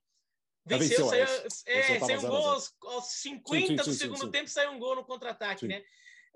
Venceu, 0.64 1.08
venceu, 1.08 1.08
saiu, 1.08 1.22
é, 1.66 1.82
venceu 1.82 2.06
saiu 2.06 2.18
um 2.20 2.30
gol 2.30 2.48
aos, 2.50 2.74
aos 2.82 3.04
50 3.06 3.61
sim, 3.61 3.66
sim, 3.66 3.76
do 3.76 3.84
sim, 3.84 3.92
segundo 3.92 4.30
tempo, 4.30 4.48
saiu 4.48 4.70
um 4.70 4.78
gol 4.78 4.96
no 4.96 5.04
contra-ataque, 5.04 5.66
né? 5.66 5.84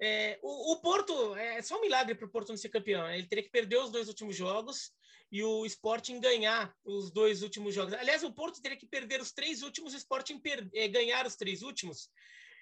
É, 0.01 0.39
o, 0.43 0.73
o, 0.73 0.81
Porto, 0.81 1.35
é 1.37 1.63
só 1.63 1.79
um 1.79 1.81
milagre 1.81 2.15
para 2.15 2.27
o 2.27 2.31
Porto 2.31 2.51
não 2.51 2.57
ser 2.57 2.69
campeão. 2.69 3.09
Ele 3.11 3.27
teria 3.27 3.45
que 3.45 3.51
perder 3.51 3.79
os 3.79 3.91
dois 3.91 4.09
últimos 4.09 4.37
jogos 4.37 4.93
e 5.31 5.43
o 5.43 5.67
Sporting 5.67 6.21
ganhar 6.21 6.75
os 6.85 7.11
dois 7.11 7.43
últimos 7.43 7.75
jogos. 7.75 7.95
Aliás, 7.95 8.23
o 8.23 8.33
Porto 8.33 8.63
teria 8.63 8.79
que 8.79 8.87
perder 8.87 9.21
os 9.21 9.33
três 9.33 9.63
últimos 9.63 9.93
o 9.93 9.97
Sporting 9.97 10.39
per, 10.39 10.69
é, 10.75 10.87
ganhar 10.89 11.27
os 11.27 11.37
três 11.37 11.63
últimos. 11.63 12.11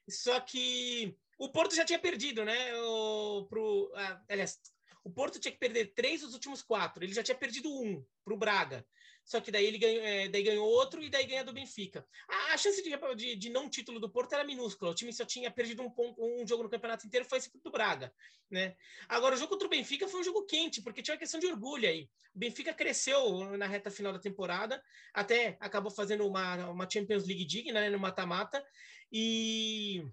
Só 0.08 0.40
que 0.40 1.16
o 1.38 1.50
Porto 1.50 1.74
já 1.74 1.84
tinha 1.84 1.98
perdido, 1.98 2.44
né? 2.44 2.74
O, 2.76 3.46
pro, 3.46 3.92
ah, 3.94 4.20
aliás, 4.28 4.58
o 5.04 5.10
Porto 5.10 5.38
tinha 5.38 5.52
que 5.52 5.58
perder 5.58 5.92
três 5.94 6.20
dos 6.20 6.34
últimos 6.34 6.62
quatro. 6.62 7.04
Ele 7.04 7.14
já 7.14 7.22
tinha 7.22 7.36
perdido 7.36 7.68
um 7.70 8.04
para 8.24 8.34
o 8.34 8.38
Braga. 8.38 8.86
Só 9.24 9.40
que 9.40 9.50
daí 9.50 9.66
ele 9.66 9.78
ganhou, 9.78 10.04
é, 10.04 10.28
daí 10.28 10.42
ganhou 10.42 10.66
outro 10.66 11.02
e 11.02 11.08
daí 11.08 11.24
ganha 11.26 11.44
do 11.44 11.52
Benfica. 11.52 12.06
A, 12.28 12.54
a 12.54 12.58
chance 12.58 12.82
de, 12.82 12.90
de, 13.16 13.36
de, 13.36 13.50
não 13.50 13.68
título 13.68 14.00
do 14.00 14.10
Porto 14.10 14.32
era 14.32 14.44
minúscula. 14.44 14.90
O 14.90 14.94
time 14.94 15.12
só 15.12 15.24
tinha 15.24 15.50
perdido 15.50 15.82
um, 15.82 15.92
um 16.18 16.46
jogo 16.46 16.64
no 16.64 16.68
campeonato 16.68 17.06
inteiro, 17.06 17.24
foi 17.24 17.38
esse 17.38 17.50
do 17.62 17.70
Braga. 17.70 18.12
Né? 18.50 18.76
Agora, 19.08 19.34
o 19.34 19.38
jogo 19.38 19.50
contra 19.50 19.66
o 19.66 19.70
Benfica 19.70 20.08
foi 20.08 20.20
um 20.20 20.24
jogo 20.24 20.44
quente, 20.44 20.82
porque 20.82 21.02
tinha 21.02 21.14
uma 21.14 21.20
questão 21.20 21.38
de 21.38 21.46
orgulho 21.46 21.88
aí. 21.88 22.08
O 22.34 22.38
Benfica 22.38 22.74
cresceu 22.74 23.56
na 23.56 23.66
reta 23.66 23.90
final 23.90 24.12
da 24.12 24.18
temporada, 24.18 24.82
até 25.14 25.56
acabou 25.60 25.90
fazendo 25.90 26.26
uma, 26.26 26.70
uma 26.70 26.90
Champions 26.90 27.26
League 27.26 27.44
digna 27.44 27.80
né, 27.80 27.90
no 27.90 27.98
mata-mata. 27.98 28.64
E 29.10 30.04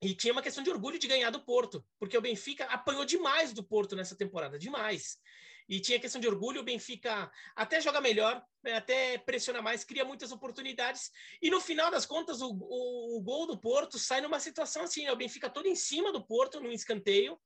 e 0.00 0.14
tinha 0.14 0.32
uma 0.32 0.42
questão 0.42 0.62
de 0.62 0.70
orgulho 0.70 0.96
de 0.96 1.08
ganhar 1.08 1.30
do 1.30 1.44
Porto, 1.44 1.84
porque 1.98 2.16
o 2.16 2.20
Benfica 2.20 2.64
apanhou 2.66 3.04
demais 3.04 3.52
do 3.52 3.64
Porto 3.64 3.96
nessa 3.96 4.16
temporada, 4.16 4.56
demais 4.56 5.18
e 5.68 5.80
tinha 5.80 6.00
questão 6.00 6.20
de 6.20 6.26
orgulho. 6.26 6.60
O 6.60 6.64
Benfica 6.64 7.30
até 7.54 7.80
joga 7.80 8.00
melhor, 8.00 8.42
né, 8.62 8.74
até 8.74 9.18
pressiona 9.18 9.60
mais, 9.60 9.84
cria 9.84 10.04
muitas 10.04 10.32
oportunidades. 10.32 11.10
E 11.42 11.50
no 11.50 11.60
final 11.60 11.90
das 11.90 12.06
contas, 12.06 12.40
o, 12.40 12.48
o, 12.50 13.18
o 13.18 13.22
gol 13.22 13.46
do 13.46 13.60
Porto 13.60 13.98
sai 13.98 14.20
numa 14.20 14.40
situação 14.40 14.82
assim: 14.82 15.04
né, 15.04 15.12
o 15.12 15.16
Benfica 15.16 15.50
todo 15.50 15.66
em 15.66 15.76
cima 15.76 16.12
do 16.12 16.24
Porto, 16.26 16.60
no 16.60 16.72
escanteio, 16.72 17.38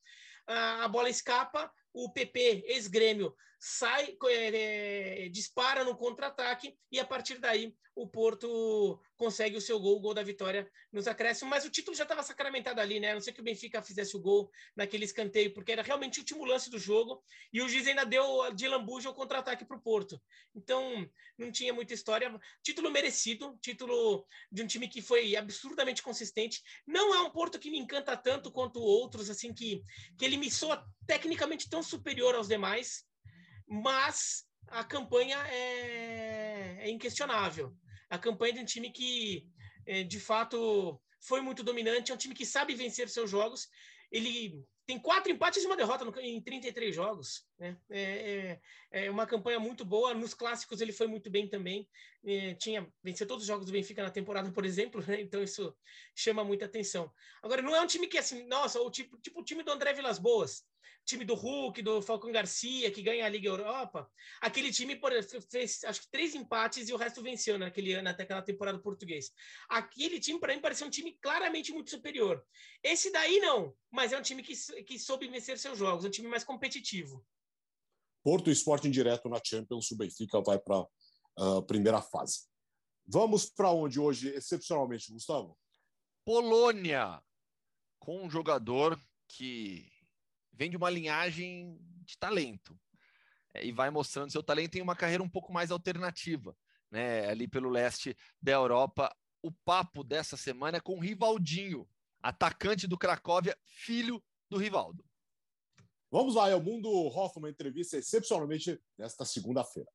a, 0.46 0.84
a 0.84 0.88
bola 0.88 1.10
escapa, 1.10 1.70
o 1.92 2.12
PP, 2.12 2.64
ex-grêmio, 2.66 3.34
sai, 3.64 4.16
é, 4.24 5.26
é, 5.26 5.28
dispara 5.28 5.84
no 5.84 5.96
contra-ataque 5.96 6.76
e 6.90 6.98
a 6.98 7.04
partir 7.04 7.38
daí 7.38 7.72
o 7.94 8.08
Porto 8.08 9.00
consegue 9.16 9.56
o 9.56 9.60
seu 9.60 9.78
gol, 9.78 9.98
o 9.98 10.00
gol 10.00 10.14
da 10.14 10.22
vitória 10.24 10.68
nos 10.90 11.06
acréscimos, 11.06 11.48
mas 11.48 11.64
o 11.64 11.70
título 11.70 11.96
já 11.96 12.02
estava 12.02 12.24
sacramentado 12.24 12.80
ali, 12.80 12.98
né? 12.98 13.12
A 13.12 13.14
não 13.14 13.20
sei 13.20 13.32
que 13.32 13.40
o 13.40 13.44
Benfica 13.44 13.80
fizesse 13.80 14.16
o 14.16 14.20
gol 14.20 14.50
naquele 14.74 15.04
escanteio, 15.04 15.54
porque 15.54 15.70
era 15.70 15.82
realmente 15.82 16.18
o 16.18 16.22
último 16.22 16.44
lance 16.44 16.68
do 16.70 16.78
jogo 16.78 17.22
e 17.52 17.62
o 17.62 17.68
juiz 17.68 17.86
ainda 17.86 18.04
deu 18.04 18.52
de 18.52 18.66
lambuja 18.66 19.10
o 19.10 19.14
contra-ataque 19.14 19.64
para 19.64 19.76
o 19.76 19.80
Porto. 19.80 20.20
Então, 20.56 21.08
não 21.38 21.52
tinha 21.52 21.72
muita 21.72 21.94
história. 21.94 22.36
Título 22.64 22.90
merecido, 22.90 23.56
título 23.62 24.26
de 24.50 24.64
um 24.64 24.66
time 24.66 24.88
que 24.88 25.00
foi 25.00 25.36
absurdamente 25.36 26.02
consistente. 26.02 26.60
Não 26.84 27.14
é 27.14 27.20
um 27.20 27.30
Porto 27.30 27.60
que 27.60 27.70
me 27.70 27.78
encanta 27.78 28.16
tanto 28.16 28.50
quanto 28.50 28.80
outros, 28.80 29.30
assim, 29.30 29.54
que, 29.54 29.84
que 30.18 30.24
ele 30.24 30.36
me 30.36 30.50
soa 30.50 30.84
tecnicamente 31.06 31.70
tão 31.70 31.80
superior 31.80 32.34
aos 32.34 32.48
demais, 32.48 33.04
mas 33.72 34.44
a 34.68 34.84
campanha 34.84 35.38
é, 35.48 36.76
é 36.80 36.90
inquestionável. 36.90 37.74
A 38.10 38.18
campanha 38.18 38.52
de 38.52 38.60
um 38.60 38.64
time 38.66 38.90
que, 38.90 39.46
é, 39.86 40.02
de 40.02 40.20
fato, 40.20 41.00
foi 41.18 41.40
muito 41.40 41.62
dominante, 41.62 42.12
é 42.12 42.14
um 42.14 42.18
time 42.18 42.34
que 42.34 42.44
sabe 42.44 42.74
vencer 42.74 43.08
seus 43.08 43.30
jogos. 43.30 43.68
Ele 44.10 44.62
tem 44.86 44.98
quatro 44.98 45.32
empates 45.32 45.62
e 45.62 45.66
uma 45.66 45.76
derrota 45.76 46.04
no, 46.04 46.14
em 46.20 46.38
33 46.42 46.94
jogos. 46.94 47.46
Né? 47.58 47.78
É, 47.88 48.60
é, 48.92 49.04
é, 49.06 49.10
uma 49.10 49.26
campanha 49.26 49.58
muito 49.58 49.86
boa. 49.86 50.12
Nos 50.12 50.34
clássicos 50.34 50.82
ele 50.82 50.92
foi 50.92 51.06
muito 51.06 51.30
bem 51.30 51.48
também. 51.48 51.88
É, 52.26 52.52
tinha 52.54 52.86
venceu 53.02 53.26
todos 53.26 53.44
os 53.44 53.48
jogos 53.48 53.64
do 53.64 53.72
Benfica 53.72 54.02
na 54.02 54.10
temporada, 54.10 54.52
por 54.52 54.66
exemplo. 54.66 55.02
Né? 55.06 55.22
Então 55.22 55.42
isso 55.42 55.74
chama 56.14 56.44
muita 56.44 56.66
atenção. 56.66 57.10
Agora 57.42 57.62
não 57.62 57.74
é 57.74 57.80
um 57.80 57.86
time 57.86 58.06
que 58.06 58.18
assim, 58.18 58.46
nossa, 58.46 58.78
o 58.82 58.90
tipo, 58.90 59.16
tipo 59.16 59.40
o 59.40 59.44
time 59.44 59.62
do 59.62 59.72
André 59.72 59.94
Vilas 59.94 60.18
Boas 60.18 60.62
time 61.04 61.24
do 61.24 61.34
Hulk, 61.34 61.82
do 61.82 62.00
Falcão 62.00 62.30
Garcia, 62.32 62.90
que 62.90 63.02
ganha 63.02 63.26
a 63.26 63.28
Liga 63.28 63.48
Europa, 63.48 64.10
aquele 64.40 64.72
time 64.72 64.96
por, 64.96 65.12
fez 65.50 65.82
acho 65.84 66.02
que 66.02 66.10
três 66.10 66.34
empates 66.34 66.88
e 66.88 66.92
o 66.92 66.96
resto 66.96 67.22
venceu 67.22 67.58
naquele 67.58 67.92
ano, 67.92 68.08
até 68.08 68.22
aquela 68.22 68.42
temporada 68.42 68.78
português. 68.78 69.30
Aquele 69.68 70.20
time, 70.20 70.38
para 70.38 70.54
mim, 70.54 70.60
parecia 70.60 70.86
um 70.86 70.90
time 70.90 71.18
claramente 71.20 71.72
muito 71.72 71.90
superior. 71.90 72.44
Esse 72.82 73.10
daí 73.10 73.40
não, 73.40 73.74
mas 73.90 74.12
é 74.12 74.18
um 74.18 74.22
time 74.22 74.42
que, 74.42 74.54
que 74.84 74.98
soube 74.98 75.28
vencer 75.28 75.58
seus 75.58 75.78
jogos, 75.78 76.04
um 76.04 76.10
time 76.10 76.28
mais 76.28 76.44
competitivo. 76.44 77.24
Porto 78.22 78.50
Esporte 78.50 78.88
direto 78.88 79.28
na 79.28 79.40
Champions, 79.44 79.90
o 79.90 79.96
Benfica 79.96 80.40
vai 80.40 80.58
para 80.58 80.86
a 81.36 81.58
uh, 81.58 81.62
primeira 81.66 82.00
fase. 82.00 82.46
Vamos 83.06 83.46
para 83.46 83.72
onde 83.72 83.98
hoje, 83.98 84.28
excepcionalmente, 84.28 85.12
Gustavo? 85.12 85.58
Polônia, 86.24 87.20
com 87.98 88.24
um 88.24 88.30
jogador 88.30 89.00
que 89.28 89.91
vem 90.52 90.70
de 90.70 90.76
uma 90.76 90.90
linhagem 90.90 91.78
de 92.04 92.18
talento 92.18 92.78
é, 93.54 93.64
e 93.64 93.72
vai 93.72 93.90
mostrando 93.90 94.30
seu 94.30 94.42
talento 94.42 94.76
em 94.76 94.82
uma 94.82 94.96
carreira 94.96 95.22
um 95.22 95.28
pouco 95.28 95.52
mais 95.52 95.70
alternativa, 95.70 96.56
né? 96.90 97.28
Ali 97.28 97.48
pelo 97.48 97.70
leste 97.70 98.16
da 98.40 98.52
Europa. 98.52 99.14
O 99.42 99.50
papo 99.50 100.04
dessa 100.04 100.36
semana 100.36 100.78
é 100.78 100.80
com 100.80 100.96
o 100.96 101.00
Rivaldinho, 101.00 101.88
atacante 102.22 102.86
do 102.86 102.98
Cracóvia, 102.98 103.58
filho 103.64 104.22
do 104.48 104.56
Rivaldo. 104.56 105.04
Vamos 106.10 106.34
lá, 106.34 106.48
é 106.48 106.54
o 106.54 106.62
Mundo 106.62 106.90
Hoffman, 106.90 107.50
entrevista 107.50 107.96
excepcionalmente 107.96 108.78
nesta 108.98 109.24
segunda-feira. 109.24 109.90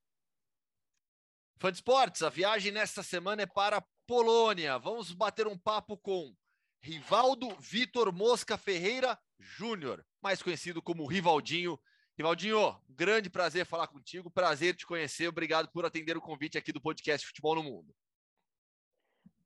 Fã 1.60 1.72
de 1.72 1.78
esportes, 1.78 2.24
a 2.24 2.30
viagem 2.30 2.72
nesta 2.72 3.03
semana 3.03 3.43
é 3.43 3.45
para 3.45 3.86
Polônia. 4.05 4.78
Vamos 4.80 5.12
bater 5.12 5.47
um 5.47 5.58
papo 5.58 5.97
com 5.97 6.36
Rivaldo 6.82 7.49
Vitor 7.60 8.12
Mosca 8.12 8.58
Ferreira 8.58 9.20
Júnior, 9.39 10.05
mais 10.22 10.41
conhecido 10.41 10.82
como 10.82 11.05
Rivaldinho. 11.05 11.80
Rivaldinho, 12.18 12.76
grande 12.89 13.30
prazer 13.30 13.65
falar 13.65 13.88
contigo, 13.88 14.32
prazer 14.32 14.76
te 14.76 14.86
conhecer. 14.86 15.28
Obrigado 15.28 15.72
por 15.72 15.86
atender 15.86 16.18
o 16.18 16.22
convite 16.22 16.57
aqui 16.57 16.72
do 16.72 16.82
podcast 16.82 17.28
Futebol 17.28 17.55
no 17.55 17.63
Mundo. 17.63 17.95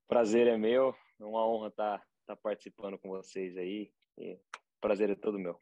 Prazer 0.08 0.48
é 0.48 0.58
meu, 0.58 0.96
é 1.20 1.24
uma 1.24 1.46
honra 1.46 1.68
estar, 1.68 1.98
tá, 1.98 2.06
estar 2.22 2.36
tá 2.36 2.42
participando 2.42 2.98
com 2.98 3.10
vocês 3.10 3.58
aí. 3.58 3.92
Prazer 4.80 5.10
é 5.10 5.16
todo 5.16 5.40
meu. 5.40 5.62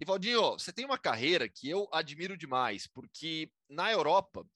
Rivaldinho, 0.00 0.52
você 0.52 0.72
tem 0.72 0.84
uma 0.84 0.98
carreira 0.98 1.48
que 1.48 1.68
eu 1.68 1.88
admiro 1.92 2.36
demais, 2.36 2.86
porque 2.86 3.50
na 3.68 3.90
Europa 3.90 4.46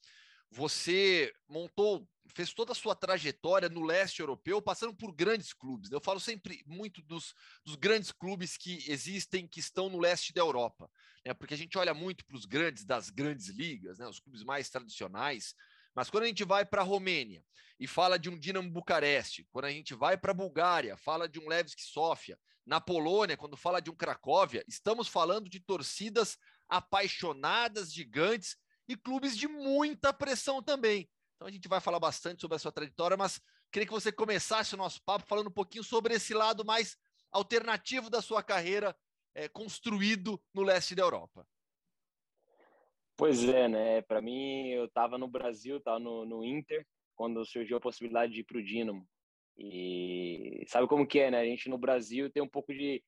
você 0.51 1.33
montou 1.49 2.09
fez 2.29 2.53
toda 2.53 2.73
a 2.73 2.75
sua 2.75 2.95
trajetória 2.95 3.69
no 3.69 3.83
leste 3.83 4.21
europeu, 4.21 4.61
passando 4.63 4.95
por 4.95 5.13
grandes 5.13 5.53
clubes. 5.53 5.91
Eu 5.91 6.01
falo 6.01 6.21
sempre 6.21 6.63
muito 6.67 7.03
dos, 7.03 7.35
dos 7.65 7.75
grandes 7.75 8.13
clubes 8.13 8.57
que 8.57 8.85
existem, 8.91 9.47
que 9.47 9.61
estão 9.61 9.89
no 9.89 9.99
leste 9.99 10.33
da 10.33 10.41
Europa, 10.41 10.91
né? 11.25 11.35
porque 11.35 11.55
a 11.55 11.57
gente 11.57 11.77
olha 11.77 11.93
muito 11.93 12.25
para 12.25 12.37
os 12.37 12.45
grandes 12.45 12.85
das 12.85 13.11
grandes 13.11 13.49
ligas, 13.49 13.99
né? 13.99 14.07
os 14.07 14.21
clubes 14.21 14.43
mais 14.45 14.71
tradicionais. 14.71 15.55
Mas 15.95 16.09
quando 16.09 16.25
a 16.25 16.29
gente 16.29 16.45
vai 16.45 16.65
para 16.65 16.81
a 16.81 16.85
Romênia 16.85 17.45
e 17.79 17.87
fala 17.87 18.19
de 18.19 18.31
um 18.31 18.39
Dinamo 18.39 18.71
Bucareste, 18.71 19.47
quando 19.51 19.67
a 19.67 19.71
gente 19.71 19.95
vai 19.95 20.17
para 20.17 20.31
a 20.31 20.35
Bulgária, 20.35 20.97
fala 20.97 21.29
de 21.29 21.39
um 21.39 21.49
Levski 21.49 21.83
Sofia, 21.83 22.39
na 22.65 22.81
Polônia, 22.81 23.37
quando 23.37 23.57
fala 23.57 23.83
de 23.83 23.91
um 23.91 23.95
Cracóvia, 23.95 24.65
estamos 24.69 25.09
falando 25.09 25.51
de 25.51 25.59
torcidas 25.61 26.39
apaixonadas, 26.69 27.93
gigantes 27.93 28.57
e 28.89 28.97
clubes 28.97 29.37
de 29.37 29.49
muita 29.49 30.13
pressão 30.13 30.63
também. 30.63 31.11
Então 31.43 31.49
a 31.49 31.53
gente 31.53 31.67
vai 31.67 31.81
falar 31.81 31.99
bastante 31.99 32.41
sobre 32.41 32.55
a 32.55 32.59
sua 32.61 32.71
trajetória, 32.71 33.17
mas 33.17 33.43
queria 33.73 33.85
que 33.85 33.93
você 33.93 34.13
começasse 34.13 34.77
o 34.77 34.79
nosso 34.79 35.03
papo 35.03 35.27
falando 35.27 35.49
um 35.49 35.53
pouquinho 35.53 35.83
sobre 35.83 36.15
esse 36.15 36.33
lado 36.33 36.65
mais 36.65 36.97
alternativo 37.33 38.09
da 38.09 38.23
sua 38.23 38.45
carreira 38.45 38.97
é, 39.35 39.49
construído 39.49 40.41
no 40.55 40.63
leste 40.63 40.95
da 40.95 41.03
Europa. 41.03 41.45
Pois 43.17 43.43
é, 43.43 43.67
né? 43.67 44.03
Para 44.03 44.23
mim, 44.23 44.69
eu 44.69 44.85
estava 44.85 45.19
no 45.19 45.27
Brasil, 45.27 45.79
estava 45.79 45.99
no, 45.99 46.25
no 46.25 46.45
Inter, 46.45 46.87
quando 47.17 47.45
surgiu 47.45 47.77
a 47.77 47.81
possibilidade 47.81 48.33
de 48.33 48.43
ir 48.43 48.45
para 48.45 48.59
o 48.59 48.65
Dinamo. 48.65 49.05
E 49.59 50.65
sabe 50.69 50.87
como 50.87 51.05
que 51.05 51.19
é, 51.19 51.29
né? 51.29 51.41
A 51.41 51.45
gente 51.45 51.69
no 51.69 51.77
Brasil 51.77 52.31
tem 52.31 52.41
um 52.41 52.49
pouco 52.49 52.73
de 52.73 53.03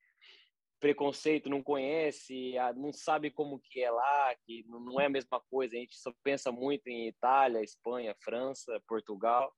preconceito, 0.85 1.49
não 1.49 1.63
conhece, 1.63 2.53
não 2.77 2.93
sabe 2.93 3.31
como 3.31 3.59
que 3.59 3.81
é 3.81 3.91
lá, 3.91 4.35
que 4.45 4.67
não 4.69 5.01
é 5.01 5.07
a 5.07 5.09
mesma 5.09 5.41
coisa. 5.49 5.75
A 5.75 5.79
gente 5.79 5.97
só 5.97 6.13
pensa 6.23 6.53
muito 6.53 6.87
em 6.89 7.09
Itália, 7.09 7.63
Espanha, 7.63 8.15
França, 8.23 8.79
Portugal. 8.87 9.51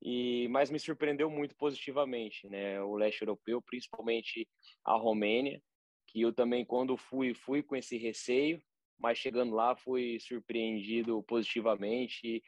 E 0.00 0.46
mas 0.50 0.70
me 0.70 0.78
surpreendeu 0.78 1.28
muito 1.28 1.56
positivamente, 1.56 2.48
né? 2.48 2.80
O 2.80 2.94
leste 2.94 3.22
europeu, 3.22 3.60
principalmente 3.60 4.48
a 4.84 4.96
Romênia, 4.96 5.60
que 6.06 6.20
eu 6.20 6.32
também 6.32 6.64
quando 6.64 6.96
fui 6.96 7.34
fui 7.34 7.60
com 7.60 7.74
esse 7.74 7.96
receio, 7.96 8.62
mas 8.96 9.18
chegando 9.18 9.56
lá 9.56 9.74
fui 9.74 10.20
surpreendido 10.20 11.20
positivamente. 11.24 12.40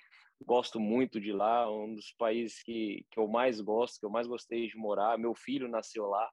Gosto 0.44 0.78
muito 0.78 1.20
de 1.20 1.32
lá, 1.32 1.68
um 1.68 1.92
dos 1.92 2.12
países 2.12 2.62
que, 2.62 3.04
que 3.10 3.18
eu 3.18 3.26
mais 3.26 3.60
gosto, 3.60 3.98
que 3.98 4.06
eu 4.06 4.10
mais 4.10 4.28
gostei 4.28 4.68
de 4.68 4.76
morar. 4.76 5.18
Meu 5.18 5.34
filho 5.34 5.66
nasceu 5.66 6.06
lá, 6.06 6.30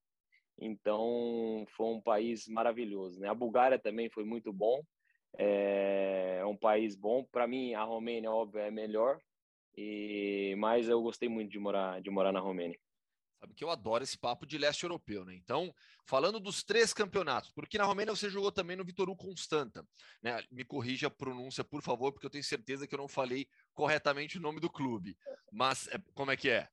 então 0.60 1.66
foi 1.76 1.88
um 1.88 2.02
país 2.02 2.48
maravilhoso. 2.48 3.20
Né? 3.20 3.30
A 3.30 3.34
Bulgária 3.34 3.80
também 3.80 4.10
foi 4.10 4.24
muito 4.24 4.52
bom, 4.52 4.82
é, 5.38 6.38
é 6.42 6.46
um 6.46 6.58
país 6.58 6.96
bom. 6.96 7.24
Para 7.24 7.48
mim, 7.48 7.74
a 7.74 7.84
Romênia, 7.84 8.32
óbvio, 8.32 8.62
é 8.62 8.72
melhor, 8.72 9.20
e 9.76 10.56
mas 10.58 10.88
eu 10.88 11.02
gostei 11.02 11.28
muito 11.28 11.52
de 11.52 11.60
morar 11.60 12.02
de 12.02 12.10
morar 12.10 12.32
na 12.32 12.40
Romênia. 12.40 12.80
Sabe 13.44 13.56
que 13.56 13.64
eu 13.66 13.70
adoro 13.70 14.06
esse 14.06 14.18
papo 14.18 14.46
de 14.46 14.58
leste 14.58 14.84
europeu, 14.84 15.26
né? 15.26 15.36
Então, 15.36 15.76
falando 16.06 16.40
dos 16.40 16.64
três 16.64 16.94
campeonatos, 16.94 17.52
porque 17.52 17.78
na 17.78 17.84
Romênia 17.84 18.16
você 18.16 18.30
jogou 18.30 18.54
também 18.54 18.78
no 18.78 18.86
Vitoru 18.86 19.14
Constanta, 19.18 19.86
né? 20.22 20.42
Me 20.50 20.64
corrija 20.64 21.08
a 21.08 21.12
pronúncia, 21.12 21.62
por 21.62 21.82
favor, 21.82 22.14
porque 22.14 22.26
eu 22.26 22.30
tenho 22.30 22.44
certeza 22.44 22.88
que 22.88 22.96
eu 22.96 23.00
não 23.00 23.08
falei 23.10 23.46
corretamente 23.74 24.38
o 24.38 24.42
nome 24.42 24.62
do 24.62 24.70
clube. 24.70 25.18
Mas 25.52 25.90
é, 25.90 26.00
como 26.14 26.32
é 26.32 26.38
que 26.38 26.50
é? 26.50 26.70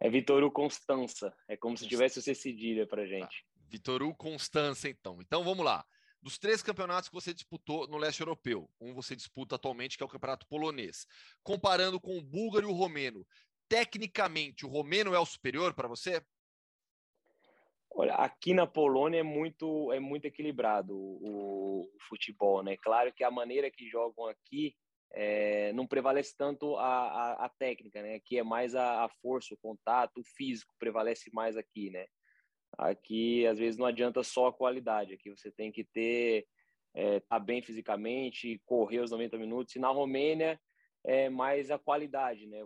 É 0.00 0.08
Vitoru 0.08 0.50
Constança. 0.50 1.34
É 1.48 1.56
como 1.56 1.76
se 1.76 1.86
tivesse 1.88 2.18
o 2.18 2.22
C 2.22 2.34
cedilha 2.34 2.86
para 2.86 3.02
tá. 3.02 3.08
gente. 3.08 3.44
Vitoru 3.68 4.14
Constança, 4.14 4.88
então. 4.88 5.20
Então 5.20 5.44
vamos 5.44 5.64
lá. 5.64 5.84
Dos 6.20 6.38
três 6.38 6.62
campeonatos 6.62 7.08
que 7.08 7.14
você 7.14 7.32
disputou 7.32 7.86
no 7.86 7.96
leste 7.96 8.20
europeu, 8.20 8.68
um 8.80 8.92
você 8.92 9.14
disputa 9.14 9.54
atualmente, 9.54 9.96
que 9.96 10.02
é 10.02 10.06
o 10.06 10.08
campeonato 10.08 10.46
polonês. 10.48 11.06
Comparando 11.42 12.00
com 12.00 12.18
o 12.18 12.22
búlgaro 12.22 12.68
e 12.68 12.70
o 12.70 12.74
romeno, 12.74 13.26
tecnicamente, 13.68 14.66
o 14.66 14.68
romeno 14.68 15.14
é 15.14 15.18
o 15.18 15.26
superior 15.26 15.74
para 15.74 15.86
você? 15.86 16.22
Olha, 17.90 18.14
aqui 18.14 18.52
na 18.52 18.66
Polônia 18.66 19.20
é 19.20 19.22
muito 19.22 19.92
é 19.92 19.98
muito 19.98 20.24
equilibrado 20.24 20.94
o, 20.96 21.82
o 21.82 21.98
futebol, 22.08 22.62
né? 22.62 22.76
Claro 22.76 23.12
que 23.12 23.24
a 23.24 23.30
maneira 23.30 23.70
que 23.70 23.88
jogam 23.88 24.26
aqui 24.26 24.76
é, 25.12 25.72
não 25.72 25.86
prevalece 25.86 26.36
tanto 26.36 26.76
a, 26.76 26.86
a, 26.86 27.46
a, 27.46 27.48
técnica, 27.48 28.02
né? 28.02 28.16
Aqui 28.16 28.38
é 28.38 28.42
mais 28.42 28.74
a, 28.74 29.04
a, 29.04 29.08
força, 29.08 29.54
o 29.54 29.58
contato, 29.58 30.18
o 30.20 30.24
físico 30.24 30.74
prevalece 30.78 31.30
mais 31.32 31.56
aqui, 31.56 31.90
né? 31.90 32.06
Aqui 32.76 33.46
às 33.46 33.58
vezes 33.58 33.78
não 33.78 33.86
adianta 33.86 34.22
só 34.22 34.48
a 34.48 34.52
qualidade, 34.52 35.14
aqui 35.14 35.30
você 35.30 35.50
tem 35.50 35.72
que 35.72 35.84
ter 35.84 36.46
é, 36.94 37.20
tá 37.20 37.38
bem 37.38 37.62
fisicamente, 37.62 38.60
correr 38.64 39.00
os 39.00 39.10
90 39.10 39.38
minutos. 39.38 39.74
E 39.74 39.78
na 39.78 39.88
Romênia 39.88 40.60
é 41.04 41.28
mais 41.28 41.70
a 41.70 41.78
qualidade, 41.78 42.46
né? 42.46 42.60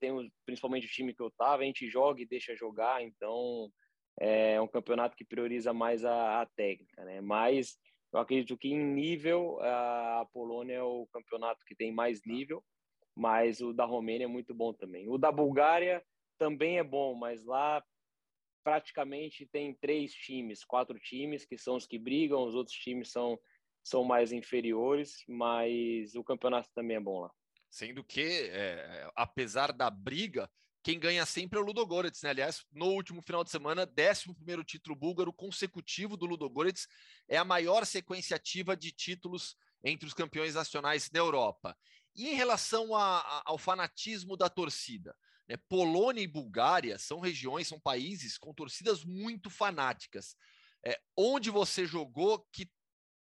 Tem 0.00 0.32
principalmente 0.44 0.86
o 0.86 0.90
time 0.90 1.14
que 1.14 1.22
eu 1.22 1.30
tava, 1.30 1.62
a 1.62 1.66
gente 1.66 1.88
joga 1.88 2.22
e 2.22 2.26
deixa 2.26 2.56
jogar, 2.56 3.02
então 3.02 3.70
é 4.18 4.60
um 4.60 4.68
campeonato 4.68 5.16
que 5.16 5.24
prioriza 5.24 5.72
mais 5.72 6.04
a, 6.04 6.40
a 6.40 6.46
técnica, 6.46 7.04
né? 7.04 7.20
Mas 7.20 7.76
eu 8.12 8.20
acredito 8.20 8.56
que 8.56 8.68
em 8.68 8.78
nível 8.78 9.60
a 9.62 10.26
Polônia 10.32 10.74
é 10.74 10.82
o 10.82 11.06
campeonato 11.12 11.64
que 11.64 11.74
tem 11.74 11.92
mais 11.92 12.24
nível, 12.24 12.64
mas 13.14 13.60
o 13.60 13.72
da 13.72 13.84
Romênia 13.84 14.24
é 14.24 14.28
muito 14.28 14.54
bom 14.54 14.72
também. 14.72 15.08
O 15.08 15.18
da 15.18 15.32
Bulgária 15.32 16.04
também 16.38 16.78
é 16.78 16.84
bom, 16.84 17.14
mas 17.14 17.44
lá 17.44 17.82
praticamente 18.62 19.46
tem 19.46 19.74
três 19.74 20.12
times, 20.12 20.64
quatro 20.64 20.98
times 20.98 21.44
que 21.44 21.56
são 21.56 21.76
os 21.76 21.86
que 21.86 21.98
brigam, 21.98 22.42
os 22.42 22.54
outros 22.54 22.76
times 22.76 23.10
são 23.10 23.38
são 23.86 24.02
mais 24.02 24.32
inferiores, 24.32 25.22
mas 25.28 26.16
o 26.16 26.24
campeonato 26.24 26.68
também 26.74 26.96
é 26.96 27.00
bom 27.00 27.20
lá. 27.20 27.30
Sendo 27.70 28.02
que, 28.02 28.50
é, 28.50 29.08
apesar 29.14 29.72
da 29.72 29.88
briga, 29.88 30.50
quem 30.86 31.00
ganha 31.00 31.26
sempre 31.26 31.58
é 31.58 31.60
o 31.60 31.64
Ludogorets, 31.64 32.22
né? 32.22 32.30
Aliás, 32.30 32.64
no 32.70 32.86
último 32.86 33.20
final 33.20 33.42
de 33.42 33.50
semana, 33.50 33.92
11 33.98 34.64
título 34.64 34.94
búlgaro 34.94 35.32
consecutivo 35.32 36.16
do 36.16 36.26
Ludogorets, 36.26 36.86
é 37.26 37.36
a 37.36 37.44
maior 37.44 37.84
sequência 37.84 38.36
ativa 38.36 38.76
de 38.76 38.92
títulos 38.92 39.56
entre 39.82 40.06
os 40.06 40.14
campeões 40.14 40.54
nacionais 40.54 41.10
na 41.10 41.18
Europa. 41.18 41.76
E 42.14 42.28
em 42.28 42.34
relação 42.36 42.94
a, 42.94 43.18
a, 43.18 43.42
ao 43.46 43.58
fanatismo 43.58 44.36
da 44.36 44.48
torcida, 44.48 45.12
né? 45.48 45.56
Polônia 45.68 46.20
e 46.22 46.28
Bulgária 46.28 46.96
são 47.00 47.18
regiões, 47.18 47.66
são 47.66 47.80
países 47.80 48.38
com 48.38 48.54
torcidas 48.54 49.04
muito 49.04 49.50
fanáticas. 49.50 50.36
É, 50.86 50.96
onde 51.16 51.50
você 51.50 51.84
jogou 51.84 52.46
que 52.52 52.70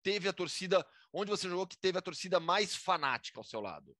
teve 0.01 0.29
a 0.29 0.33
torcida, 0.33 0.87
onde 1.11 1.29
você 1.29 1.49
jogou 1.49 1.67
que 1.67 1.77
teve 1.77 1.97
a 1.97 2.01
torcida 2.01 2.39
mais 2.39 2.73
fanática 2.73 3.37
ao 3.37 3.43
seu 3.43 3.59
lado? 3.59 3.97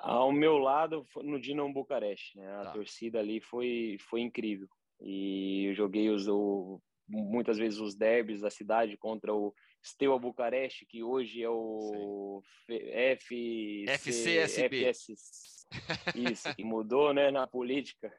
Ao 0.00 0.32
meu 0.32 0.58
lado, 0.58 1.06
no 1.22 1.40
Dinamo 1.40 1.72
Bucareste, 1.72 2.36
né? 2.36 2.52
A 2.56 2.64
tá. 2.64 2.72
torcida 2.72 3.18
ali 3.18 3.40
foi, 3.40 3.96
foi 4.00 4.20
incrível. 4.20 4.68
E 5.00 5.66
eu 5.66 5.74
joguei 5.74 6.10
os, 6.10 6.28
o, 6.28 6.80
muitas 7.08 7.58
vezes 7.58 7.78
os 7.78 7.94
derbys 7.94 8.40
da 8.40 8.50
cidade 8.50 8.96
contra 8.96 9.34
o 9.34 9.54
Steaua 9.84 10.18
Bucareste, 10.18 10.86
que 10.86 11.02
hoje 11.02 11.42
é 11.42 11.48
o 11.48 12.42
F... 12.68 13.84
FCSB. 13.88 14.92
FS, 14.92 15.66
isso, 16.16 16.54
que 16.54 16.64
mudou 16.64 17.12
né, 17.12 17.30
na 17.30 17.46
política. 17.46 18.12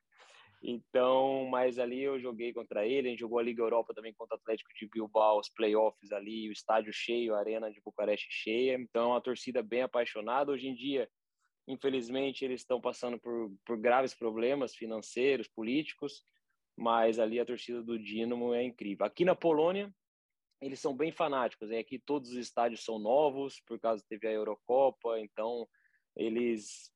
Então, 0.68 1.48
mas 1.50 1.78
ali 1.78 2.02
eu 2.02 2.20
joguei 2.20 2.52
contra 2.52 2.88
ele, 2.88 3.08
a 3.08 3.12
gente 3.12 3.20
jogou 3.20 3.38
a 3.38 3.44
Liga 3.44 3.62
Europa 3.62 3.94
também 3.94 4.14
contra 4.14 4.36
o 4.36 4.40
Atlético 4.40 4.72
de 4.74 4.88
Bilbao, 4.88 5.40
os 5.40 5.50
playoffs 5.50 6.12
ali, 6.12 6.50
o 6.50 6.52
estádio 6.52 6.92
cheio, 6.92 7.36
a 7.36 7.40
arena 7.40 7.72
de 7.72 7.82
Bucareste 7.82 8.28
cheia. 8.32 8.76
Então, 8.76 9.14
a 9.14 9.22
torcida 9.22 9.62
bem 9.62 9.84
apaixonada. 9.84 10.52
Hoje 10.52 10.68
em 10.68 10.76
dia, 10.76 11.08
Infelizmente, 11.68 12.46
eles 12.46 12.62
estão 12.62 12.80
passando 12.80 13.20
por, 13.20 13.52
por 13.66 13.78
graves 13.78 14.14
problemas 14.14 14.76
financeiros, 14.76 15.48
políticos, 15.48 16.24
mas 16.78 17.20
ali 17.20 17.40
a 17.40 17.46
torcida 17.46 17.82
do 17.82 17.98
Dinamo 17.98 18.54
é 18.54 18.64
incrível. 18.64 19.06
Aqui 19.06 19.26
na 19.26 19.36
Polônia, 19.36 19.94
eles 20.62 20.80
são 20.80 20.96
bem 20.96 21.12
fanáticos. 21.12 21.70
Né? 21.70 21.80
Aqui 21.80 22.00
todos 22.00 22.32
os 22.32 22.38
estádios 22.38 22.84
são 22.84 23.00
novos, 23.00 23.62
por 23.66 23.80
causa 23.80 24.04
teve 24.08 24.28
a 24.28 24.32
Eurocopa, 24.32 25.20
então 25.20 25.68
eles 26.16 26.94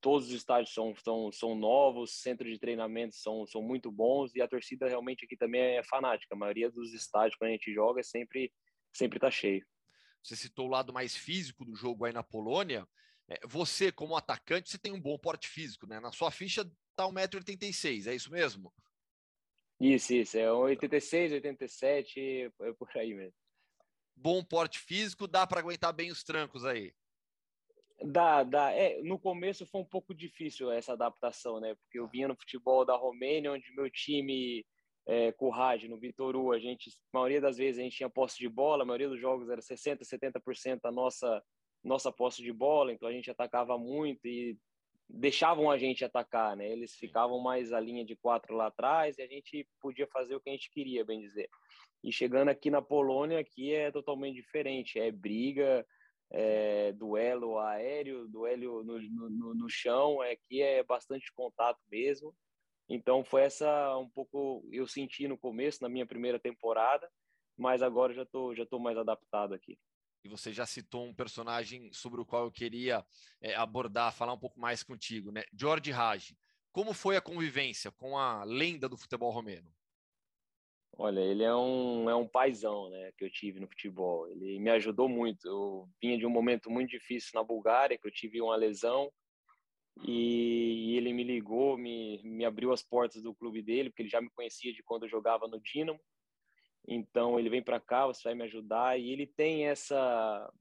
todos 0.00 0.28
os 0.28 0.32
estádios 0.32 0.72
são, 0.72 0.94
são, 0.96 1.30
são 1.30 1.54
novos, 1.54 2.22
centros 2.22 2.50
de 2.50 2.58
treinamento 2.58 3.14
são, 3.14 3.46
são 3.46 3.60
muito 3.60 3.92
bons 3.92 4.34
e 4.34 4.40
a 4.40 4.48
torcida 4.48 4.88
realmente 4.88 5.26
aqui 5.26 5.36
também 5.36 5.60
é 5.60 5.82
fanática. 5.82 6.34
A 6.34 6.38
maioria 6.38 6.70
dos 6.70 6.94
estádios 6.94 7.36
quando 7.36 7.50
a 7.50 7.52
gente 7.52 7.72
joga 7.74 8.00
é 8.00 8.02
sempre 8.02 8.50
sempre 8.92 9.18
está 9.18 9.30
cheio. 9.30 9.64
Você 10.22 10.36
citou 10.36 10.66
o 10.66 10.70
lado 10.70 10.92
mais 10.92 11.16
físico 11.16 11.64
do 11.64 11.74
jogo 11.74 12.04
aí 12.04 12.12
na 12.12 12.22
Polônia. 12.22 12.86
É, 13.32 13.40
você, 13.46 13.90
como 13.90 14.14
atacante, 14.14 14.68
você 14.68 14.78
tem 14.78 14.92
um 14.92 15.00
bom 15.00 15.18
porte 15.18 15.48
físico, 15.48 15.86
né? 15.86 15.98
Na 15.98 16.12
sua 16.12 16.30
ficha 16.30 16.70
tá 16.94 17.04
1,86m, 17.04 18.06
é 18.08 18.14
isso 18.14 18.30
mesmo? 18.30 18.70
Isso, 19.80 20.12
isso. 20.12 20.36
É 20.36 20.52
86, 20.52 21.32
87, 21.32 22.20
é 22.60 22.72
por 22.74 22.88
aí 22.94 23.14
mesmo. 23.14 23.34
Bom 24.14 24.44
porte 24.44 24.78
físico, 24.78 25.26
dá 25.26 25.46
para 25.46 25.60
aguentar 25.60 25.94
bem 25.94 26.10
os 26.10 26.22
trancos 26.22 26.64
aí. 26.66 26.92
Dá, 28.04 28.42
dá. 28.42 28.70
É, 28.70 29.00
no 29.02 29.18
começo 29.18 29.66
foi 29.66 29.80
um 29.80 29.86
pouco 29.86 30.14
difícil 30.14 30.70
essa 30.70 30.92
adaptação, 30.92 31.58
né? 31.58 31.74
Porque 31.76 31.98
eu 31.98 32.08
vinha 32.08 32.28
no 32.28 32.36
futebol 32.36 32.84
da 32.84 32.96
Romênia, 32.96 33.50
onde 33.50 33.74
meu 33.74 33.90
time, 33.90 34.66
é, 35.06 35.34
no 35.88 35.98
Vitoru, 35.98 36.52
a 36.52 36.58
gente, 36.58 36.90
a 36.90 37.18
maioria 37.18 37.40
das 37.40 37.56
vezes 37.56 37.78
a 37.78 37.82
gente 37.82 37.96
tinha 37.96 38.10
posse 38.10 38.38
de 38.38 38.48
bola, 38.48 38.82
a 38.82 38.86
maioria 38.86 39.08
dos 39.08 39.20
jogos 39.20 39.48
era 39.48 39.62
60%, 39.62 40.00
70% 40.02 40.80
a 40.84 40.92
nossa 40.92 41.42
nossa 41.82 42.12
posse 42.12 42.42
de 42.42 42.52
bola, 42.52 42.92
então 42.92 43.08
a 43.08 43.12
gente 43.12 43.30
atacava 43.30 43.76
muito 43.76 44.26
e 44.26 44.56
deixavam 45.08 45.70
a 45.70 45.76
gente 45.76 46.04
atacar, 46.04 46.56
né? 46.56 46.70
Eles 46.70 46.94
ficavam 46.94 47.38
mais 47.40 47.72
a 47.72 47.80
linha 47.80 48.04
de 48.04 48.16
quatro 48.16 48.54
lá 48.54 48.66
atrás 48.66 49.18
e 49.18 49.22
a 49.22 49.26
gente 49.26 49.68
podia 49.80 50.06
fazer 50.06 50.34
o 50.34 50.40
que 50.40 50.48
a 50.48 50.52
gente 50.52 50.70
queria, 50.70 51.04
bem 51.04 51.20
dizer. 51.20 51.48
E 52.02 52.10
chegando 52.10 52.48
aqui 52.48 52.70
na 52.70 52.80
Polônia, 52.80 53.38
aqui 53.38 53.74
é 53.74 53.90
totalmente 53.90 54.36
diferente, 54.36 54.98
é 54.98 55.10
briga, 55.10 55.86
é 56.30 56.92
duelo 56.92 57.58
aéreo, 57.58 58.26
duelo 58.28 58.82
no, 58.82 59.00
no, 59.00 59.54
no 59.54 59.68
chão, 59.68 60.20
aqui 60.22 60.62
é 60.62 60.82
bastante 60.82 61.32
contato 61.34 61.78
mesmo. 61.90 62.34
Então 62.88 63.24
foi 63.24 63.42
essa 63.42 63.96
um 63.98 64.08
pouco 64.08 64.66
eu 64.72 64.86
senti 64.86 65.28
no 65.28 65.38
começo, 65.38 65.82
na 65.82 65.88
minha 65.88 66.06
primeira 66.06 66.38
temporada, 66.38 67.08
mas 67.56 67.82
agora 67.82 68.14
já 68.14 68.24
tô 68.24 68.54
já 68.54 68.64
tô 68.64 68.78
mais 68.78 68.96
adaptado 68.96 69.54
aqui 69.54 69.78
e 70.24 70.28
você 70.28 70.52
já 70.52 70.66
citou 70.66 71.06
um 71.06 71.14
personagem 71.14 71.92
sobre 71.92 72.20
o 72.20 72.26
qual 72.26 72.44
eu 72.44 72.52
queria 72.52 73.04
é, 73.40 73.54
abordar, 73.54 74.14
falar 74.14 74.32
um 74.32 74.38
pouco 74.38 74.60
mais 74.60 74.82
contigo, 74.82 75.30
né? 75.32 75.44
George 75.52 75.90
Raj. 75.90 76.32
Como 76.70 76.94
foi 76.94 77.16
a 77.16 77.20
convivência 77.20 77.90
com 77.92 78.16
a 78.16 78.44
lenda 78.44 78.88
do 78.88 78.96
futebol 78.96 79.30
romeno? 79.30 79.70
Olha, 80.96 81.20
ele 81.20 81.42
é 81.42 81.54
um, 81.54 82.08
é 82.08 82.14
um 82.14 82.28
paizão, 82.28 82.90
né, 82.90 83.12
que 83.16 83.24
eu 83.24 83.30
tive 83.30 83.58
no 83.60 83.66
futebol. 83.66 84.28
Ele 84.28 84.58
me 84.58 84.70
ajudou 84.70 85.08
muito. 85.08 85.46
Eu 85.48 85.88
vinha 86.00 86.18
de 86.18 86.26
um 86.26 86.30
momento 86.30 86.70
muito 86.70 86.90
difícil 86.90 87.30
na 87.34 87.42
Bulgária, 87.42 87.98
que 87.98 88.06
eu 88.06 88.12
tive 88.12 88.40
uma 88.40 88.56
lesão 88.56 89.10
E, 90.06 90.92
e 90.92 90.96
ele 90.96 91.12
me 91.12 91.22
ligou, 91.22 91.76
me, 91.76 92.22
me 92.24 92.44
abriu 92.44 92.72
as 92.72 92.82
portas 92.82 93.22
do 93.22 93.34
clube 93.34 93.62
dele, 93.62 93.90
porque 93.90 94.02
ele 94.02 94.08
já 94.08 94.20
me 94.20 94.30
conhecia 94.30 94.72
de 94.72 94.82
quando 94.82 95.04
eu 95.04 95.08
jogava 95.08 95.46
no 95.46 95.60
Dinamo. 95.60 96.00
Então 96.86 97.38
ele 97.38 97.48
vem 97.48 97.62
para 97.62 97.80
cá, 97.80 98.06
você 98.06 98.22
vai 98.24 98.34
me 98.34 98.44
ajudar. 98.44 98.98
E 98.98 99.10
ele 99.10 99.26
tem 99.26 99.66
essa, 99.66 100.52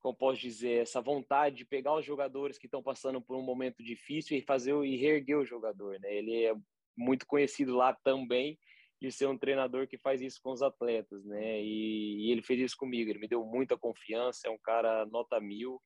como 0.00 0.16
posso 0.16 0.40
dizer, 0.40 0.82
essa 0.82 1.00
vontade 1.00 1.56
de 1.56 1.64
pegar 1.64 1.94
os 1.94 2.04
jogadores 2.04 2.58
que 2.58 2.66
estão 2.66 2.82
passando 2.82 3.20
por 3.20 3.36
um 3.36 3.42
momento 3.42 3.82
difícil 3.82 4.38
e 4.38 4.42
fazer 4.42 4.74
e 4.84 4.96
reerguer 4.96 5.38
o 5.38 5.46
jogador, 5.46 5.98
né? 6.00 6.14
Ele 6.14 6.44
é 6.44 6.54
muito 6.96 7.26
conhecido 7.26 7.76
lá 7.76 7.92
também 7.92 8.58
de 9.00 9.12
ser 9.12 9.26
um 9.26 9.36
treinador 9.36 9.86
que 9.86 9.98
faz 9.98 10.22
isso 10.22 10.40
com 10.42 10.52
os 10.52 10.62
atletas, 10.62 11.24
né? 11.24 11.62
E, 11.62 12.26
e, 12.26 12.32
ele 12.32 12.42
fez 12.42 12.60
isso 12.60 12.76
comigo. 12.76 13.10
Ele 13.10 13.18
me 13.18 13.28
deu 13.28 13.44
muita 13.44 13.76
confiança. 13.76 14.48
É 14.48 14.50
um 14.50 14.58
cara 14.58 15.04
nota 15.06 15.38
mil, 15.40 15.82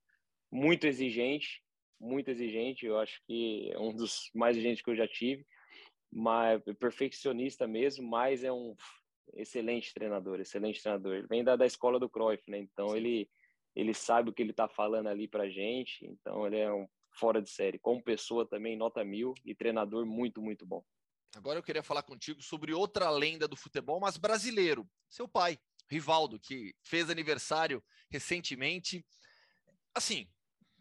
muito 0.51 0.87
exigente, 0.87 1.63
muito 1.99 2.31
exigente. 2.31 2.87
Eu 2.87 2.99
acho 2.99 3.21
que 3.27 3.71
é 3.73 3.79
um 3.79 3.95
dos 3.95 4.31
mais 4.35 4.57
exigentes 4.57 4.83
que 4.83 4.91
eu 4.91 4.97
já 4.97 5.09
tive, 5.09 5.45
mas 6.13 6.63
perfeccionista 6.79 7.67
mesmo. 7.67 8.09
Mas 8.09 8.45
é 8.45 8.53
um 8.53 8.77
excelente 9.35 9.93
treinador, 9.93 10.41
excelente 10.41 10.83
treinador. 10.83 11.15
Ele 11.17 11.27
vem 11.27 11.45
da, 11.45 11.57
da 11.57 11.67
escola 11.67 11.99
do 11.99 12.09
Cruyff, 12.09 12.51
né? 12.51 12.59
Então 12.59 12.97
ele 12.97 13.29
ele 13.75 13.95
sabe 13.95 14.31
o 14.31 14.33
que 14.33 14.43
ele 14.43 14.51
está 14.51 14.69
falando 14.69 15.07
ali 15.07 15.29
para 15.29 15.49
gente. 15.49 16.05
Então 16.05 16.47
ele 16.47 16.59
é 16.59 16.73
um 16.73 16.89
fora 17.13 17.41
de 17.41 17.51
série. 17.51 17.79
Como 17.79 18.03
pessoa 18.03 18.49
também 18.49 18.77
nota 18.77 19.05
mil 19.05 19.35
e 19.45 19.55
treinador 19.55 20.05
muito 20.05 20.43
muito 20.43 20.67
bom. 20.67 20.85
Agora 21.37 21.59
eu 21.59 21.63
queria 21.63 21.83
falar 21.83 22.03
contigo 22.03 22.43
sobre 22.43 22.75
outra 22.75 23.09
lenda 23.11 23.47
do 23.47 23.57
futebol, 23.57 24.01
mas 24.01 24.17
brasileiro, 24.17 24.89
seu 25.09 25.29
pai, 25.29 25.57
Rivaldo, 25.89 26.41
que 26.41 26.75
fez 26.83 27.09
aniversário 27.09 27.83
recentemente. 28.11 29.05
Assim, 29.95 30.29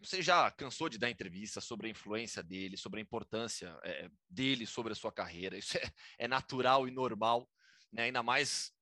você 0.02 0.22
já 0.22 0.50
cansou 0.50 0.88
de 0.88 0.98
dar 0.98 1.10
entrevista 1.10 1.60
sobre 1.60 1.86
a 1.86 1.90
influência 1.90 2.42
dele, 2.42 2.76
sobre 2.76 3.00
a 3.00 3.02
importância 3.02 3.78
é, 3.84 4.08
dele 4.28 4.66
sobre 4.66 4.92
a 4.92 4.96
sua 4.96 5.12
carreira. 5.12 5.56
Isso 5.56 5.76
é, 5.76 5.82
é 6.18 6.28
natural 6.28 6.88
e 6.88 6.90
normal, 6.90 7.48
né? 7.92 8.04
ainda 8.04 8.22
mais 8.22 8.72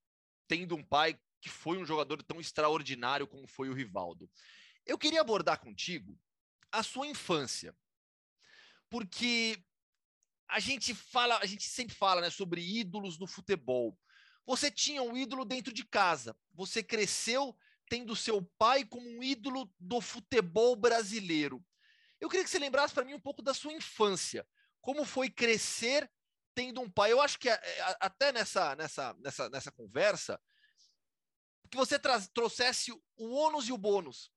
tendo 0.47 0.75
um 0.77 0.83
pai 0.83 1.19
que 1.41 1.49
foi 1.49 1.79
um 1.79 1.85
jogador 1.87 2.23
tão 2.23 2.41
extraordinário 2.41 3.27
como 3.27 3.47
foi 3.47 3.69
o 3.69 3.75
Rivaldo. 3.75 4.31
Eu 4.85 4.99
queria 4.99 5.21
abordar 5.21 5.61
contigo 5.61 6.19
a 6.73 6.83
sua 6.83 7.07
infância, 7.07 7.77
porque 8.89 9.63
a 10.49 10.59
gente 10.59 10.95
fala, 10.95 11.39
a 11.39 11.47
gente 11.47 11.69
sempre 11.69 11.95
fala, 11.95 12.21
né, 12.21 12.31
sobre 12.31 12.61
ídolos 12.61 13.19
no 13.19 13.27
futebol. 13.27 13.97
Você 14.47 14.71
tinha 14.71 15.03
um 15.03 15.17
ídolo 15.17 15.45
dentro 15.45 15.73
de 15.73 15.85
casa. 15.85 16.35
Você 16.55 16.83
cresceu 16.83 17.57
tendo 17.89 18.17
seu 18.17 18.43
pai 18.59 18.85
como 18.85 19.09
um 19.09 19.23
ídolo 19.23 19.71
do 19.79 20.01
futebol 20.01 20.75
brasileiro. 20.75 21.65
Eu 22.21 22.29
queria 22.29 22.45
que 22.45 22.51
você 22.51 22.59
lembrasse 22.59 22.95
para 22.95 23.05
mim 23.05 23.15
um 23.15 23.21
pouco 23.21 23.43
da 23.43 23.53
sua 23.53 23.73
infância. 23.73 24.47
Como 24.81 25.05
foi 25.05 25.29
crescer 25.29 26.11
tendo 26.59 26.81
um 26.81 26.91
pai? 26.91 27.13
Eu 27.13 27.21
acho 27.21 27.39
que 27.39 27.49
é, 27.49 27.61
até 28.01 28.33
nessa, 28.33 28.75
nessa, 28.75 29.15
nessa, 29.21 29.49
nessa 29.49 29.71
conversa, 29.71 30.41
que 31.71 31.77
você 31.77 31.97
trouxesse 32.35 32.91
o 33.17 33.31
ônus 33.31 33.69
e 33.69 33.73
o 33.73 33.79
bônus. 33.79 34.33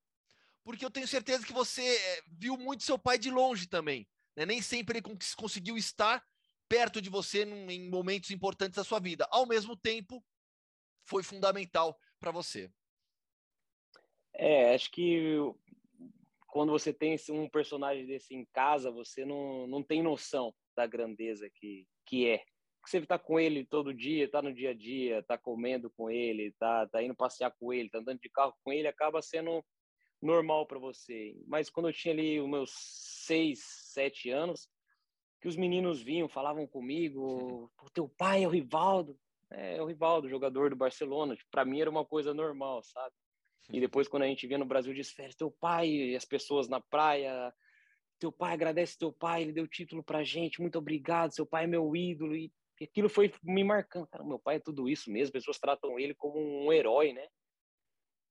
Porque 0.62 0.84
eu 0.84 0.90
tenho 0.90 1.08
certeza 1.08 1.44
que 1.44 1.52
você 1.52 1.82
eh, 1.82 2.22
viu 2.28 2.56
muito 2.56 2.84
seu 2.84 2.96
pai 2.96 3.18
de 3.18 3.28
longe 3.28 3.66
também. 3.66 4.08
Né? 4.36 4.46
Nem 4.46 4.62
sempre 4.62 4.98
ele 4.98 5.16
conseguiu 5.36 5.76
estar 5.76 6.24
perto 6.68 7.02
de 7.02 7.10
você 7.10 7.42
em 7.42 7.90
momentos 7.90 8.30
importantes 8.30 8.76
da 8.76 8.84
sua 8.84 9.00
vida. 9.00 9.26
Ao 9.28 9.44
mesmo 9.44 9.76
tempo, 9.76 10.24
foi 11.02 11.24
fundamental 11.24 11.98
para 12.20 12.30
você. 12.30 12.70
É, 14.32 14.72
acho 14.76 14.92
que 14.92 15.38
quando 16.46 16.70
você 16.70 16.92
tem 16.92 17.16
um 17.30 17.48
personagem 17.48 18.06
desse 18.06 18.32
em 18.32 18.44
casa, 18.52 18.92
você 18.92 19.24
não, 19.24 19.66
não 19.66 19.82
tem 19.82 20.04
noção 20.04 20.54
da 20.76 20.86
grandeza 20.86 21.48
que, 21.54 21.86
que 22.06 22.28
é. 22.28 22.42
Você 22.84 22.98
está 22.98 23.18
com 23.18 23.38
ele 23.38 23.64
todo 23.64 23.94
dia, 23.94 24.24
está 24.24 24.42
no 24.42 24.52
dia 24.52 24.70
a 24.70 24.74
dia, 24.74 25.20
está 25.20 25.38
comendo 25.38 25.88
com 25.90 26.10
ele, 26.10 26.48
está 26.48 26.86
tá 26.88 27.02
indo 27.02 27.14
passear 27.14 27.52
com 27.52 27.72
ele, 27.72 27.86
está 27.86 27.98
andando 27.98 28.20
de 28.20 28.28
carro 28.28 28.54
com 28.64 28.72
ele, 28.72 28.88
acaba 28.88 29.22
sendo 29.22 29.64
normal 30.20 30.66
para 30.66 30.78
você. 30.78 31.34
Mas 31.46 31.70
quando 31.70 31.88
eu 31.88 31.92
tinha 31.92 32.12
ali 32.12 32.40
os 32.40 32.48
meus 32.48 32.72
seis, 33.24 33.60
sete 33.92 34.30
anos, 34.30 34.68
que 35.40 35.48
os 35.48 35.56
meninos 35.56 36.00
vinham, 36.00 36.28
falavam 36.28 36.66
comigo, 36.66 37.70
o 37.80 37.90
teu 37.90 38.08
pai 38.08 38.44
é 38.44 38.46
o 38.46 38.50
Rivaldo, 38.50 39.18
é, 39.50 39.76
é 39.76 39.82
o 39.82 39.86
Rivaldo, 39.86 40.28
jogador 40.28 40.70
do 40.70 40.76
Barcelona. 40.76 41.36
Tipo, 41.36 41.50
para 41.50 41.64
mim 41.64 41.80
era 41.80 41.90
uma 41.90 42.04
coisa 42.04 42.32
normal, 42.32 42.82
sabe? 42.82 43.14
E 43.70 43.80
depois 43.80 44.08
quando 44.08 44.22
a 44.22 44.26
gente 44.26 44.46
via 44.46 44.58
no 44.58 44.64
Brasil 44.64 44.94
de 44.94 45.04
férias, 45.04 45.34
teu 45.34 45.50
pai 45.50 45.88
e 45.88 46.16
as 46.16 46.24
pessoas 46.24 46.68
na 46.68 46.80
praia, 46.80 47.52
teu 48.22 48.30
pai 48.30 48.52
agradece 48.52 48.96
teu 48.96 49.12
pai, 49.12 49.42
ele 49.42 49.52
deu 49.52 49.66
título 49.66 50.00
pra 50.00 50.22
gente, 50.22 50.60
muito 50.60 50.78
obrigado, 50.78 51.34
seu 51.34 51.44
pai 51.44 51.64
é 51.64 51.66
meu 51.66 51.96
ídolo 51.96 52.36
e 52.36 52.52
aquilo 52.80 53.08
foi 53.08 53.32
me 53.42 53.64
marcando, 53.64 54.06
cara, 54.06 54.22
meu 54.22 54.38
pai 54.38 54.56
é 54.56 54.60
tudo 54.60 54.88
isso 54.88 55.10
mesmo, 55.10 55.24
as 55.24 55.30
pessoas 55.32 55.58
tratam 55.58 55.98
ele 55.98 56.14
como 56.14 56.38
um 56.38 56.72
herói, 56.72 57.12
né? 57.12 57.26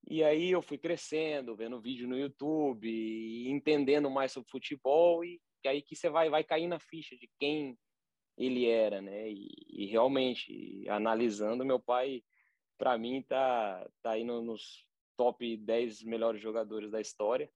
E 0.10 0.24
aí 0.24 0.50
eu 0.50 0.62
fui 0.62 0.78
crescendo, 0.78 1.58
vendo 1.58 1.82
vídeo 1.82 2.08
no 2.08 2.18
YouTube, 2.18 2.88
entendendo 3.50 4.10
mais 4.10 4.32
sobre 4.32 4.50
futebol 4.50 5.26
e, 5.26 5.42
aí 5.66 5.82
que 5.82 5.94
você 5.94 6.10
vai 6.10 6.30
vai 6.30 6.44
cair 6.44 6.68
na 6.68 6.80
ficha 6.80 7.18
de 7.18 7.30
quem 7.38 7.78
ele 8.38 8.66
era, 8.68 9.02
né? 9.02 9.30
E, 9.30 9.50
e 9.68 9.86
realmente, 9.88 10.88
analisando, 10.88 11.66
meu 11.66 11.82
pai, 11.82 12.24
para 12.78 12.98
mim, 12.98 13.22
tá, 13.24 13.86
tá 14.02 14.12
aí 14.12 14.24
no, 14.24 14.42
nos 14.42 14.86
top 15.18 15.58
10 15.58 16.04
melhores 16.04 16.42
jogadores 16.42 16.90
da 16.90 17.02
história. 17.02 17.52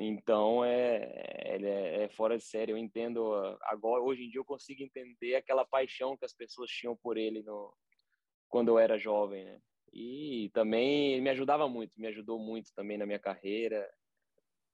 Então, 0.00 0.64
é, 0.64 1.54
ele 1.54 1.66
é, 1.66 2.04
é, 2.04 2.08
fora 2.10 2.38
de 2.38 2.44
série. 2.44 2.70
Eu 2.70 2.78
entendo 2.78 3.34
agora, 3.62 4.02
hoje 4.02 4.24
em 4.24 4.30
dia, 4.30 4.38
eu 4.38 4.44
consigo 4.44 4.82
entender 4.82 5.34
aquela 5.34 5.64
paixão 5.64 6.16
que 6.16 6.24
as 6.24 6.32
pessoas 6.32 6.70
tinham 6.70 6.96
por 6.96 7.16
ele 7.16 7.42
no, 7.42 7.74
quando 8.48 8.68
eu 8.68 8.78
era 8.78 8.98
jovem, 8.98 9.44
né? 9.44 9.60
E 9.92 10.50
também 10.54 11.20
me 11.20 11.30
ajudava 11.30 11.68
muito, 11.68 11.98
me 11.98 12.06
ajudou 12.06 12.38
muito 12.38 12.72
também 12.74 12.96
na 12.96 13.06
minha 13.06 13.18
carreira. 13.18 13.90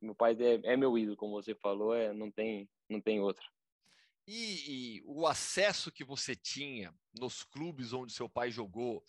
Meu 0.00 0.14
pai 0.14 0.36
é, 0.38 0.72
é 0.72 0.76
meu 0.76 0.98
ídolo, 0.98 1.16
como 1.16 1.40
você 1.40 1.54
falou, 1.54 1.94
é, 1.94 2.12
não 2.12 2.30
tem, 2.30 2.68
não 2.90 3.00
tem 3.00 3.20
outro. 3.20 3.44
E, 4.26 4.96
e, 4.96 5.02
o 5.06 5.26
acesso 5.26 5.92
que 5.92 6.04
você 6.04 6.34
tinha 6.34 6.94
nos 7.18 7.42
clubes 7.42 7.92
onde 7.92 8.12
seu 8.12 8.28
pai 8.28 8.50
jogou, 8.50 9.04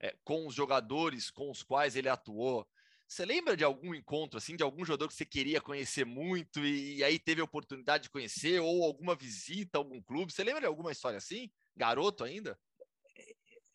é, 0.00 0.16
com 0.24 0.46
os 0.46 0.54
jogadores 0.54 1.30
com 1.30 1.50
os 1.50 1.62
quais 1.62 1.96
ele 1.96 2.08
atuou, 2.08 2.66
você 3.10 3.26
lembra 3.26 3.56
de 3.56 3.64
algum 3.64 3.92
encontro, 3.92 4.38
assim, 4.38 4.54
de 4.54 4.62
algum 4.62 4.84
jogador 4.84 5.08
que 5.08 5.14
você 5.14 5.26
queria 5.26 5.60
conhecer 5.60 6.06
muito 6.06 6.60
e, 6.60 6.98
e 6.98 7.04
aí 7.04 7.18
teve 7.18 7.40
a 7.40 7.44
oportunidade 7.44 8.04
de 8.04 8.10
conhecer, 8.10 8.60
ou 8.60 8.84
alguma 8.84 9.16
visita 9.16 9.78
a 9.78 9.80
algum 9.80 10.00
clube? 10.00 10.32
Você 10.32 10.44
lembra 10.44 10.60
de 10.60 10.66
alguma 10.66 10.92
história 10.92 11.16
assim? 11.16 11.50
Garoto 11.76 12.22
ainda? 12.22 12.56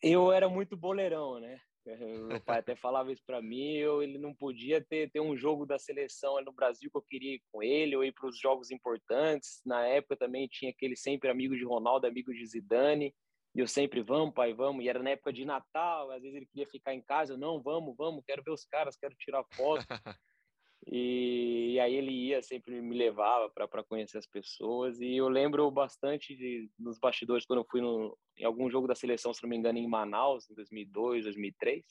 Eu 0.02 0.32
era 0.32 0.48
muito 0.48 0.74
boleirão, 0.74 1.38
né? 1.38 1.60
Meu 2.30 2.40
pai 2.40 2.60
até 2.60 2.74
falava 2.74 3.12
isso 3.12 3.22
para 3.26 3.42
mim, 3.42 3.74
eu, 3.74 4.02
ele 4.02 4.16
não 4.16 4.34
podia 4.34 4.82
ter, 4.82 5.10
ter 5.10 5.20
um 5.20 5.36
jogo 5.36 5.66
da 5.66 5.78
seleção 5.78 6.42
no 6.42 6.52
Brasil 6.52 6.90
que 6.90 6.96
eu 6.96 7.02
queria 7.02 7.34
ir 7.34 7.42
com 7.52 7.62
ele, 7.62 7.94
ou 7.94 8.02
ir 8.02 8.12
para 8.12 8.28
os 8.28 8.38
jogos 8.40 8.70
importantes. 8.70 9.60
Na 9.66 9.86
época 9.86 10.16
também 10.16 10.48
tinha 10.48 10.70
aquele 10.70 10.96
sempre 10.96 11.28
amigo 11.28 11.54
de 11.54 11.64
Ronaldo, 11.64 12.06
amigo 12.06 12.32
de 12.32 12.46
Zidane, 12.46 13.14
e 13.56 13.60
eu 13.60 13.66
sempre, 13.66 14.02
vamos 14.02 14.34
pai, 14.34 14.52
vamos. 14.52 14.84
E 14.84 14.88
era 14.88 15.02
na 15.02 15.10
época 15.10 15.32
de 15.32 15.46
Natal, 15.46 16.10
às 16.10 16.20
vezes 16.20 16.36
ele 16.36 16.44
queria 16.44 16.66
ficar 16.66 16.92
em 16.92 17.00
casa, 17.00 17.32
eu, 17.32 17.38
não, 17.38 17.62
vamos, 17.62 17.96
vamos, 17.96 18.22
quero 18.26 18.42
ver 18.42 18.50
os 18.50 18.66
caras, 18.66 18.98
quero 18.98 19.14
tirar 19.16 19.42
foto. 19.54 19.86
E, 20.88 21.72
e, 21.72 21.80
aí 21.80 21.96
ele 21.96 22.12
ia, 22.12 22.40
sempre 22.42 22.80
me 22.80 22.96
levava 22.96 23.50
para 23.50 23.82
conhecer 23.82 24.18
as 24.18 24.26
pessoas. 24.26 25.00
E 25.00 25.16
eu 25.16 25.28
lembro 25.28 25.68
bastante 25.68 26.36
de, 26.36 26.70
nos 26.78 26.96
bastidores, 27.00 27.44
quando 27.44 27.60
eu 27.60 27.66
fui 27.68 27.80
no, 27.80 28.16
em 28.38 28.44
algum 28.44 28.70
jogo 28.70 28.86
da 28.86 28.94
seleção, 28.94 29.34
se 29.34 29.42
não 29.42 29.50
me 29.50 29.56
engano, 29.56 29.78
em 29.78 29.88
Manaus, 29.88 30.48
em 30.48 30.54
2002, 30.54 31.24
2003. 31.24 31.84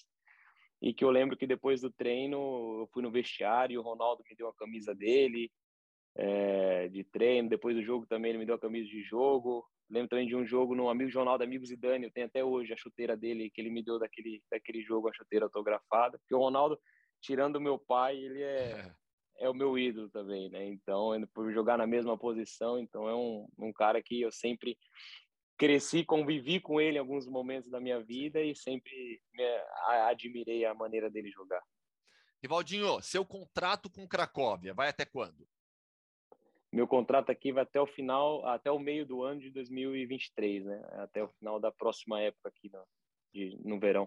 E 0.81 0.93
que 0.93 1.03
eu 1.03 1.09
lembro 1.09 1.35
que 1.35 1.45
depois 1.45 1.81
do 1.81 1.91
treino, 1.91 2.37
eu 2.83 2.89
fui 2.93 3.03
no 3.03 3.11
vestiário 3.11 3.81
o 3.81 3.83
Ronaldo 3.83 4.23
me 4.29 4.35
deu 4.35 4.47
a 4.47 4.55
camisa 4.55 4.95
dele 4.95 5.51
é, 6.15 6.87
de 6.87 7.03
treino. 7.03 7.49
Depois 7.49 7.75
do 7.75 7.83
jogo 7.83 8.05
também 8.05 8.29
ele 8.29 8.39
me 8.39 8.45
deu 8.45 8.55
a 8.55 8.59
camisa 8.59 8.87
de 8.87 9.03
jogo. 9.03 9.65
Lembro 9.89 10.09
também 10.09 10.27
de 10.27 10.35
um 10.35 10.45
jogo 10.45 10.73
no 10.73 10.89
Amigo 10.89 11.09
Jornal 11.09 11.37
da 11.37 11.45
Amigos 11.45 11.69
e 11.69 11.75
Dani, 11.75 12.05
eu 12.05 12.11
tenho 12.11 12.25
até 12.25 12.43
hoje 12.43 12.73
a 12.73 12.77
chuteira 12.77 13.15
dele, 13.15 13.51
que 13.51 13.61
ele 13.61 13.69
me 13.69 13.83
deu 13.83 13.99
daquele, 13.99 14.41
daquele 14.51 14.81
jogo, 14.81 15.07
a 15.07 15.13
chuteira 15.13 15.45
autografada. 15.45 16.17
Porque 16.17 16.33
o 16.33 16.39
Ronaldo 16.39 16.79
tirando 17.21 17.57
o 17.57 17.61
meu 17.61 17.77
pai, 17.77 18.17
ele 18.17 18.41
é, 18.41 18.91
é 19.39 19.49
o 19.49 19.53
meu 19.53 19.77
ídolo 19.77 20.09
também, 20.09 20.49
né? 20.49 20.65
Então, 20.65 21.11
por 21.33 21.51
jogar 21.53 21.77
na 21.77 21.85
mesma 21.85 22.17
posição, 22.17 22.79
então 22.79 23.07
é 23.07 23.15
um, 23.15 23.47
um 23.57 23.71
cara 23.71 24.01
que 24.01 24.21
eu 24.21 24.31
sempre 24.31 24.77
cresci, 25.57 26.03
convivi 26.03 26.59
com 26.59 26.81
ele 26.81 26.97
em 26.97 26.99
alguns 26.99 27.27
momentos 27.27 27.69
da 27.69 27.79
minha 27.79 28.01
vida 28.01 28.41
e 28.41 28.55
sempre 28.55 29.21
admirei 30.09 30.65
a 30.65 30.73
maneira 30.73 31.09
dele 31.09 31.29
jogar. 31.31 31.61
Rivaldinho, 32.41 33.01
seu 33.01 33.25
contrato 33.25 33.89
com 33.89 34.07
Cracóvia 34.07 34.73
vai 34.73 34.89
até 34.89 35.05
quando? 35.05 35.47
Meu 36.75 36.85
contrato 36.85 37.31
aqui 37.31 37.53
vai 37.53 37.63
até 37.63 37.79
o 37.79 37.87
final, 37.87 38.45
até 38.45 38.69
o 38.69 38.77
meio 38.77 39.05
do 39.05 39.23
ano 39.23 39.39
de 39.39 39.49
2023, 39.49 40.65
né? 40.65 40.85
Até 40.95 41.23
o 41.23 41.29
final 41.29 41.57
da 41.57 41.71
próxima 41.71 42.19
época 42.19 42.49
aqui 42.49 42.69
no, 42.69 42.85
de, 43.33 43.57
no 43.63 43.79
verão. 43.79 44.05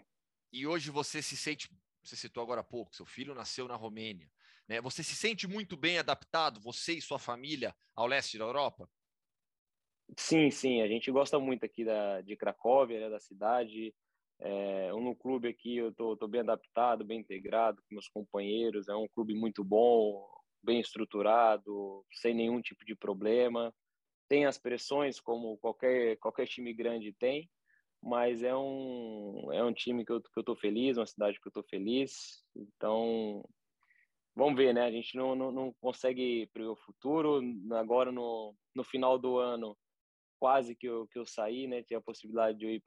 E 0.52 0.66
hoje 0.66 0.90
você 0.90 1.22
se 1.22 1.34
sente 1.34 1.70
você 2.02 2.14
citou 2.14 2.42
agora 2.42 2.60
há 2.60 2.64
pouco, 2.64 2.94
seu 2.94 3.06
filho 3.06 3.34
nasceu 3.34 3.66
na 3.66 3.74
Romênia. 3.74 4.30
Né? 4.68 4.82
Você 4.82 5.02
se 5.02 5.16
sente 5.16 5.48
muito 5.48 5.78
bem 5.78 5.98
adaptado, 5.98 6.60
você 6.60 6.92
e 6.92 7.00
sua 7.00 7.18
família, 7.18 7.74
ao 7.96 8.06
leste 8.06 8.36
da 8.36 8.44
Europa? 8.44 8.86
Sim, 10.16 10.50
sim. 10.50 10.82
A 10.82 10.88
gente 10.88 11.10
gosta 11.10 11.38
muito 11.38 11.64
aqui 11.64 11.86
da, 11.86 12.20
de 12.20 12.36
Cracóvia, 12.36 13.00
né, 13.00 13.08
da 13.08 13.18
cidade. 13.18 13.94
É, 14.40 14.92
no 14.92 15.16
clube 15.16 15.48
aqui 15.48 15.78
eu 15.78 15.92
tô, 15.92 16.16
tô 16.16 16.28
bem 16.28 16.42
adaptado, 16.42 17.04
bem 17.04 17.20
integrado 17.20 17.82
com 17.82 17.94
meus 17.94 18.08
companheiros. 18.08 18.88
É 18.88 18.94
um 18.94 19.08
clube 19.08 19.34
muito 19.34 19.64
bom, 19.64 20.37
bem 20.62 20.80
estruturado, 20.80 22.04
sem 22.12 22.34
nenhum 22.34 22.60
tipo 22.60 22.84
de 22.84 22.94
problema. 22.94 23.74
Tem 24.28 24.46
as 24.46 24.58
pressões 24.58 25.20
como 25.20 25.58
qualquer 25.58 26.16
qualquer 26.18 26.46
time 26.46 26.72
grande 26.74 27.12
tem, 27.12 27.48
mas 28.02 28.42
é 28.42 28.54
um 28.56 29.50
é 29.52 29.64
um 29.64 29.72
time 29.72 30.04
que 30.04 30.12
eu 30.12 30.20
que 30.20 30.38
eu 30.38 30.44
tô 30.44 30.56
feliz, 30.56 30.96
uma 30.96 31.06
cidade 31.06 31.40
que 31.40 31.48
eu 31.48 31.52
tô 31.52 31.62
feliz. 31.62 32.44
Então 32.54 33.44
vamos 34.36 34.56
ver, 34.56 34.72
né? 34.74 34.84
A 34.84 34.90
gente 34.90 35.16
não, 35.16 35.34
não, 35.34 35.50
não 35.50 35.74
consegue 35.80 36.46
prever 36.52 36.70
o 36.70 36.76
futuro. 36.76 37.40
Agora 37.72 38.12
no 38.12 38.54
no 38.74 38.84
final 38.84 39.18
do 39.18 39.38
ano 39.38 39.76
quase 40.38 40.74
que 40.74 40.86
eu, 40.86 41.06
que 41.08 41.18
eu 41.18 41.26
saí, 41.26 41.66
né? 41.66 41.82
Tinha 41.82 41.98
a 41.98 42.02
possibilidade 42.02 42.58
de 42.58 42.64
eu 42.64 42.70
ir 42.70 42.82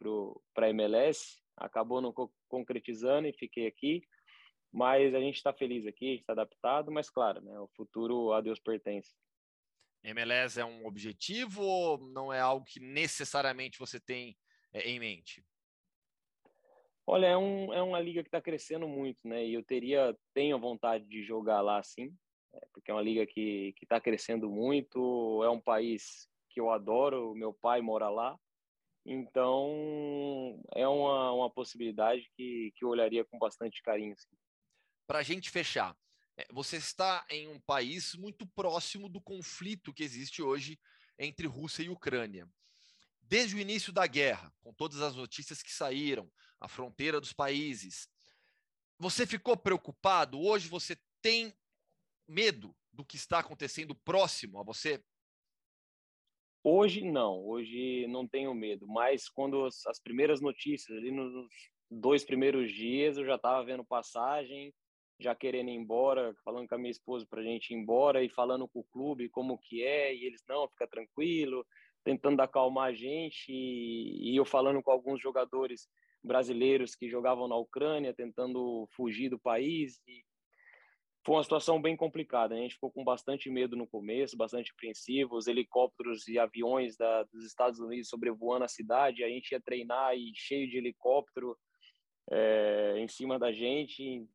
para 0.54 0.68
a 0.68 0.70
MLS, 0.70 1.42
acabou 1.58 2.02
não 2.02 2.14
co 2.14 2.32
concretizando 2.48 3.28
e 3.28 3.34
fiquei 3.34 3.68
aqui. 3.68 4.02
Mas 4.72 5.14
a 5.14 5.20
gente 5.20 5.36
está 5.36 5.52
feliz 5.52 5.86
aqui, 5.86 6.16
está 6.16 6.34
adaptado, 6.34 6.92
mas 6.92 7.10
claro, 7.10 7.42
né? 7.42 7.60
O 7.60 7.68
futuro 7.76 8.32
a 8.32 8.42
Deus 8.42 8.60
pertence. 8.60 9.14
MLS 10.04 10.60
é 10.60 10.66
um 10.66 10.86
objetivo 10.86 11.62
ou 11.62 11.98
não 11.98 12.34
é 12.34 12.40
algo 12.40 12.66
que 12.66 12.80
necessariamente 12.80 13.78
você 13.78 14.00
tem 14.00 14.36
é, 14.74 14.90
em 14.90 15.00
mente? 15.00 15.44
Olha, 17.06 17.28
é, 17.28 17.38
um, 17.38 17.74
é 17.74 17.82
uma 17.82 18.00
liga 18.00 18.24
que 18.24 18.30
está 18.30 18.42
crescendo 18.42 18.88
muito, 18.88 19.28
né? 19.28 19.46
E 19.46 19.54
eu 19.54 19.64
teria, 19.64 20.18
tenho 20.34 20.58
vontade 20.60 21.06
de 21.06 21.22
jogar 21.22 21.62
lá, 21.62 21.84
sim, 21.84 22.16
é, 22.54 22.60
porque 22.74 22.90
é 22.90 22.94
uma 22.94 23.02
liga 23.02 23.26
que 23.26 23.76
está 23.82 24.00
crescendo 24.00 24.50
muito. 24.50 25.44
É 25.44 25.50
um 25.50 25.60
país 25.60 26.28
que 26.50 26.60
eu 26.60 26.70
adoro, 26.70 27.36
meu 27.36 27.54
pai 27.54 27.82
mora 27.82 28.10
lá. 28.10 28.40
Então, 29.06 30.62
é 30.76 30.88
uma, 30.88 31.32
uma 31.32 31.50
possibilidade 31.50 32.30
que, 32.36 32.72
que 32.76 32.86
eu 32.86 32.90
olharia 32.90 33.26
com 33.26 33.40
bastante 33.40 33.82
carinho. 33.82 34.16
Para 35.12 35.20
a 35.20 35.24
gente 35.24 35.49
fechar, 35.49 35.93
é, 36.38 36.47
você 36.53 36.78
está 36.78 37.26
em 37.30 37.45
um 37.49 37.59
país 37.59 38.16
muito 38.16 38.47
próximo 38.47 39.09
do 39.09 39.20
conflito 39.20 39.93
que 39.93 40.05
existe 40.05 40.41
hoje 40.41 40.80
entre 41.20 41.47
Rússia 41.47 41.84
e 41.84 41.89
Ucrânia. 41.89 42.47
Desde 43.22 43.57
o 43.57 43.59
início 43.59 43.91
da 43.91 44.07
guerra, 44.07 44.53
com 44.62 44.74
todas 44.74 45.01
as 45.01 45.14
notícias 45.14 45.62
que 45.62 45.70
saíram, 45.70 46.32
a 46.62 46.68
fronteira 46.70 47.20
dos 47.20 47.34
países, 47.34 48.07
você 48.97 49.28
ficou 49.28 49.57
preocupado? 49.57 50.39
Hoje 50.39 50.70
você 50.70 50.97
tem 51.22 51.53
medo 52.26 52.74
do 52.89 53.03
que 53.03 53.18
está 53.18 53.39
acontecendo 53.39 53.93
próximo 53.93 54.62
a 54.62 54.64
você? 54.64 55.03
Hoje 56.64 57.03
não, 57.03 57.45
hoje 57.45 58.07
não 58.07 58.26
tenho 58.26 58.55
medo, 58.55 58.88
mas 58.88 59.28
quando 59.28 59.66
as 59.66 59.99
primeiras 60.01 60.39
notícias, 60.39 60.97
ali 60.97 61.12
nos 61.12 61.49
dois 61.89 62.24
primeiros 62.24 62.72
dias, 62.72 63.18
eu 63.18 63.26
já 63.26 63.36
estava 63.36 63.62
vendo 63.66 63.84
passagem, 63.84 64.74
já 65.22 65.36
querendo 65.36 65.70
ir 65.70 65.76
embora, 65.76 66.36
falando 66.44 66.68
com 66.68 66.76
a 66.76 66.78
minha 66.78 66.92
esposa 66.92 67.26
para 67.30 67.42
a 67.42 67.44
gente 67.44 67.72
ir 67.72 67.78
embora 67.78 68.24
e 68.24 68.30
falando 68.30 68.68
com 68.68 68.80
o 68.80 68.86
clube 68.86 69.30
como 69.30 69.58
que 69.58 69.84
é, 69.84 70.14
e 70.14 70.26
eles, 70.26 70.44
não, 70.48 70.68
fica 70.70 70.88
tranquilo, 70.88 71.66
tentando 72.04 72.42
acalmar 72.42 72.90
a 72.90 72.94
gente, 72.94 73.52
e, 73.52 74.32
e 74.32 74.36
eu 74.36 74.46
falando 74.46 74.82
com 74.82 74.92
alguns 74.92 75.22
jogadores 75.22 75.88
brasileiros 76.24 76.96
que 76.96 77.10
jogavam 77.10 77.48
na 77.48 77.56
Ucrânia, 77.56 78.14
tentando 78.14 78.88
fugir 78.96 79.30
do 79.30 79.40
país, 79.40 80.02
e 80.08 80.24
foi 81.24 81.36
uma 81.36 81.44
situação 81.44 81.82
bem 81.82 81.96
complicada. 81.96 82.56
Né? 82.56 82.62
A 82.62 82.64
gente 82.64 82.76
ficou 82.76 82.92
com 82.92 83.04
bastante 83.04 83.50
medo 83.50 83.76
no 83.76 83.88
começo, 83.88 84.38
bastante 84.38 84.72
apreensivo. 84.72 85.36
Os 85.36 85.48
helicópteros 85.48 86.28
e 86.28 86.40
aviões 86.40 86.98
da, 86.98 87.24
dos 87.24 87.46
Estados 87.46 87.80
Unidos 87.80 88.10
sobrevoando 88.10 88.66
a 88.66 88.68
cidade. 88.68 89.24
A 89.24 89.30
gente 89.30 89.52
ia 89.52 89.62
treinar 89.62 90.16
e 90.16 90.32
cheio 90.36 90.68
de 90.68 90.78
helicóptero 90.78 91.56
é, 92.32 92.96
em 92.98 93.08
cima 93.08 93.38
da 93.38 93.52
gente, 93.52 94.26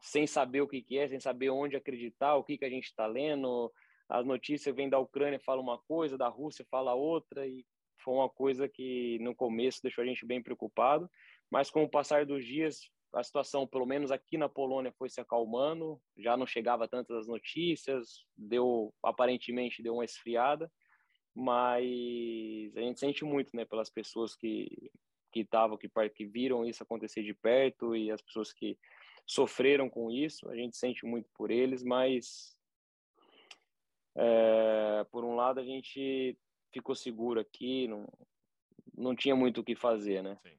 sem 0.00 0.26
saber 0.26 0.60
o 0.60 0.68
que, 0.68 0.82
que 0.82 0.98
é, 0.98 1.08
sem 1.08 1.20
saber 1.20 1.50
onde 1.50 1.76
acreditar, 1.76 2.36
o 2.36 2.44
que, 2.44 2.58
que 2.58 2.64
a 2.64 2.70
gente 2.70 2.84
está 2.84 3.06
lendo. 3.06 3.72
As 4.08 4.24
notícias 4.24 4.74
vêm 4.74 4.88
da 4.88 4.98
Ucrânia, 4.98 5.40
fala 5.40 5.60
uma 5.60 5.78
coisa, 5.78 6.16
da 6.16 6.28
Rússia 6.28 6.64
fala 6.70 6.94
outra, 6.94 7.46
e 7.46 7.64
foi 8.02 8.14
uma 8.14 8.28
coisa 8.28 8.68
que 8.68 9.18
no 9.20 9.34
começo 9.34 9.82
deixou 9.82 10.02
a 10.02 10.06
gente 10.06 10.24
bem 10.24 10.42
preocupado. 10.42 11.10
Mas 11.50 11.70
com 11.70 11.82
o 11.82 11.90
passar 11.90 12.24
dos 12.24 12.44
dias, 12.44 12.88
a 13.12 13.22
situação, 13.22 13.66
pelo 13.66 13.86
menos 13.86 14.10
aqui 14.10 14.36
na 14.36 14.48
Polônia, 14.48 14.92
foi 14.98 15.08
se 15.08 15.20
acalmando, 15.20 16.00
já 16.16 16.36
não 16.36 16.46
chegava 16.46 16.88
tantas 16.88 17.26
notícias, 17.26 18.24
deu 18.36 18.92
aparentemente 19.02 19.82
deu 19.82 19.94
uma 19.94 20.04
esfriada, 20.04 20.70
mas 21.34 22.76
a 22.76 22.80
gente 22.80 23.00
sente 23.00 23.24
muito, 23.24 23.56
né, 23.56 23.64
pelas 23.64 23.90
pessoas 23.90 24.34
que 24.36 24.68
que 25.32 25.40
estavam 25.40 25.76
que, 25.76 25.90
que 26.14 26.24
viram 26.24 26.64
isso 26.64 26.82
acontecer 26.82 27.22
de 27.22 27.34
perto 27.34 27.94
e 27.94 28.10
as 28.10 28.22
pessoas 28.22 28.54
que 28.54 28.78
sofreram 29.26 29.90
com 29.90 30.10
isso, 30.10 30.48
a 30.48 30.54
gente 30.54 30.76
sente 30.76 31.04
muito 31.04 31.28
por 31.34 31.50
eles, 31.50 31.82
mas 31.82 32.56
é, 34.16 35.04
por 35.10 35.24
um 35.24 35.34
lado 35.34 35.60
a 35.60 35.64
gente 35.64 36.38
ficou 36.72 36.94
seguro 36.94 37.40
aqui, 37.40 37.88
não, 37.88 38.06
não 38.96 39.16
tinha 39.16 39.34
muito 39.34 39.60
o 39.60 39.64
que 39.64 39.74
fazer, 39.74 40.22
né? 40.22 40.38
Sim. 40.42 40.56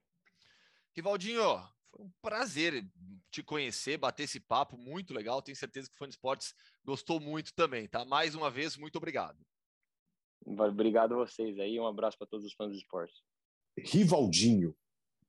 Rivaldinho, 0.95 1.41
foi 1.89 2.05
um 2.05 2.11
prazer 2.21 2.85
te 3.31 3.43
conhecer, 3.43 3.97
bater 3.97 4.23
esse 4.23 4.39
papo 4.39 4.77
muito 4.77 5.13
legal. 5.13 5.41
Tenho 5.41 5.55
certeza 5.55 5.87
que 5.87 5.95
o 5.95 5.97
Fã 5.97 6.07
de 6.07 6.15
Esportes 6.15 6.53
gostou 6.83 7.19
muito 7.19 7.53
também, 7.53 7.87
tá? 7.87 8.03
Mais 8.03 8.35
uma 8.35 8.49
vez, 8.49 8.75
muito 8.75 8.97
obrigado. 8.97 9.37
Obrigado 10.45 11.13
a 11.13 11.17
vocês 11.17 11.59
aí. 11.59 11.79
Um 11.79 11.87
abraço 11.87 12.17
para 12.17 12.27
todos 12.27 12.45
os 12.45 12.53
fãs 12.53 12.71
de 12.71 12.77
esportes. 12.77 13.21
Rivaldinho, 13.77 14.75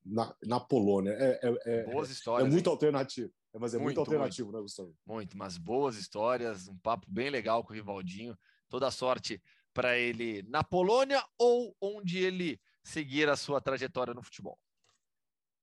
na, 0.08 0.34
na 0.44 0.58
Polônia. 0.58 1.12
É, 1.12 1.40
é, 1.42 1.58
é 1.64 1.84
boas 1.92 2.10
histórias. 2.10 2.48
É 2.48 2.50
muito 2.50 2.66
hein? 2.66 2.72
alternativo. 2.72 3.32
É, 3.54 3.58
mas 3.58 3.74
é 3.74 3.76
muito, 3.76 3.86
muito 3.86 4.00
alternativo, 4.00 4.48
muito, 4.48 4.56
né, 4.56 4.62
Gustavo? 4.62 4.96
Muito, 5.06 5.36
mas 5.36 5.56
boas 5.56 5.96
histórias. 5.96 6.68
Um 6.68 6.78
papo 6.78 7.06
bem 7.08 7.30
legal 7.30 7.64
com 7.64 7.72
o 7.72 7.76
Rivaldinho. 7.76 8.36
Toda 8.68 8.90
sorte 8.90 9.42
para 9.72 9.96
ele 9.96 10.42
na 10.48 10.64
Polônia 10.64 11.24
ou 11.38 11.74
onde 11.80 12.18
ele 12.18 12.60
seguir 12.82 13.28
a 13.28 13.36
sua 13.36 13.60
trajetória 13.60 14.14
no 14.14 14.22
futebol. 14.22 14.58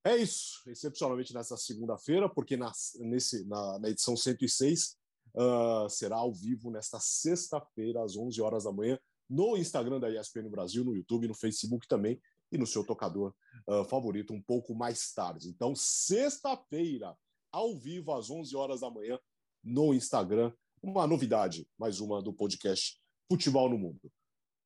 É 0.04 0.16
isso, 0.16 0.62
excepcionalmente 0.70 1.34
nessa 1.34 1.56
segunda-feira, 1.56 2.28
porque 2.28 2.56
na, 2.56 2.70
nesse, 3.00 3.44
na, 3.44 3.78
na 3.80 3.88
edição 3.88 4.16
106 4.16 4.96
uh, 5.34 5.90
será 5.90 6.16
ao 6.16 6.32
vivo 6.32 6.70
nesta 6.70 7.00
sexta-feira, 7.00 8.04
às 8.04 8.16
11 8.16 8.40
horas 8.40 8.64
da 8.64 8.72
manhã, 8.72 8.96
no 9.28 9.56
Instagram 9.56 9.98
da 9.98 10.08
ESPN 10.08 10.48
Brasil, 10.48 10.84
no 10.84 10.94
YouTube, 10.94 11.26
no 11.26 11.34
Facebook 11.34 11.88
também 11.88 12.20
e 12.50 12.58
no 12.58 12.66
seu 12.66 12.84
tocador 12.84 13.34
uh, 13.68 13.84
favorito 13.84 14.32
um 14.32 14.42
pouco 14.42 14.74
mais 14.74 15.12
tarde. 15.12 15.48
Então, 15.48 15.74
sexta-feira, 15.74 17.16
ao 17.52 17.76
vivo, 17.76 18.12
às 18.12 18.30
11 18.30 18.54
horas 18.56 18.80
da 18.80 18.90
manhã, 18.90 19.18
no 19.62 19.92
Instagram, 19.92 20.52
uma 20.82 21.06
novidade, 21.06 21.68
mais 21.78 22.00
uma 22.00 22.22
do 22.22 22.32
podcast 22.32 23.00
Futebol 23.28 23.68
no 23.68 23.78
Mundo. 23.78 24.12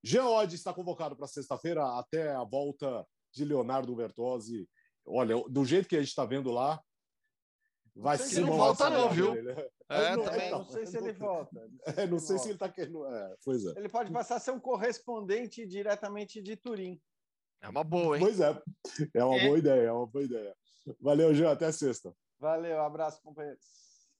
Geode 0.02 0.56
está 0.56 0.72
convocado 0.72 1.16
para 1.16 1.26
sexta-feira 1.26 1.98
até 1.98 2.34
a 2.34 2.44
volta 2.44 3.06
de 3.32 3.44
Leonardo 3.44 3.94
Bertozzi 3.94 4.68
Olha, 5.06 5.36
do 5.48 5.64
jeito 5.64 5.88
que 5.88 5.96
a 5.96 6.00
gente 6.00 6.08
está 6.08 6.24
vendo 6.24 6.50
lá, 6.50 6.80
vai 7.94 8.16
ser 8.18 8.42
não 8.42 8.56
volta 8.56 8.88
não, 8.90 9.10
viu? 9.10 9.34
É, 9.88 10.16
não, 10.16 10.24
também. 10.24 10.50
não 10.50 10.64
sei 10.64 10.86
se 10.86 10.96
ele 10.96 11.12
volta. 11.12 11.50
Não 11.66 11.94
sei, 11.94 12.04
é, 12.04 12.06
não 12.06 12.18
sei 12.20 12.38
se 12.38 12.46
ele 12.46 12.54
está 12.54 12.68
querendo. 12.68 13.04
É, 13.06 13.36
pois 13.44 13.64
é. 13.66 13.72
Ele 13.76 13.88
pode 13.88 14.12
passar 14.12 14.36
a 14.36 14.40
ser 14.40 14.52
um 14.52 14.60
correspondente 14.60 15.66
diretamente 15.66 16.40
de 16.40 16.54
Turim. 16.56 17.00
É 17.60 17.68
uma 17.68 17.84
boa, 17.84 18.16
hein? 18.16 18.24
Pois 18.24 18.40
é. 18.40 18.58
É 19.14 19.24
uma 19.24 19.36
é. 19.36 19.46
boa 19.46 19.58
ideia, 19.58 19.88
é 19.88 19.92
uma 19.92 20.06
boa 20.06 20.24
ideia. 20.24 20.56
Valeu, 21.00 21.34
Jean. 21.34 21.52
Até 21.52 21.70
sexta. 21.70 22.14
Valeu, 22.38 22.80
abraço, 22.80 23.20
companheiros. 23.22 23.60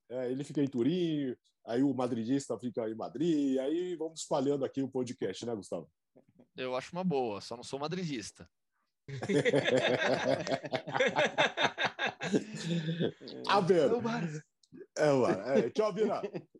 É, 0.09 0.31
ele 0.31 0.45
fica 0.45 0.63
em 0.63 0.67
Turim, 0.67 1.35
aí 1.65 1.83
o 1.83 1.95
madridista 1.95 2.59
fica 2.59 2.87
em 2.89 2.95
Madrid, 2.95 3.59
aí 3.59 3.97
vamos 3.97 4.21
espalhando 4.21 4.65
aqui 4.65 4.83
o 4.83 4.89
podcast, 4.89 5.47
né, 5.47 5.55
Gustavo? 5.55 5.91
Eu 6.57 6.77
acho 6.77 6.93
uma 6.93 7.05
boa, 7.05 7.41
só 7.41 7.57
não 7.57 7.63
sou 7.63 7.79
madridista. 7.79 8.51
A 13.49 13.61
ver. 13.61 13.91
É, 14.97 15.59
é, 15.59 15.71
tchau, 15.71 15.95
Vina. 15.95 16.21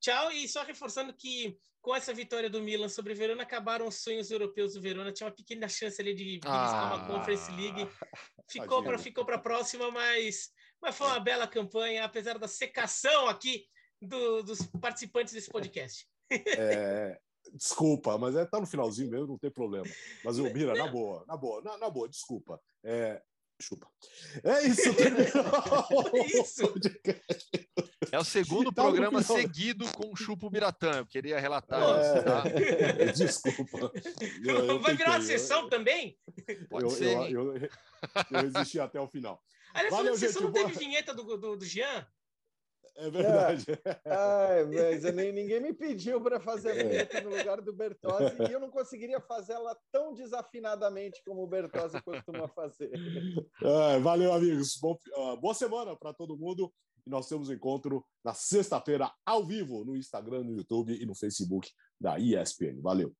Tchau, 0.00 0.30
e 0.32 0.48
só 0.48 0.62
reforçando 0.62 1.12
que 1.12 1.58
com 1.80 1.94
essa 1.94 2.12
vitória 2.12 2.50
do 2.50 2.60
Milan 2.60 2.88
sobre 2.88 3.12
o 3.12 3.16
Verona, 3.16 3.44
acabaram 3.44 3.86
os 3.86 4.02
sonhos 4.02 4.30
europeus 4.30 4.74
do 4.74 4.80
Verona. 4.80 5.12
Tinha 5.12 5.28
uma 5.28 5.34
pequena 5.34 5.68
chance 5.68 6.00
ali 6.00 6.14
de 6.14 6.24
beliscar 6.24 6.92
ah, 6.92 6.96
uma 6.96 7.06
Conference 7.06 7.50
League. 7.52 7.88
Ficou 8.50 8.82
para 8.82 8.98
ficou 8.98 9.24
a 9.30 9.38
próxima, 9.38 9.90
mas, 9.90 10.50
mas 10.82 10.96
foi 10.96 11.06
uma 11.06 11.20
bela 11.20 11.46
campanha, 11.46 12.04
apesar 12.04 12.38
da 12.38 12.48
secação 12.48 13.28
aqui 13.28 13.66
do, 14.02 14.42
dos 14.42 14.62
participantes 14.80 15.32
desse 15.32 15.48
podcast. 15.48 16.06
É, 16.58 17.20
Desculpa, 17.52 18.18
mas 18.18 18.34
é, 18.34 18.44
tá 18.44 18.58
no 18.58 18.66
finalzinho 18.66 19.08
mesmo, 19.08 19.28
não 19.28 19.38
tem 19.38 19.50
problema. 19.50 19.86
Mas, 20.24 20.38
o 20.38 20.52
Mira, 20.52 20.74
na 20.74 20.88
boa, 20.88 21.24
na 21.28 21.36
boa, 21.36 21.62
na, 21.62 21.78
na 21.78 21.88
boa, 21.88 22.08
desculpa. 22.08 22.60
É, 22.82 23.22
Chupa. 23.60 23.88
É 24.44 24.66
isso, 24.66 24.94
terminou. 24.94 25.24
isso. 26.26 26.74
É 28.12 28.18
o 28.18 28.24
segundo 28.24 28.72
tá 28.72 28.82
programa 28.82 29.22
seguido 29.22 29.84
com 29.92 30.12
o 30.12 30.16
Chupo 30.16 30.50
Biratã. 30.50 30.98
Eu 30.98 31.06
queria 31.06 31.38
relatar 31.38 31.82
é... 31.82 32.00
isso, 32.00 32.24
tá? 32.24 32.42
Desculpa. 33.16 33.92
Eu, 34.44 34.80
Vai 34.80 34.96
virar 34.96 35.12
uma 35.12 35.22
sessão 35.22 35.68
também? 35.68 36.18
Pode 36.68 36.84
eu, 36.84 36.90
ser. 36.90 37.14
Eu, 37.30 37.56
eu, 37.56 37.56
eu, 37.56 38.40
resisti 38.42 38.80
até 38.80 39.00
o 39.00 39.08
final. 39.08 39.42
Aliás, 39.74 39.94
Valeu, 39.94 40.16
gente, 40.16 40.40
não 40.40 40.52
teve 40.52 40.72
vinheta 40.72 41.12
do, 41.12 41.36
do, 41.36 41.56
do 41.56 41.64
Jean? 41.64 42.06
É 42.96 43.10
verdade. 43.10 43.66
É. 43.84 44.00
Ai, 44.06 44.64
mas 44.64 45.14
nem, 45.14 45.30
ninguém 45.30 45.60
me 45.60 45.74
pediu 45.74 46.18
para 46.20 46.40
fazer 46.40 46.70
a 46.70 46.76
é. 46.76 46.84
vinheta 46.84 47.20
no 47.20 47.30
lugar 47.30 47.60
do 47.60 47.72
Bertozzi 47.72 48.36
e 48.48 48.52
eu 48.52 48.58
não 48.58 48.70
conseguiria 48.70 49.20
fazer 49.20 49.52
ela 49.52 49.76
tão 49.92 50.14
desafinadamente 50.14 51.22
como 51.22 51.42
o 51.42 51.46
Bertozzi 51.46 52.00
costuma 52.02 52.48
fazer. 52.48 52.90
É, 53.62 53.98
valeu, 53.98 54.32
amigos. 54.32 54.78
Bom, 54.80 54.98
uh, 55.14 55.36
boa 55.36 55.52
semana 55.52 55.94
para 55.94 56.14
todo 56.14 56.38
mundo. 56.38 56.72
E 57.06 57.10
nós 57.10 57.28
temos 57.28 57.48
um 57.48 57.52
encontro 57.52 58.04
na 58.24 58.34
sexta-feira, 58.34 59.12
ao 59.24 59.46
vivo, 59.46 59.84
no 59.84 59.96
Instagram, 59.96 60.42
no 60.42 60.56
YouTube 60.56 61.00
e 61.00 61.06
no 61.06 61.14
Facebook 61.14 61.70
da 62.00 62.18
ESPN. 62.18 62.80
Valeu. 62.80 63.14